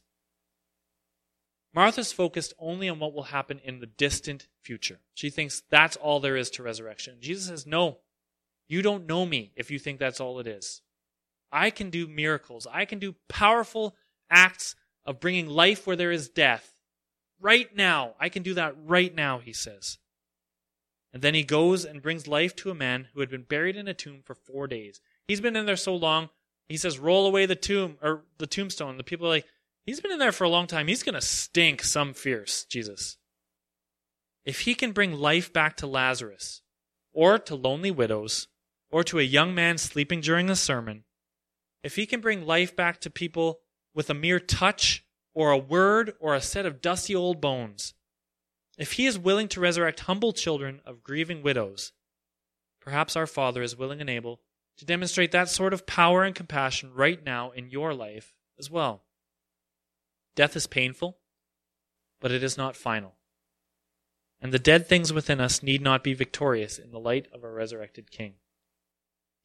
Martha's 1.74 2.14
focused 2.14 2.54
only 2.59 2.88
on 2.88 2.98
what 2.98 3.12
will 3.12 3.24
happen 3.24 3.61
in 3.62 3.80
the 3.80 3.87
distant 3.87 4.48
future. 4.62 5.00
She 5.12 5.28
thinks 5.28 5.62
that's 5.68 5.98
all 5.98 6.20
there 6.20 6.38
is 6.38 6.48
to 6.52 6.62
resurrection. 6.62 7.18
Jesus 7.20 7.48
says, 7.48 7.66
No, 7.66 7.98
you 8.66 8.80
don't 8.80 9.06
know 9.06 9.26
me 9.26 9.52
if 9.56 9.70
you 9.70 9.78
think 9.78 9.98
that's 9.98 10.18
all 10.18 10.40
it 10.40 10.46
is. 10.46 10.80
I 11.52 11.68
can 11.68 11.90
do 11.90 12.09
miracles. 12.09 12.66
I 12.72 12.87
can 12.87 12.98
do 12.98 13.14
powerful 13.28 13.94
acts 14.30 14.74
of 15.04 15.20
bringing 15.20 15.48
life 15.48 15.87
where 15.87 15.96
there 15.96 16.12
is 16.12 16.30
death. 16.30 16.72
Right 17.42 17.76
now. 17.76 18.14
I 18.18 18.30
can 18.30 18.42
do 18.42 18.54
that 18.54 18.74
right 18.87 19.14
now, 19.14 19.38
he 19.38 19.52
says. 19.52 19.98
And 21.16 21.22
then 21.22 21.33
he 21.33 21.44
goes 21.44 21.87
and 21.87 22.02
brings 22.02 22.29
life 22.29 22.55
to 22.57 22.70
a 22.70 22.74
man 22.74 23.09
who 23.14 23.20
had 23.20 23.31
been 23.31 23.44
buried 23.44 23.74
in 23.74 23.88
a 23.88 23.94
tomb 23.94 24.20
for 24.22 24.35
four 24.35 24.66
days. 24.66 25.00
He's 25.26 25.40
been 25.40 25.57
in 25.57 25.64
there 25.64 25.74
so 25.74 25.96
long. 25.96 26.29
He 26.68 26.76
says, 26.76 26.98
roll 26.98 27.26
away 27.26 27.46
the 27.46 27.57
tomb 27.57 27.96
or 28.02 28.26
the 28.37 28.46
tombstone. 28.46 28.98
The 28.98 29.02
people 29.02 29.26
are 29.26 29.31
like, 29.31 29.46
he's 29.87 29.98
been 29.98 30.12
in 30.12 30.18
there 30.18 30.31
for 30.31 30.44
a 30.44 30.50
long 30.50 30.66
time. 30.66 30.88
He's 30.88 31.02
going 31.02 31.14
to 31.14 31.22
stink 31.22 31.83
some 31.83 32.12
fierce, 32.12 32.66
Jesus. 32.66 33.16
If 34.44 34.61
he 34.61 34.74
can 34.74 34.92
bring 34.92 35.14
life 35.14 35.50
back 35.55 35.79
to 35.79 35.87
Lazarus 35.87 36.61
or 37.14 37.38
to 37.38 37.55
lonely 37.55 37.90
widows 37.90 38.48
or 38.90 39.02
to 39.05 39.18
a 39.18 39.22
young 39.22 39.55
man 39.55 39.79
sleeping 39.79 40.20
during 40.20 40.50
a 40.50 40.55
sermon, 40.55 41.05
if 41.83 41.96
he 41.96 42.05
can 42.05 42.20
bring 42.20 42.44
life 42.44 42.76
back 42.76 43.00
to 43.00 43.09
people 43.09 43.61
with 43.94 44.11
a 44.11 44.14
mere 44.14 44.38
touch 44.38 45.02
or 45.33 45.50
a 45.50 45.57
word 45.57 46.12
or 46.20 46.35
a 46.35 46.42
set 46.42 46.66
of 46.66 46.83
dusty 46.83 47.16
old 47.16 47.40
bones, 47.40 47.94
if 48.76 48.92
he 48.92 49.06
is 49.06 49.18
willing 49.18 49.48
to 49.48 49.60
resurrect 49.60 50.00
humble 50.00 50.32
children 50.32 50.80
of 50.84 51.02
grieving 51.02 51.42
widows, 51.42 51.92
perhaps 52.81 53.16
our 53.16 53.27
Father 53.27 53.62
is 53.62 53.77
willing 53.77 54.00
and 54.00 54.10
able 54.10 54.40
to 54.77 54.85
demonstrate 54.85 55.33
that 55.33 55.48
sort 55.48 55.72
of 55.72 55.87
power 55.87 56.22
and 56.22 56.35
compassion 56.35 56.92
right 56.94 57.24
now 57.24 57.50
in 57.50 57.70
your 57.70 57.94
life 57.94 58.35
as 58.58 58.70
well. 58.70 59.04
Death 60.35 60.54
is 60.54 60.66
painful, 60.66 61.16
but 62.20 62.31
it 62.31 62.42
is 62.42 62.58
not 62.58 62.77
final. 62.77 63.14
And 64.40 64.52
the 64.52 64.58
dead 64.58 64.87
things 64.87 65.12
within 65.12 65.40
us 65.40 65.62
need 65.62 65.81
not 65.81 66.04
be 66.04 66.12
victorious 66.12 66.79
in 66.79 66.90
the 66.90 67.00
light 67.00 67.27
of 67.33 67.42
our 67.42 67.52
resurrected 67.52 68.10
King. 68.10 68.35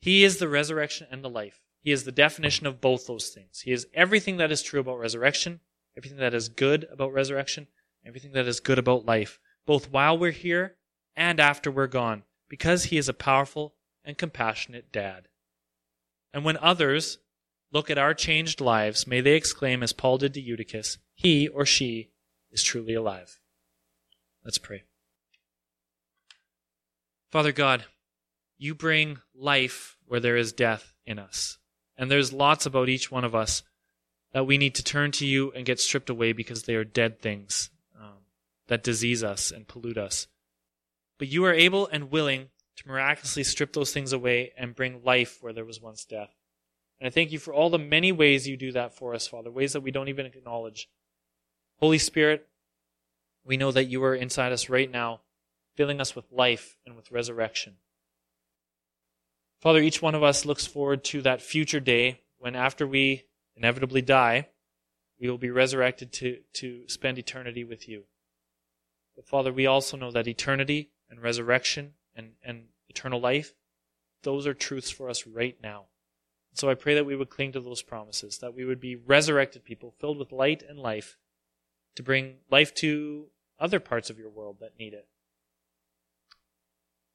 He 0.02 0.26
is 0.26 0.38
the 0.38 0.50
resurrection 0.50 1.08
and 1.10 1.24
the 1.24 1.30
life. 1.30 1.62
He 1.80 1.92
is 1.92 2.04
the 2.04 2.12
definition 2.12 2.68
of 2.68 2.82
both 2.82 3.08
those 3.08 3.30
things. 3.30 3.62
He 3.62 3.72
is 3.72 3.88
everything 3.94 4.38
that 4.38 4.52
is 4.52 4.62
true 4.62 4.82
about 4.82 5.00
resurrection, 5.00 5.62
everything 5.98 6.20
that 6.20 6.34
is 6.34 6.50
good 6.50 6.88
about 6.92 7.14
resurrection, 7.14 7.68
everything 8.06 8.32
that 8.34 8.48
is 8.48 8.60
good 8.60 8.80
about 8.80 9.06
life, 9.06 9.40
both 9.66 9.92
while 9.92 10.18
we're 10.18 10.32
here 10.32 10.76
and 11.16 11.40
after 11.40 11.70
we're 11.70 11.88
gone, 11.88 12.24
because 12.50 12.86
he 12.86 12.98
is 12.98 13.10
a 13.10 13.14
powerful 13.14 13.76
and 14.04 14.18
compassionate 14.18 14.92
dad. 14.92 15.28
And 16.34 16.44
when 16.44 16.58
others 16.58 17.20
look 17.72 17.90
at 17.90 17.98
our 17.98 18.14
changed 18.14 18.62
lives, 18.62 19.06
may 19.06 19.22
they 19.22 19.36
exclaim, 19.36 19.84
as 19.84 19.94
Paul 19.94 20.18
did 20.18 20.34
to 20.34 20.42
Eutychus, 20.42 20.98
he 21.14 21.48
or 21.48 21.66
she 21.66 22.12
is 22.52 22.64
truly 22.64 22.94
alive. 22.94 23.40
Let's 24.44 24.58
pray. 24.58 24.84
Father 27.32 27.52
God, 27.52 27.86
you 28.58 28.76
bring 28.76 29.20
life 29.34 29.98
where 30.06 30.20
there 30.20 30.38
is 30.38 30.52
death 30.52 30.94
in 31.06 31.20
us. 31.20 31.58
And 31.98 32.10
there's 32.10 32.34
lots 32.34 32.66
about 32.66 32.90
each 32.90 33.12
one 33.12 33.24
of 33.24 33.36
us 33.36 33.64
that 34.34 34.48
we 34.48 34.58
need 34.58 34.76
to 34.76 34.84
turn 34.84 35.12
to 35.12 35.26
you 35.26 35.52
and 35.52 35.66
get 35.66 35.80
stripped 35.80 36.10
away 36.10 36.34
because 36.34 36.64
they 36.64 36.76
are 36.76 36.84
dead 36.84 37.22
things 37.22 37.70
that 38.72 38.84
disease 38.84 39.22
us 39.22 39.52
and 39.52 39.68
pollute 39.68 39.98
us. 39.98 40.28
But 41.20 41.28
you 41.28 41.44
are 41.44 41.52
able 41.52 41.88
and 41.88 42.10
willing 42.10 42.52
to 42.78 42.88
miraculously 42.88 43.44
strip 43.44 43.74
those 43.74 43.92
things 43.92 44.14
away 44.14 44.54
and 44.58 44.74
bring 44.74 45.04
life 45.04 45.40
where 45.42 45.52
there 45.52 45.66
was 45.66 45.82
once 45.82 46.06
death. 46.06 46.34
And 46.98 47.06
I 47.06 47.10
thank 47.10 47.34
you 47.34 47.38
for 47.38 47.54
all 47.54 47.70
the 47.70 47.78
many 47.78 48.14
ways 48.14 48.48
you 48.48 48.56
do 48.56 48.72
that 48.72 48.94
for 48.96 49.14
us, 49.14 49.28
Father, 49.28 49.52
ways 49.52 49.74
that 49.74 49.82
we 49.82 49.92
don't 49.92 50.08
even 50.08 50.26
acknowledge. 50.26 50.88
Holy 51.82 51.98
Spirit, 51.98 52.48
we 53.44 53.58
know 53.58 53.74
that 53.74 53.90
you 53.90 54.02
are 54.06 54.16
inside 54.16 54.54
us 54.54 54.70
right 54.70 54.90
now, 54.90 55.20
filling 55.76 56.00
us 56.00 56.16
with 56.16 56.32
life 56.32 56.78
and 56.86 56.96
with 56.96 57.12
resurrection. 57.12 57.76
Father, 59.60 59.80
each 59.82 60.02
one 60.02 60.16
of 60.16 60.24
us 60.24 60.46
looks 60.46 60.66
forward 60.66 61.04
to 61.04 61.22
that 61.24 61.42
future 61.42 61.82
day 61.82 62.22
when, 62.38 62.56
after 62.56 62.88
we 62.88 63.26
inevitably 63.58 64.02
die, 64.02 64.48
we 65.20 65.30
will 65.30 65.38
be 65.38 65.50
resurrected 65.50 66.14
to, 66.14 66.38
to 66.54 66.88
spend 66.88 67.18
eternity 67.20 67.66
with 67.66 67.90
you. 67.90 68.06
But 69.16 69.28
Father, 69.28 69.52
we 69.52 69.66
also 69.66 69.98
know 69.98 70.12
that 70.12 70.28
eternity 70.28 70.92
and 71.10 71.22
resurrection 71.22 71.94
and, 72.16 72.34
and 72.44 72.66
eternal 72.90 73.20
life, 73.20 73.54
those 74.24 74.48
are 74.48 74.54
truths 74.54 74.90
for 74.90 75.10
us 75.10 75.28
right 75.28 75.58
now. 75.62 75.86
So 76.54 76.70
I 76.70 76.76
pray 76.76 76.96
that 76.96 77.06
we 77.06 77.16
would 77.16 77.30
cling 77.30 77.54
to 77.54 77.62
those 77.62 77.82
promises, 77.82 78.40
that 78.40 78.54
we 78.54 78.66
would 78.66 78.80
be 78.80 78.96
resurrected 78.96 79.64
people 79.64 79.94
filled 80.00 80.18
with 80.18 80.32
light 80.32 80.64
and 80.68 80.78
life 80.78 81.18
to 81.96 82.04
bring 82.04 82.36
life 82.50 82.74
to 82.76 83.28
other 83.60 83.80
parts 83.80 84.10
of 84.10 84.18
your 84.18 84.30
world 84.30 84.58
that 84.60 84.78
need 84.78 84.94
it. 84.94 85.08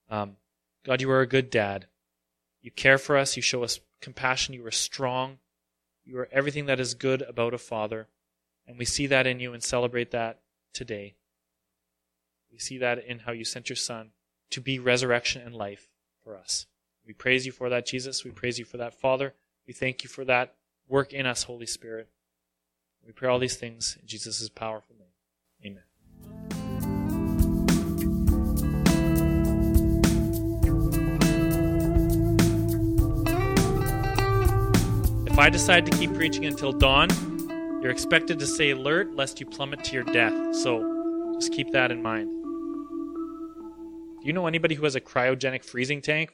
Um, 0.09 0.36
God, 0.84 1.01
you 1.01 1.11
are 1.11 1.20
a 1.20 1.26
good 1.26 1.51
dad. 1.51 1.86
You 2.62 2.70
care 2.70 2.99
for 2.99 3.16
us. 3.16 3.36
You 3.36 3.42
show 3.42 3.62
us 3.62 3.80
compassion. 4.01 4.55
You 4.55 4.64
are 4.66 4.70
strong. 4.70 5.38
You 6.05 6.18
are 6.18 6.28
everything 6.30 6.66
that 6.66 6.80
is 6.80 6.94
good 6.94 7.22
about 7.22 7.55
a 7.55 7.59
father. 7.59 8.09
And 8.66 8.78
we 8.78 8.84
see 8.84 9.07
that 9.09 9.26
in 9.26 9.40
you 9.40 9.53
and 9.53 9.62
celebrate 9.62 10.12
that 10.12 10.40
today. 10.72 11.14
We 12.57 12.61
see 12.61 12.78
that 12.78 13.04
in 13.04 13.18
how 13.18 13.32
you 13.32 13.44
sent 13.44 13.68
your 13.68 13.76
son 13.76 14.12
to 14.48 14.62
be 14.62 14.78
resurrection 14.78 15.42
and 15.42 15.54
life 15.54 15.90
for 16.24 16.34
us. 16.34 16.64
We 17.07 17.12
praise 17.12 17.44
you 17.44 17.52
for 17.52 17.68
that, 17.68 17.84
Jesus. 17.84 18.24
We 18.24 18.30
praise 18.30 18.59
you 18.59 18.64
for 18.64 18.78
that, 18.78 18.98
Father. 18.98 19.34
We 19.66 19.74
thank 19.74 20.02
you 20.02 20.09
for 20.09 20.24
that 20.24 20.54
work 20.88 21.12
in 21.12 21.26
us, 21.26 21.42
Holy 21.42 21.66
Spirit. 21.66 22.09
We 23.07 23.12
pray 23.12 23.28
all 23.28 23.38
these 23.38 23.57
things 23.57 23.98
in 24.00 24.09
Jesus' 24.09 24.48
powerful 24.48 24.96
name. 24.98 25.11
Amen. 25.66 25.82
If 35.26 35.38
I 35.38 35.50
decide 35.50 35.84
to 35.84 35.98
keep 35.98 36.14
preaching 36.14 36.46
until 36.46 36.72
dawn, 36.72 37.11
you're 37.82 37.92
expected 37.92 38.38
to 38.38 38.46
stay 38.46 38.70
alert 38.70 39.14
lest 39.14 39.40
you 39.40 39.44
plummet 39.44 39.84
to 39.84 39.92
your 39.92 40.04
death. 40.04 40.32
So 40.54 41.34
just 41.38 41.52
keep 41.52 41.72
that 41.72 41.90
in 41.90 42.02
mind. 42.02 42.36
You 44.26 44.32
know 44.32 44.48
anybody 44.48 44.74
who 44.74 44.82
has 44.82 44.96
a 44.96 45.00
cryogenic 45.00 45.62
freezing 45.62 46.02
tank 46.02 46.32